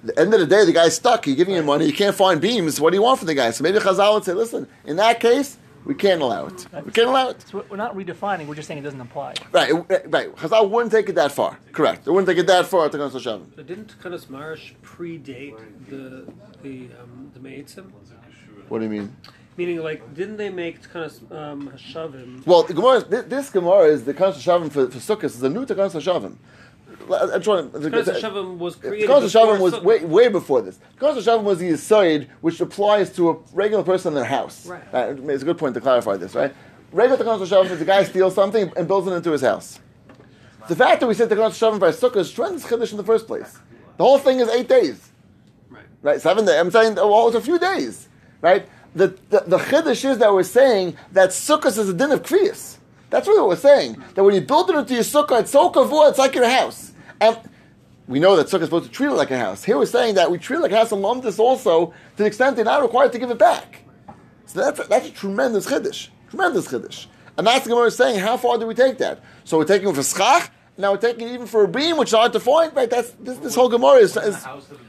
the 0.04 0.20
end 0.20 0.34
of 0.34 0.40
the 0.40 0.48
day, 0.48 0.66
the 0.66 0.74
guy's 0.74 0.96
stuck. 0.96 1.28
You're 1.28 1.36
giving 1.36 1.54
him 1.54 1.68
money. 1.68 1.86
You 1.86 1.94
can't 1.94 2.16
find 2.16 2.42
beams. 2.42 2.82
What 2.82 2.90
do 2.90 2.98
you 2.98 3.04
want 3.04 3.20
from 3.20 3.28
the 3.28 3.36
guy? 3.36 3.52
So 3.52 3.62
maybe 3.62 3.78
Chazal 3.78 4.16
would 4.16 4.24
say, 4.24 4.34
listen, 4.34 4.68
in 4.86 4.96
that 4.96 5.20
case, 5.20 5.58
We 5.86 5.94
can't 5.94 6.20
allow 6.20 6.48
it. 6.48 6.66
We 6.84 6.92
can't 6.92 7.10
allow 7.10 7.30
it. 7.30 7.46
So 7.48 7.64
we're 7.70 7.78
not 7.78 7.96
redefining. 7.96 8.48
We're 8.48 8.56
just 8.56 8.68
saying 8.68 8.80
it 8.80 8.88
doesn't 8.90 9.02
apply. 9.02 9.36
Right, 9.52 9.70
it- 9.70 10.06
right. 10.10 10.36
Chazal 10.36 10.68
wouldn't 10.68 10.92
take 10.92 11.10
it 11.10 11.16
that 11.22 11.32
far. 11.32 11.60
Correct. 11.74 12.06
They 12.06 12.10
wouldn't 12.12 12.28
take 12.28 12.40
it 12.40 12.48
that 12.48 12.66
far 12.66 12.90
to 12.90 12.98
Takanas 12.98 13.12
Hashavim. 13.12 13.56
So 13.56 13.62
didn't 13.62 13.94
Kanas 14.02 14.28
Marish 14.28 14.74
predate 14.82 15.56
the 15.88 16.26
the 16.64 16.90
um, 17.00 17.30
the 17.36 17.40
Meitzim? 17.40 17.92
What 18.70 18.80
do 18.80 18.86
you 18.86 18.90
mean? 18.90 19.16
Meaning, 19.58 19.82
like, 19.82 20.14
didn't 20.14 20.38
they 20.38 20.50
make 20.50 20.82
Kanas 20.82 21.32
um, 21.32 21.70
Hashavim? 21.70 22.46
Well, 22.46 22.64
the 22.64 22.74
Gemara, 22.74 23.02
this, 23.02 23.26
this 23.26 23.50
Gemara 23.50 23.86
is 23.86 24.04
the 24.04 24.14
Takanas 24.14 24.34
Hashavim 24.34 24.72
for, 24.72 24.90
for 24.90 24.98
Sukkot 24.98 25.24
is 25.26 25.42
a 25.42 25.50
new 25.50 25.66
Takanas 25.66 25.92
Hashavim. 25.92 26.36
I'm 27.10 27.42
trying 27.42 27.72
to. 27.72 27.78
Kanas 27.78 28.20
Hashavim 28.20 28.58
was 28.58 28.76
created. 28.76 29.10
Hashavim 29.10 29.54
before 29.54 29.60
was 29.60 29.80
way, 29.82 30.04
way 30.04 30.28
before 30.28 30.62
this. 30.62 30.78
The 30.78 31.06
Takanas 31.06 31.24
Hashavim 31.24 31.44
was 31.44 31.60
the 31.60 31.70
Yisoid, 31.70 32.28
which 32.42 32.60
applies 32.60 33.16
to 33.16 33.30
a 33.30 33.38
regular 33.54 33.84
person 33.84 34.10
in 34.10 34.16
their 34.16 34.26
house. 34.26 34.66
Right. 34.66 34.84
it's 34.94 35.44
a 35.44 35.46
good 35.46 35.58
point 35.58 35.74
to 35.76 35.82
clarify 35.82 36.18
this, 36.18 36.36
right? 36.36 36.54
Regular 36.92 37.24
Takanas 37.24 37.48
Hashavim 37.48 37.72
is 37.72 37.80
the 37.80 37.86
guy 37.86 38.04
steals 38.04 38.36
something 38.36 38.74
and 38.76 38.88
builds 38.90 39.08
it 39.08 39.12
into 39.12 39.32
his 39.32 39.42
house. 39.42 39.80
The 40.68 40.76
fact 40.76 41.00
that 41.00 41.08
we 41.08 41.14
said 41.14 41.30
the 41.30 41.36
Takanas 41.36 41.52
Hashavim 41.52 41.80
by 41.80 41.92
Sukkot 41.92 42.18
is 42.18 42.32
tremendous 42.32 42.66
Chiddush 42.66 42.92
in 42.92 42.98
the 42.98 43.04
first 43.06 43.26
place. 43.26 43.58
The 43.96 44.04
whole 44.04 44.18
thing 44.18 44.42
is 44.42 44.50
eight 44.50 44.68
days. 44.68 45.12
Right. 45.70 45.86
Right? 46.02 46.20
Seven 46.20 46.46
days. 46.46 46.56
I'm 46.56 46.72
saying, 46.72 46.96
well, 46.96 47.28
it's 47.28 47.38
a 47.38 47.42
few 47.42 47.58
days. 47.58 48.10
Right? 48.42 48.68
The, 48.96 49.08
the, 49.30 49.44
the 49.46 49.58
Chiddush 49.58 50.10
is 50.10 50.18
that 50.20 50.34
we're 50.34 50.44
saying 50.44 50.96
that 51.12 51.30
Sukkot 51.30 51.78
is 51.78 51.90
a 51.90 51.94
din 51.94 52.12
of 52.12 52.24
Kriyas. 52.24 52.78
That's 53.10 53.28
really 53.28 53.42
what 53.42 53.50
we're 53.50 53.56
saying. 53.58 54.02
That 54.16 54.24
when 54.24 54.36
you 54.36 54.42
build 54.42 54.70
it 54.70 54.76
into 54.76 54.94
your 54.94 55.04
Sukkah, 55.04 55.42
it's 55.42 55.52
so 55.52 55.70
kavua, 55.70 56.10
it's 56.10 56.20
like 56.20 56.36
your 56.36 56.50
house. 56.50 56.94
And 57.20 57.38
we 58.08 58.20
know 58.20 58.36
that 58.36 58.48
Sukkah 58.48 58.62
is 58.62 58.66
supposed 58.66 58.86
to 58.86 58.92
treat 58.92 59.08
it 59.08 59.14
like 59.14 59.32
a 59.32 59.38
house. 59.38 59.64
Here 59.64 59.78
we're 59.78 59.86
saying 59.86 60.16
that 60.16 60.32
we 60.32 60.38
treat 60.38 60.58
it 60.58 60.62
like 60.62 60.72
a 60.72 60.78
house 60.78 60.92
and 60.92 61.02
lump 61.02 61.24
this 61.24 61.40
also 61.40 61.88
to 61.88 62.18
the 62.18 62.26
extent 62.26 62.56
they're 62.56 62.66
not 62.66 62.82
required 62.82 63.12
to 63.14 63.20
give 63.20 63.32
it 63.32 63.38
back. 63.38 63.82
So 64.46 64.62
that's 64.62 64.80
a, 64.80 64.84
that's 64.84 65.08
a 65.08 65.12
tremendous 65.12 65.66
chiddush, 65.66 66.10
tremendous 66.30 66.68
chiddush, 66.68 67.08
and 67.38 67.48
that's 67.48 67.66
the 67.66 67.72
Gemara 67.72 67.88
is 67.88 67.98
saying. 67.98 68.20
How 68.20 68.38
far 68.38 68.58
do 68.58 68.68
we 68.68 68.76
take 68.76 69.00
that? 69.00 69.22
So 69.44 69.58
we're 69.58 69.66
taking 69.66 69.90
it 69.90 69.96
for 69.96 70.04
schach. 70.04 70.52
Now 70.78 70.92
we're 70.92 70.98
taking 70.98 71.28
it 71.28 71.34
even 71.34 71.48
for 71.48 71.64
a 71.64 71.68
beam, 71.68 71.98
which 71.98 72.10
is 72.10 72.14
hard 72.14 72.34
to 72.34 72.40
find. 72.40 72.74
Right? 72.76 72.90
That's 72.90 73.12
this, 73.12 73.38
this 73.40 73.56
whole 73.56 73.70
Gemara 73.70 73.98
is, 73.98 74.16
is 74.16 74.44
house 74.44 74.70
of 74.72 74.80
a 74.80 74.84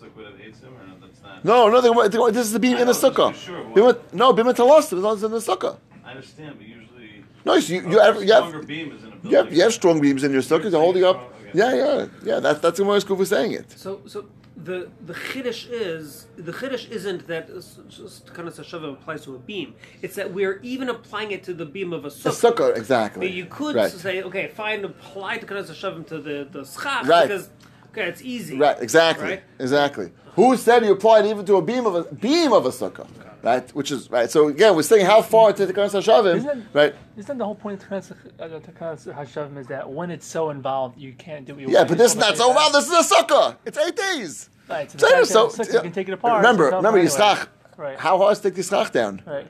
sukkah 0.00 0.16
would 0.16 0.26
have 0.26 0.34
eitzim, 0.34 0.68
or 0.68 0.86
no, 0.86 0.94
that's 1.00 1.22
not. 1.22 1.44
No, 1.44 1.68
no. 1.68 1.80
The, 1.80 1.88
Gemara- 1.90 2.08
the, 2.08 2.30
this 2.32 2.46
is 2.46 2.52
the 2.52 2.60
beam 2.60 2.76
in 2.78 2.86
the 2.86 2.92
sukkah. 2.92 3.34
sure, 3.34 3.64
Beam 3.74 3.94
no, 4.12 4.32
beam 4.32 4.46
with 4.46 4.56
talos. 4.56 4.84
It's 4.84 5.22
in 5.22 5.30
the 5.30 5.38
sukkah. 5.38 5.76
I 6.04 6.10
understand, 6.12 6.54
but 6.58 6.66
usually. 6.66 7.24
No, 7.44 7.54
you 7.54 7.76
you, 7.82 7.90
you 7.92 7.98
have 8.00 8.22
you 8.24 8.32
have, 8.32 8.66
beam 8.66 8.92
is 8.92 9.02
in 9.02 9.08
a 9.08 9.16
building. 9.16 9.30
you 9.30 9.36
have 9.36 9.52
you 9.54 9.62
have 9.62 9.72
strong 9.72 10.00
beams 10.00 10.24
in 10.24 10.32
your 10.32 10.42
sukkah. 10.42 10.70
They're 10.70 10.80
holding 10.88 11.04
up. 11.04 11.16
Strong, 11.16 11.32
okay. 11.48 11.58
Yeah, 11.58 11.74
yeah, 11.74 12.06
yeah. 12.24 12.40
That's 12.40 12.60
that's 12.60 12.76
the 12.78 12.84
Gemara's 12.84 13.04
good 13.04 13.18
for 13.18 13.24
saying 13.24 13.52
it. 13.52 13.70
So, 13.72 14.00
so 14.06 14.26
the 14.56 14.90
the 15.06 15.14
chiddush 15.14 15.66
is 15.70 16.26
the 16.36 16.52
chiddush 16.52 16.88
isn't 16.90 17.26
that 17.28 17.48
Kanas 17.48 18.56
Hashavim 18.60 18.92
applies 18.92 19.24
to 19.24 19.34
a 19.34 19.38
beam. 19.38 19.74
It's 20.02 20.16
that 20.16 20.32
we're 20.32 20.60
even 20.62 20.88
applying 20.90 21.30
it 21.32 21.42
to 21.44 21.54
the 21.54 21.64
beam 21.66 21.92
of 21.92 22.04
a 22.04 22.08
A 22.08 22.10
sukkah. 22.10 22.52
sukkah, 22.54 22.76
exactly. 22.76 23.26
But 23.26 23.34
you 23.34 23.46
could 23.46 23.74
right. 23.76 23.90
say, 23.90 24.22
okay, 24.22 24.48
fine, 24.48 24.84
apply 24.84 25.38
the 25.38 25.46
Kanas 25.46 25.70
Hashavim 25.70 26.06
to 26.08 26.18
the 26.18 26.46
the 26.50 26.64
schach 26.64 27.06
Right. 27.06 27.26
because 27.28 27.48
okay, 27.90 28.08
it's 28.08 28.22
easy. 28.22 28.58
Right, 28.58 28.76
exactly, 28.80 29.24
Right? 29.28 29.42
exactly. 29.58 30.12
Who 30.36 30.56
said 30.56 30.84
you 30.84 30.92
applied 30.92 31.26
even 31.26 31.44
to 31.46 31.56
a 31.56 31.62
beam 31.62 31.86
of 31.86 31.94
a 31.94 32.04
beam 32.14 32.52
of 32.52 32.64
a 32.66 32.70
sukkah? 32.70 33.06
Right, 33.42 33.70
which 33.74 33.90
is 33.90 34.10
right. 34.10 34.30
So 34.30 34.48
again, 34.48 34.76
we're 34.76 34.82
saying 34.82 35.06
how 35.06 35.22
far 35.22 35.52
to 35.54 35.64
the 35.64 35.72
Kanas 35.72 35.92
Hashavim, 35.98 36.36
Isn't- 36.36 36.66
right? 36.74 36.94
Isn't 37.16 37.38
the 37.38 37.44
whole 37.44 37.54
point 37.54 37.82
of 37.82 37.88
Takanas 37.88 39.08
uh, 39.08 39.14
Hashavim 39.14 39.56
is 39.56 39.66
that 39.68 39.90
when 39.90 40.10
it's 40.10 40.26
so 40.26 40.50
involved, 40.50 40.98
you 40.98 41.14
can't 41.14 41.46
do 41.46 41.54
what 41.54 41.62
you 41.62 41.70
Yeah, 41.70 41.84
but 41.84 41.96
this 41.96 42.12
is 42.12 42.18
not 42.18 42.36
so 42.36 42.48
wanna 42.48 42.58
well. 42.58 42.72
This 42.72 42.90
is 42.90 43.10
a 43.10 43.14
sukkah. 43.14 43.56
It's 43.64 43.78
eight 43.78 43.96
days. 43.96 44.50
Right, 44.68 44.90
so 44.90 44.98
the 44.98 45.24
So, 45.24 45.48
fact 45.48 45.56
so, 45.56 45.62
sukkah, 45.62 45.66
yeah. 45.68 45.74
you 45.76 45.80
can 45.80 45.92
take 45.92 46.08
it 46.08 46.12
apart. 46.12 46.36
Remember, 46.42 46.66
it's 46.66 46.74
remember, 46.74 46.98
anyway. 46.98 47.10
Yischach. 47.12 47.48
Right. 47.78 47.98
How 47.98 48.18
hard 48.18 48.32
is 48.32 48.38
to 48.40 48.50
take 48.50 48.56
the 48.56 48.62
Yischach 48.62 48.92
down? 48.92 49.22
Right. 49.26 49.46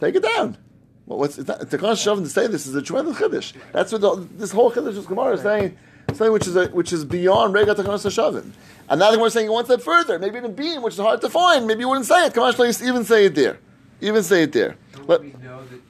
Take 0.00 0.14
it 0.16 0.22
down. 0.22 0.58
Well, 1.06 1.18
what's 1.18 1.38
it's 1.38 1.46
the 1.48 1.78
Kanas 1.78 1.96
Hashavim 2.04 2.22
to 2.24 2.28
say 2.28 2.46
this 2.46 2.66
is 2.66 2.74
a 2.74 2.82
tremendous 2.82 3.16
chiddush. 3.16 3.54
That's 3.72 3.90
what 3.90 4.02
the, 4.02 4.28
this 4.36 4.52
whole 4.52 4.70
chiddush 4.70 4.98
is 4.98 5.06
Gemara 5.06 5.32
is 5.34 5.40
saying. 5.40 5.78
Something 6.16 6.32
which 6.32 6.46
is 6.46 6.56
a, 6.56 6.66
which 6.68 6.92
is 6.92 7.04
beyond 7.04 7.54
Rega 7.54 7.74
Takanas 7.74 8.04
Hashavim. 8.04 8.52
And 8.88 8.98
now 8.98 9.12
is 9.24 9.32
saying 9.32 9.50
one 9.50 9.64
step 9.64 9.80
further. 9.80 10.18
Maybe 10.18 10.38
in 10.38 10.44
a 10.44 10.48
beam, 10.48 10.82
which 10.82 10.94
is 10.94 11.00
hard 11.00 11.20
to 11.20 11.30
find. 11.30 11.66
Maybe 11.66 11.80
you 11.80 11.88
wouldn't 11.88 12.06
say 12.06 12.26
it. 12.26 12.34
Kamash 12.34 12.58
Leis 12.58 12.82
even 12.82 13.04
say 13.04 13.26
it 13.26 13.34
there. 13.34 13.58
Even 14.00 14.22
say 14.22 14.42
it 14.42 14.52
there. 14.52 14.76
Don't 14.92 15.08
Let- 15.08 15.20
we 15.22 15.28
know 15.42 15.62
that 15.70 15.80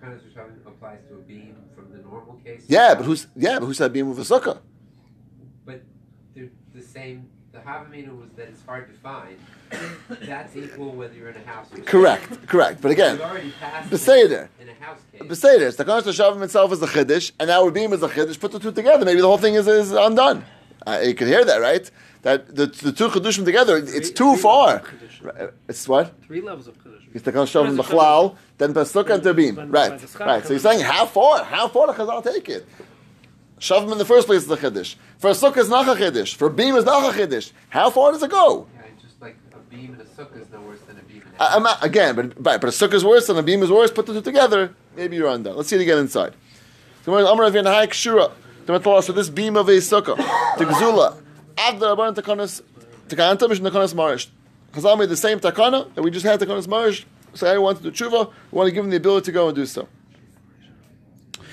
Takanas 0.00 0.20
Hashavim 0.32 0.66
applies 0.66 0.98
to 1.08 1.14
a 1.14 1.18
beam 1.18 1.54
from 1.74 1.90
the 1.92 1.98
normal 1.98 2.40
case? 2.44 2.64
Yeah, 2.66 2.94
but 2.94 3.04
who's 3.04 3.26
yeah, 3.36 3.58
but 3.58 3.66
who 3.66 3.74
said 3.74 3.92
beam 3.92 4.08
with 4.08 4.18
a 4.18 4.22
sukkah? 4.22 4.58
But 5.66 5.82
they're 6.34 6.48
the 6.74 6.82
same. 6.82 7.28
The 7.68 7.74
Havamina 7.74 8.18
was 8.18 8.30
that 8.36 8.48
it's 8.48 8.62
hard 8.64 8.88
to 8.88 8.94
find. 9.00 9.36
That's 10.22 10.56
equal 10.56 10.92
whether 10.92 11.12
you're 11.12 11.28
in 11.28 11.36
a 11.36 11.44
house 11.46 11.66
or 11.70 11.82
Correct, 11.82 12.46
correct. 12.46 12.80
But 12.80 12.92
again, 12.92 13.18
We've 13.18 13.26
already 13.26 13.52
passed 13.60 13.90
Beseder. 13.90 14.48
in 14.58 14.70
a 14.70 14.74
house 14.82 15.00
case. 15.12 15.20
Beseder. 15.28 15.76
The 15.76 15.84
Kanas 15.84 16.02
Hashavim 16.04 16.42
itself 16.42 16.72
is 16.72 16.80
a 16.82 16.86
chiddush, 16.86 17.32
and 17.38 17.50
our 17.50 17.70
beam 17.70 17.92
is 17.92 18.02
a 18.02 18.08
chiddush. 18.08 18.40
Put 18.40 18.52
the 18.52 18.58
two 18.58 18.72
together, 18.72 19.04
maybe 19.04 19.20
the 19.20 19.26
whole 19.26 19.36
thing 19.36 19.52
is, 19.54 19.68
is 19.68 19.92
undone. 19.92 20.46
Uh, 20.86 21.00
you 21.04 21.14
can 21.14 21.26
hear 21.28 21.44
that, 21.44 21.58
right? 21.58 21.90
That 22.22 22.56
the, 22.56 22.66
the 22.68 22.90
two 22.92 23.08
chiddushim 23.08 23.44
together, 23.44 23.76
it's 23.76 23.90
Three- 23.92 24.00
too 24.14 24.32
three 24.32 24.42
far. 24.42 24.66
levels 24.76 24.88
of 24.88 25.00
chiddush. 25.00 25.24
Right, 25.40 25.50
It's 25.68 25.86
what? 25.88 26.22
Three 26.22 26.40
levels 26.40 26.68
of 26.68 26.78
chiddush. 26.82 27.02
It's 27.12 27.24
the 27.24 27.32
Kanas 27.32 27.52
Hashavim 27.52 27.76
Kanas 27.76 27.84
b'chlal, 27.84 28.36
then 28.56 28.72
Pesukah 28.72 29.10
and 29.16 29.22
Tabim. 29.22 29.56
Then 29.56 29.70
Right, 29.70 29.90
by 29.90 29.96
the 29.98 30.06
schach, 30.06 30.20
right. 30.20 30.42
So 30.42 30.50
you're 30.54 30.60
saying 30.60 30.80
how 30.80 31.04
far? 31.04 31.44
How 31.44 31.68
far 31.68 31.88
the 31.88 31.92
Chazal 31.92 32.24
take 32.24 32.48
it? 32.48 32.66
Shavim 33.58 33.90
in 33.90 33.98
the 33.98 34.04
first 34.04 34.26
place 34.26 34.42
is 34.42 34.46
the 34.46 34.56
chiddush. 34.56 34.94
For 35.18 35.30
a 35.30 35.32
sukkah 35.32 35.58
is 35.58 35.68
not 35.68 35.88
a 35.88 36.00
chiddush. 36.00 36.34
For 36.34 36.46
a 36.46 36.50
beam 36.50 36.76
is 36.76 36.84
not 36.84 37.12
a 37.12 37.18
chiddush. 37.18 37.50
How 37.70 37.90
far 37.90 38.12
does 38.12 38.22
it 38.22 38.30
go? 38.30 38.66
Yeah, 38.74 38.82
just 39.02 39.20
like 39.20 39.36
a 39.52 39.58
beam 39.58 39.92
and 39.92 40.00
a 40.00 40.04
sukkah 40.04 40.40
is 40.40 40.48
no 40.50 40.60
worse 40.60 40.80
than 40.82 40.96
a 40.96 41.02
beam 41.02 41.22
and 41.24 41.34
a 41.34 41.42
I, 41.42 41.56
I'm 41.56 41.62
not, 41.64 41.84
again, 41.84 42.14
but 42.14 42.42
but 42.42 42.64
a 42.64 42.68
sukkah 42.68 42.94
is 42.94 43.04
worse 43.04 43.28
and 43.28 43.38
a 43.38 43.42
beam 43.42 43.62
is 43.62 43.70
worse. 43.70 43.90
Put 43.90 44.06
the 44.06 44.14
two 44.14 44.22
together, 44.22 44.74
maybe 44.96 45.16
you're 45.16 45.28
undone. 45.28 45.56
Let's 45.56 45.68
see 45.68 45.76
it 45.76 45.82
again 45.82 45.98
inside. 45.98 46.34
So 47.04 47.12
this 49.12 49.30
beam 49.30 49.56
of 49.56 49.68
a 49.68 49.72
sukkah, 49.72 50.16
the 50.58 50.64
gzula, 50.64 51.20
after 51.56 51.86
Rabban 51.86 52.14
takanas, 52.14 52.62
takanta 53.08 53.48
mishn 53.48 53.68
takanas 53.68 53.94
marish. 53.94 54.28
Chazal 54.72 54.98
made 54.98 55.08
the 55.08 55.16
same 55.16 55.40
takana 55.40 55.92
that 55.94 56.02
we 56.02 56.10
just 56.10 56.24
had 56.26 56.38
takanas 56.38 56.68
marish. 56.68 57.06
So 57.34 57.52
I 57.52 57.58
want 57.58 57.78
to 57.82 57.90
do 57.90 57.90
tshuva. 57.90 58.30
We 58.52 58.56
want 58.56 58.68
to 58.68 58.72
give 58.72 58.84
him 58.84 58.90
the 58.90 58.98
ability 58.98 59.26
to 59.26 59.32
go 59.32 59.48
and 59.48 59.56
do 59.56 59.66
so. 59.66 59.88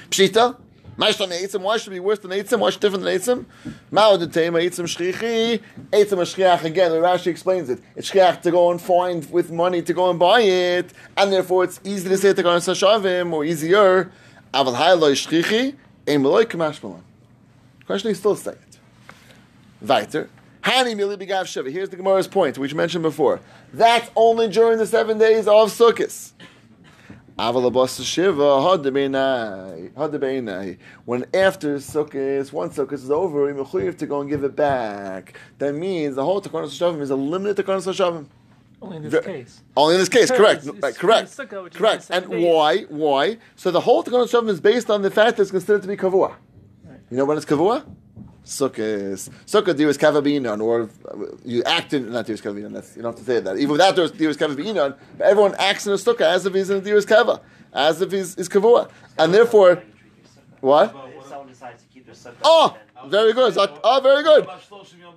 Pshita. 0.10 0.58
Mashtan 0.98 1.30
eitzim. 1.32 1.62
Why 1.62 1.78
should 1.78 1.92
be 1.92 2.00
worse 2.00 2.20
than 2.20 2.32
eitzim? 2.32 2.60
Why 2.60 2.70
should 2.70 2.82
different 2.82 3.04
than 3.04 3.14
eitzim? 3.14 3.46
Mao 3.92 4.16
de 4.16 4.28
tema 4.28 4.60
eitzim 4.60 4.86
shchichi. 4.86 5.62
Eitzim 5.92 6.20
shchiach 6.20 6.64
again. 6.64 6.92
The 6.92 6.98
Rashi 6.98 7.28
explains 7.28 7.70
it. 7.70 7.80
It's 7.96 8.10
shchiach 8.10 8.42
to 8.44 8.52
go 8.52 8.72
and 8.72 8.82
find 8.82 9.30
with 9.30 9.52
money 9.52 9.82
to 9.82 9.94
go 9.94 10.10
and 10.10 10.18
buy 10.18 10.42
it, 10.42 10.94
and 11.18 11.34
therefore 11.34 11.66
it's 11.66 11.82
easy 11.84 12.08
to 12.08 12.18
say 12.18 12.34
to 12.34 12.44
go 12.44 12.52
and 12.52 12.62
sashavim 12.62 13.34
or 13.34 13.44
easier. 13.44 14.12
Aval 14.54 14.76
haylo 14.76 15.12
shchichi. 15.12 15.76
Ein 16.08 16.24
meloy 16.24 16.46
kamashmalan. 16.46 17.02
Question 17.86 18.12
is 18.12 18.20
still 18.20 18.36
say 18.36 18.52
it. 18.52 18.80
Weiter. 19.82 20.30
Hani 20.64 20.96
mili 20.96 21.18
begav 21.18 21.46
shiva. 21.46 21.70
Here's 21.70 21.90
the 21.90 21.98
Gemara's 21.98 22.28
point, 22.28 22.58
which 22.58 22.74
mentioned 22.74 23.04
before. 23.04 23.42
That's 23.74 24.10
only 24.16 24.48
during 24.48 24.78
the 24.78 24.88
seven 24.88 25.18
days 25.18 25.48
of 25.48 25.72
Sukkot. 25.72 26.32
When 27.38 27.56
after 31.34 31.76
Sukkot, 31.80 32.54
one 32.54 32.70
Sukkot 32.70 32.94
is 32.94 33.12
over, 33.12 33.50
you 33.50 33.66
have 33.86 33.98
to 33.98 34.06
go 34.06 34.22
and 34.22 34.30
give 34.30 34.46
it 34.46 34.56
back. 34.56 35.38
That 35.58 35.76
means 35.76 36.16
the 36.16 36.24
whole 36.24 36.42
Takanas 36.42 36.68
Hashavim 36.68 37.02
is 37.02 37.10
a 37.10 37.16
limited 37.18 37.66
Takanas 37.66 37.88
Hashavim. 37.88 38.28
Only 38.82 38.98
in 38.98 39.04
this 39.10 39.26
case. 39.26 39.62
Only 39.76 39.96
in 39.96 40.00
this 40.00 40.10
case, 40.10 40.32
correct, 40.32 40.66
it's- 40.66 40.90
it's 40.92 40.98
correct, 40.98 41.30
Sukkah, 41.30 41.74
correct. 41.74 42.08
And 42.10 42.30
days. 42.30 42.46
why? 42.46 42.84
Why? 42.84 43.38
So 43.58 43.70
the 43.70 43.82
whole 43.82 44.02
Takanas 44.04 44.32
Hashavim 44.32 44.48
is 44.50 44.62
based 44.62 44.90
on 44.90 45.02
the 45.02 45.12
fact 45.12 45.36
that 45.36 45.44
it's 45.44 45.52
considered 45.52 45.82
to 45.82 45.88
be 45.90 45.98
kavua. 45.98 46.36
You 47.12 47.18
know 47.18 47.26
when 47.26 47.36
it's 47.38 47.46
kavua? 47.46 47.84
Sukkot. 48.46 49.30
Sukkot 49.48 49.74
dius 49.74 49.98
kavabinon, 49.98 50.62
or 50.62 50.88
you 51.44 51.64
act 51.64 51.94
in 51.94 52.12
not 52.12 52.28
dius 52.28 52.42
kavabinon. 52.42 52.74
That's 52.74 52.96
you 52.96 53.02
don't 53.02 53.14
have 53.14 53.20
to 53.20 53.26
say 53.26 53.40
that. 53.40 53.58
Even 53.58 53.72
without 53.72 53.96
dius 53.96 54.36
kavabinon, 54.36 54.96
but 55.18 55.28
everyone 55.28 55.56
acts 55.58 55.88
in 55.88 55.94
a 55.94 55.96
sukkah 55.96 56.22
as 56.22 56.46
if 56.46 56.54
he's 56.54 56.70
in 56.70 56.78
a 56.78 56.82
dius 56.82 57.08
kava, 57.08 57.42
as 57.74 58.02
if 58.02 58.12
he's 58.12 58.36
is 58.36 58.48
kavua, 58.48 58.90
and 59.18 59.34
therefore, 59.34 59.82
what? 60.62 60.96
If 61.18 61.28
someone 61.28 61.48
decides 61.48 61.82
to 61.82 61.90
keep 61.90 62.06
their 62.06 62.14
sukkah, 62.14 62.36
Oh, 62.44 62.78
very 63.08 63.34
good. 63.34 63.54
Oh, 63.58 64.00
very 64.02 64.24
good. 64.24 64.48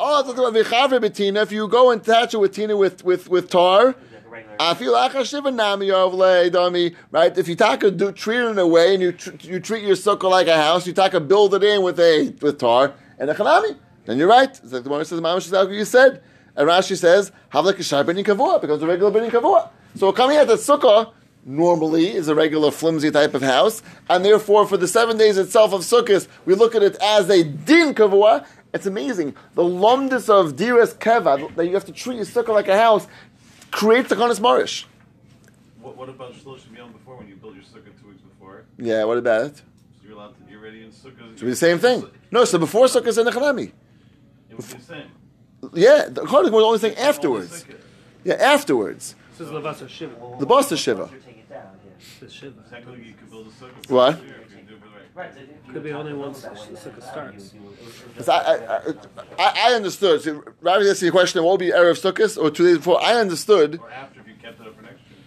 Oh, 0.01 0.21
it's 0.21 0.31
about 0.31 0.55
v'chavre 0.55 0.99
betina. 0.99 1.43
If 1.43 1.53
you 1.53 1.69
go 1.69 1.91
and 1.91 2.01
attach 2.01 2.33
it 2.33 2.39
with 2.39 2.55
tina 2.55 2.77
with 2.77 3.05
with 3.05 3.29
with 3.29 3.51
tar. 3.51 3.95
I 4.61 4.75
feel 4.75 4.93
like 4.93 5.15
a 5.15 5.25
shiva 5.25 5.51
nami 5.51 5.89
ovle 5.89 6.51
dummy, 6.51 6.95
right? 7.11 7.37
If 7.37 7.49
you 7.49 7.55
take 7.55 7.83
a 7.83 7.91
do 7.91 8.13
treat 8.13 8.39
it 8.39 8.47
in 8.47 8.59
a 8.59 8.67
way 8.67 8.95
and 8.95 9.03
you 9.03 9.13
tr- 9.13 9.31
you 9.41 9.61
treat 9.61 9.85
your 9.85 9.97
sukkah 9.97 10.31
like 10.31 10.47
a 10.49 10.57
house, 10.57 10.87
you 10.87 10.93
take 10.93 11.15
a 11.15 11.21
build 11.21 11.55
it 11.55 11.63
in 11.63 11.83
with 11.83 11.99
a 12.01 12.35
with 12.41 12.59
tar 12.59 12.95
and 13.19 13.31
a 13.31 13.35
chanami, 13.35 13.77
then 14.07 14.19
you're 14.19 14.29
right. 14.29 14.49
It's 14.49 14.73
like 14.73 14.85
the 14.85 14.89
one 14.89 15.05
says, 15.05 15.21
"Mamash 15.21 15.53
is 15.53 15.77
you 15.77 15.85
said." 15.85 16.23
And 16.57 16.69
Rashi 16.69 16.97
says, 16.97 17.31
"Have 17.51 17.65
like 17.65 17.79
a 17.79 17.83
shai 17.83 18.03
benin 18.03 18.25
kavua," 18.25 18.61
becomes 18.61 18.83
a 18.83 18.87
regular 18.87 19.11
benin 19.11 19.31
kavua. 19.31 19.71
So 19.97 20.13
coming 20.13 20.37
at 20.37 20.47
the 20.47 20.55
sukkah 20.55 21.13
normally 21.45 22.15
is 22.15 22.29
a 22.29 22.35
regular 22.35 22.71
flimsy 22.71 23.11
type 23.11 23.35
of 23.35 23.43
house, 23.43 23.83
and 24.09 24.25
therefore 24.25 24.67
for 24.67 24.77
the 24.77 24.89
seven 24.89 25.17
days 25.17 25.39
itself 25.39 25.73
of 25.73 25.81
sukkahs, 25.81 26.29
we 26.45 26.55
look 26.55 26.75
at 26.75 26.83
it 26.83 26.97
as 27.01 27.29
a 27.31 27.43
din 27.43 27.95
kavua, 27.95 28.45
It's 28.75 28.87
amazing. 28.87 29.35
The 29.55 29.63
lomdus 29.63 30.29
of 30.29 30.57
Diras 30.57 30.95
Keva, 30.95 31.55
that 31.57 31.67
you 31.67 31.73
have 31.73 31.87
to 31.87 31.93
treat 31.93 32.17
your 32.17 32.27
sukkah 32.27 32.53
like 32.53 32.69
a 32.69 32.77
house, 32.77 33.07
creates 33.71 34.11
the 34.11 34.17
Kanas 34.17 34.41
Marish. 34.41 34.85
What, 35.81 35.97
what 35.97 36.09
about 36.11 36.35
Shloshim 36.35 36.77
Yom 36.77 36.93
before 36.93 37.17
when 37.17 37.29
you 37.29 37.37
build 37.37 37.55
your 37.55 37.65
sukkah 37.65 37.99
two 38.01 38.09
weeks 38.09 38.21
before? 38.21 38.65
Yeah, 38.77 39.05
what 39.05 39.17
about 39.17 39.47
it? 39.47 39.63
So 40.19 40.25
you're 40.25 40.27
allowed 40.27 40.47
to, 40.47 40.51
you're 40.53 40.61
ready 40.61 40.83
in 40.83 40.91
sukkah. 40.91 41.33
It 41.33 41.39
should 41.39 41.45
be 41.45 41.51
the 41.51 41.57
same 41.57 41.79
thing. 41.79 42.05
No, 42.31 42.45
so 42.45 42.59
before 42.59 42.87
sukkah 42.87 43.07
is 43.07 43.19
a 43.19 43.25
Nechanami. 43.25 43.73
It 44.51 44.57
would 44.57 44.67
be 44.67 44.73
the 44.75 44.83
same. 44.83 45.11
Yeah, 45.75 46.07
the 46.09 46.23
Kodesh 46.23 46.51
was 46.51 46.51
the 46.51 46.57
only 46.67 46.79
thing 46.79 46.95
afterwards. 46.97 47.65
Yeah, 48.25 48.35
afterwards. 48.35 49.15
This 49.37 49.47
is 49.47 49.53
Levasa 49.53 49.89
Shiva. 49.89 50.15
The 50.41 50.47
Basta 50.47 50.77
Shiva. 50.77 51.09
Take 51.25 51.39
it 51.39 51.49
down, 51.49 51.63
yeah. 51.85 51.91
This 52.21 52.31
is 52.31 52.33
Shiva. 52.37 52.63
Technically, 52.69 53.05
you 53.07 53.15
could 53.15 53.31
build 53.31 53.47
a 53.47 53.51
sukkah. 53.51 53.91
What? 53.91 54.11
next 54.17 54.25
year 54.27 54.41
if 54.45 54.51
you 54.57 54.63
do 54.69 54.75
it 54.75 54.81
right. 55.15 55.27
Right. 55.27 55.35
so 55.35 55.41
if 55.41 55.49
you 55.67 55.73
Could 55.73 55.83
be 55.85 55.91
have 55.91 56.01
only 56.01 56.13
to 56.13 56.19
once 56.19 56.43
the 56.43 56.49
sukkah 56.49 56.83
then 56.83 56.93
uh, 57.03 57.13
starts. 57.13 57.55
you- 57.55 57.61
you- 57.61 57.69
it 57.69 57.85
was 57.85 57.95
just- 57.95 58.17
'Cause 58.17 58.29
I, 58.29 58.55
I, 58.57 58.79
I, 59.39 59.71
I 59.71 59.75
understood. 59.75 60.23
So, 60.23 60.43
Rabbi 60.61 60.85
asked 60.89 61.03
you 61.03 61.09
a 61.09 61.13
question, 61.13 61.43
what 61.45 61.51
will 61.53 61.59
be 61.59 61.71
Erev 61.71 61.99
Sukkot 62.01 62.37
or 62.43 62.51
two 62.51 62.65
days 62.67 62.77
before? 62.79 63.01
I 63.03 63.15
understood. 63.15 63.79
Or 63.81 63.91
after 63.91 64.21
if 64.21 64.27
you 64.27 64.35
kept 64.43 64.61
it 64.61 64.67
up 64.67 64.75
for 64.77 64.83
next 64.83 65.01
year. 65.09 65.19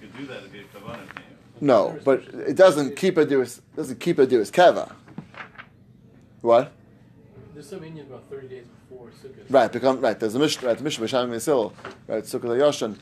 You 0.00 0.08
could 0.08 0.16
do 0.18 0.26
that 0.26 0.44
if 0.44 0.54
you 0.54 0.60
had 0.62 0.72
kavanah. 0.72 1.22
Can't 1.58 1.62
you? 1.62 1.66
No, 1.66 1.98
but 2.04 2.22
it 2.34 2.56
doesn't 2.56 2.96
keep 2.96 3.16
a 3.16 3.26
Diras, 3.26 3.60
doesn't 3.74 4.00
keep 4.00 4.18
a 4.18 4.26
Diras 4.26 4.50
Keva. 4.50 4.92
What? 6.42 6.72
There's 7.54 7.68
some 7.68 7.82
Indian 7.82 8.06
about 8.06 8.24
30 8.28 8.48
days 8.48 8.66
before 8.88 9.08
Sukkot. 9.08 9.44
Right, 9.48 9.72
become 9.72 10.00
right. 10.00 10.18
There's 10.20 10.34
a 10.34 10.38
Mishnah, 10.38 10.68
right? 10.68 10.76
The 10.76 10.84
Mishnah 10.84 11.06
B'Shem 11.06 11.30
Mesil, 11.30 11.72
right? 12.06 12.22
Sukkot 12.22 12.58
Yoshan. 12.58 12.96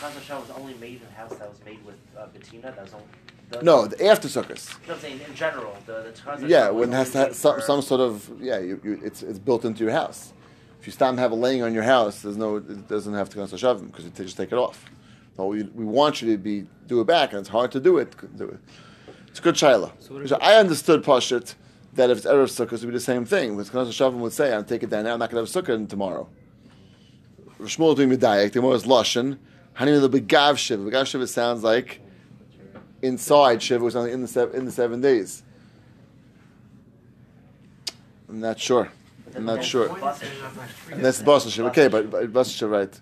Chaz 0.00 0.14
Hashem 0.14 0.40
was 0.40 0.50
only 0.50 0.74
made 0.74 1.00
in 1.02 1.08
a 1.08 1.16
house 1.16 1.34
that 1.36 1.48
was 1.48 1.62
made 1.64 1.84
with 1.84 1.96
uh, 2.16 2.26
patina. 2.26 2.62
That 2.72 2.82
was 2.82 2.94
only. 2.94 3.06
The, 3.50 3.62
No, 3.62 3.86
the 3.86 4.06
after 4.06 4.28
Sukkot. 4.28 4.48
You 4.48 4.88
know 4.88 4.94
what 4.94 4.94
I'm 4.94 5.00
saying? 5.00 5.20
In 5.28 5.34
general, 5.34 5.76
the, 5.86 6.12
the 6.38 6.46
Yeah, 6.46 6.70
when 6.70 6.92
it 6.92 6.96
has 6.96 7.10
to 7.12 7.18
have 7.18 7.36
some, 7.36 7.60
some 7.60 7.82
sort 7.82 8.00
of 8.00 8.30
yeah, 8.40 8.58
you, 8.58 8.80
you, 8.82 9.00
it's 9.04 9.22
it's 9.22 9.38
built 9.38 9.64
into 9.64 9.84
your 9.84 9.92
house. 9.92 10.32
If 10.80 10.86
you 10.86 10.92
stop 10.92 11.10
and 11.10 11.18
have 11.18 11.32
it 11.32 11.36
laying 11.36 11.62
on 11.62 11.74
your 11.74 11.82
house, 11.82 12.22
there's 12.22 12.36
no 12.36 12.56
it 12.56 12.88
doesn't 12.88 13.14
have 13.14 13.28
to 13.30 13.36
go 13.36 13.46
to 13.46 13.56
shavim 13.56 13.86
because 13.88 14.04
you 14.04 14.10
t- 14.10 14.24
just 14.24 14.36
take 14.36 14.52
it 14.52 14.58
off. 14.58 14.84
So 15.38 15.46
we, 15.46 15.62
we 15.62 15.84
want 15.84 16.20
you 16.20 16.32
to 16.32 16.36
be 16.36 16.66
do 16.88 17.00
it 17.00 17.06
back, 17.06 17.30
and 17.30 17.38
it's 17.38 17.48
hard 17.48 17.70
to 17.70 17.78
do 17.78 17.98
it. 17.98 18.12
Do 18.36 18.48
it. 18.48 18.58
It's 19.28 19.38
a 19.38 19.42
good 19.42 19.54
shaila. 19.54 19.92
So 20.00 20.26
So 20.26 20.36
I 20.42 20.56
understood 20.56 21.04
Pashit 21.04 21.54
that 21.94 22.10
if 22.10 22.18
it's 22.18 22.26
erev 22.26 22.46
sukkah, 22.46 22.72
it 22.72 22.80
would 22.80 22.88
be 22.88 22.90
the 22.90 22.98
same 22.98 23.24
thing. 23.24 23.54
With 23.54 23.70
Knas 23.70 23.86
Shavim 23.86 24.14
would 24.14 24.32
say, 24.32 24.52
"I'm 24.52 24.64
taking 24.64 24.88
it 24.88 24.90
down 24.90 25.04
now. 25.04 25.12
I'm 25.12 25.20
not 25.20 25.30
going 25.30 25.46
to 25.46 25.52
have 25.52 25.68
a 25.68 25.72
sukkah 25.72 25.88
tomorrow." 25.88 26.28
Shmuel 27.60 27.94
doing 27.94 28.10
medayek. 28.10 28.50
The 28.50 28.60
more 28.60 28.74
is 28.74 28.82
lashon. 28.82 29.38
Hanim 29.76 30.00
the 30.00 30.20
begav 30.20 30.58
shiva. 30.58 30.90
Begav 30.90 31.06
shiva 31.06 31.28
sounds 31.28 31.62
like 31.62 32.00
inside 33.00 33.62
shiva, 33.62 33.84
which 33.84 33.92
sounds 33.92 34.06
like 34.06 34.14
in 34.14 34.22
the 34.22 34.28
seven, 34.28 34.56
in 34.56 34.64
the 34.64 34.72
seven 34.72 35.00
days. 35.00 35.44
I'm 38.28 38.40
not 38.40 38.58
sure. 38.58 38.90
I'm 39.36 39.44
not 39.44 39.62
sure. 39.62 39.88
And 40.90 41.04
that's 41.04 41.18
the 41.18 41.24
Boston 41.24 41.52
shiva. 41.52 41.68
Okay, 41.68 41.86
but, 41.86 42.10
but 42.10 42.32
Boston 42.32 42.56
shiva, 42.56 42.72
right? 42.76 43.00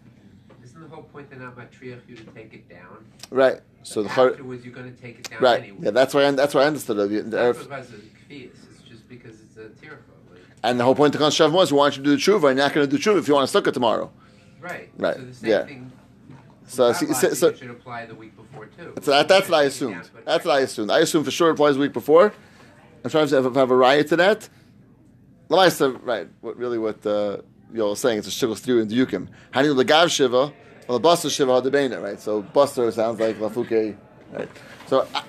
The 1.16 1.22
point 1.22 1.30
they're 1.30 1.48
not 1.48 1.56
matriach 1.56 2.06
you 2.06 2.16
to 2.16 2.24
take 2.24 2.52
it 2.52 2.68
down? 2.68 3.06
Right. 3.30 3.60
So 3.82 4.02
the 4.02 4.10
afterwards 4.10 4.66
you're 4.66 4.74
going 4.74 4.94
to 4.94 5.00
take 5.00 5.18
it 5.18 5.30
down 5.30 5.40
right. 5.40 5.62
anyway. 5.62 5.78
Yeah, 5.80 5.90
that's 5.92 6.12
why 6.12 6.26
I, 6.26 6.30
that's 6.32 6.54
why 6.54 6.62
I 6.62 6.66
understood 6.66 6.98
it. 6.98 7.30
The 7.30 7.36
Erev- 7.38 7.58
because 7.58 7.92
of 7.94 8.02
it's 8.28 8.58
just 8.86 9.08
because 9.08 9.40
it's 9.40 9.56
a 9.56 9.68
tircha. 9.82 9.96
Like, 10.30 10.42
And 10.62 10.78
the 10.78 10.84
whole 10.84 10.94
point 10.94 11.14
of 11.14 11.20
Knas 11.22 11.28
Shavim 11.28 11.52
was, 11.52 11.72
we 11.72 11.78
want 11.78 11.96
you 11.96 12.02
to 12.02 12.10
do 12.10 12.16
the 12.16 12.22
tshuva, 12.22 12.50
and 12.50 12.58
you're 12.58 12.66
not 12.66 12.74
going 12.74 12.86
to 12.86 12.96
do 12.96 13.02
tshuva 13.02 13.18
if 13.18 13.28
you 13.28 13.34
want 13.34 13.48
to 13.48 13.62
sukkah 13.62 13.72
tomorrow. 13.72 14.10
right. 14.60 14.90
Right, 14.98 15.14
So 15.14 15.22
the 15.22 15.34
same 15.34 15.50
yeah. 15.50 15.64
thing. 15.64 15.92
So, 16.66 16.92
so, 16.92 17.48
it 17.48 17.58
should 17.58 17.70
apply 17.70 18.04
the 18.06 18.14
week 18.14 18.36
before 18.36 18.66
too. 18.66 18.92
so 19.00 19.12
that, 19.12 19.28
that's 19.28 19.48
what 19.48 19.60
I 19.60 19.62
assumed. 19.62 19.94
down, 19.94 20.10
That's 20.24 20.44
what 20.44 20.56
I 20.56 20.60
assumed. 20.60 20.90
I 20.90 20.98
assumed 20.98 21.24
for 21.24 21.30
sure 21.30 21.48
it 21.48 21.52
applies 21.52 21.76
the 21.76 21.80
week 21.80 21.92
before. 21.94 22.34
I'm 23.04 23.10
trying 23.10 23.28
to 23.28 23.36
have, 23.40 23.54
have 23.54 23.70
a 23.70 23.76
riot 23.76 24.08
to 24.08 24.16
that. 24.16 24.48
Lamaisa, 25.48 25.98
right? 26.04 26.28
What 26.40 26.56
really 26.58 26.76
what 26.76 27.06
uh, 27.06 27.38
you're 27.72 27.94
saying? 27.94 28.18
It's 28.18 28.26
a 28.26 28.30
shigul 28.30 28.56
stew 28.56 28.80
in 28.80 28.88
Yukim. 28.88 29.28
Hani 29.52 29.72
legav 29.80 30.10
shiva, 30.10 30.52
well 30.86 30.98
the 30.98 31.02
buster 31.02 31.30
shiva 31.30 31.60
hadebena, 31.60 32.02
right? 32.02 32.20
So 32.20 32.42
buster 32.42 32.90
sounds 32.90 33.20
like 33.20 33.36
lafuke, 33.38 33.96
right? 34.32 34.48
So 34.86 35.00
uh, 35.00 35.22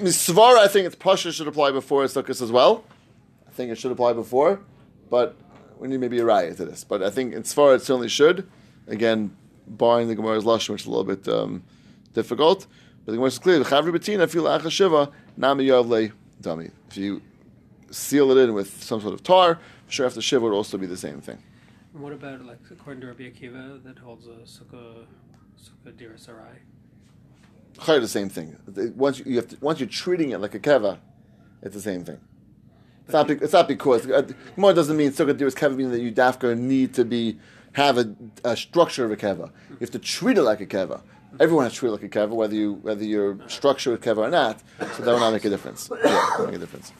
misvara, 0.00 0.58
I 0.58 0.68
think 0.68 0.86
it's 0.86 0.96
pasha 0.96 1.32
should 1.32 1.48
apply 1.48 1.70
before 1.70 2.04
sukkahs 2.04 2.42
as 2.42 2.50
well. 2.50 2.84
I 3.46 3.50
think 3.52 3.70
it 3.70 3.78
should 3.78 3.92
apply 3.92 4.12
before, 4.12 4.60
but 5.10 5.36
we 5.78 5.88
need 5.88 6.00
maybe 6.00 6.18
a 6.18 6.24
riot 6.24 6.56
to 6.56 6.64
this. 6.64 6.84
But 6.84 7.02
I 7.02 7.10
think 7.10 7.34
in 7.34 7.42
svara 7.42 7.76
it 7.76 7.82
certainly 7.82 8.08
should. 8.08 8.48
Again, 8.86 9.36
barring 9.66 10.08
the 10.08 10.14
Gemara's 10.14 10.44
lashon, 10.44 10.70
which 10.70 10.82
is 10.82 10.86
a 10.86 10.90
little 10.90 11.04
bit 11.04 11.28
um, 11.28 11.62
difficult. 12.14 12.66
But 13.04 13.12
the 13.12 13.16
Gemara 13.18 13.28
is 13.28 13.38
clear. 13.38 13.60
Chavri 13.60 13.92
betina 13.96 14.28
feel 14.28 14.44
acha 14.44 14.70
shiva 14.70 15.10
nami 15.36 15.66
yavle 15.66 16.12
dummy. 16.40 16.70
If 16.90 16.96
you 16.96 17.22
seal 17.90 18.30
it 18.32 18.38
in 18.38 18.54
with 18.54 18.82
some 18.82 19.00
sort 19.00 19.14
of 19.14 19.22
tar, 19.22 19.58
sure 19.88 20.06
after 20.06 20.20
shiva 20.20 20.44
would 20.44 20.54
also 20.54 20.78
be 20.78 20.86
the 20.86 20.96
same 20.96 21.20
thing. 21.20 21.42
And 21.94 22.02
what 22.02 22.12
about 22.12 22.44
like 22.44 22.58
according 22.70 23.00
to 23.02 23.06
Rabbi 23.08 23.24
Akiva 23.24 23.82
that 23.84 23.98
holds 23.98 24.26
a 24.26 24.40
sukkah 24.46 25.06
sukkah 25.58 25.96
dira 25.96 26.18
sarai? 26.18 26.58
Chayr 27.78 28.00
the 28.00 28.08
same 28.08 28.28
thing. 28.28 28.56
Once 28.96 29.20
you, 29.24 29.36
have 29.36 29.48
to, 29.48 29.56
once 29.60 29.80
you're 29.80 29.88
treating 29.88 30.30
it 30.30 30.38
like 30.38 30.54
a 30.54 30.58
keva, 30.58 30.98
it's 31.62 31.74
the 31.74 31.80
same 31.80 32.04
thing. 32.04 32.20
It's 33.04 33.12
not, 33.12 33.28
be, 33.28 33.34
it's 33.34 33.52
not 33.52 33.68
because 33.68 34.06
uh, 34.10 34.28
more 34.56 34.74
doesn't 34.74 34.96
mean 34.96 35.12
sukkah 35.12 35.36
dir 35.36 35.46
is 35.46 35.54
keva 35.54 35.76
meaning 35.76 35.92
that 35.92 36.00
you 36.00 36.12
dafka 36.12 36.56
need 36.58 36.92
to 36.94 37.04
be 37.04 37.38
have 37.72 37.96
a, 37.96 38.14
a 38.44 38.56
structure 38.56 39.04
of 39.04 39.12
a 39.12 39.16
keva. 39.16 39.50
You 39.70 39.76
have 39.80 39.90
to 39.92 39.98
treat 39.98 40.36
it 40.36 40.42
like 40.42 40.60
a 40.60 40.66
keva. 40.66 41.02
Everyone 41.40 41.64
has 41.64 41.72
to 41.74 41.78
treat 41.78 41.88
it 41.88 41.92
like 41.92 42.02
a 42.02 42.08
keva, 42.08 42.30
whether 42.30 42.54
you 42.54 42.74
whether 42.74 43.04
your 43.04 43.38
structure 43.48 43.94
is 43.94 44.00
keva 44.00 44.18
or 44.18 44.30
not. 44.30 44.60
So 44.96 45.04
that 45.04 45.12
will 45.12 45.20
not 45.20 45.32
make 45.32 45.44
a 45.44 45.50
difference. 45.50 45.90
Yeah, 46.04 46.36
make 46.44 46.54
a 46.54 46.58
difference. 46.58 46.92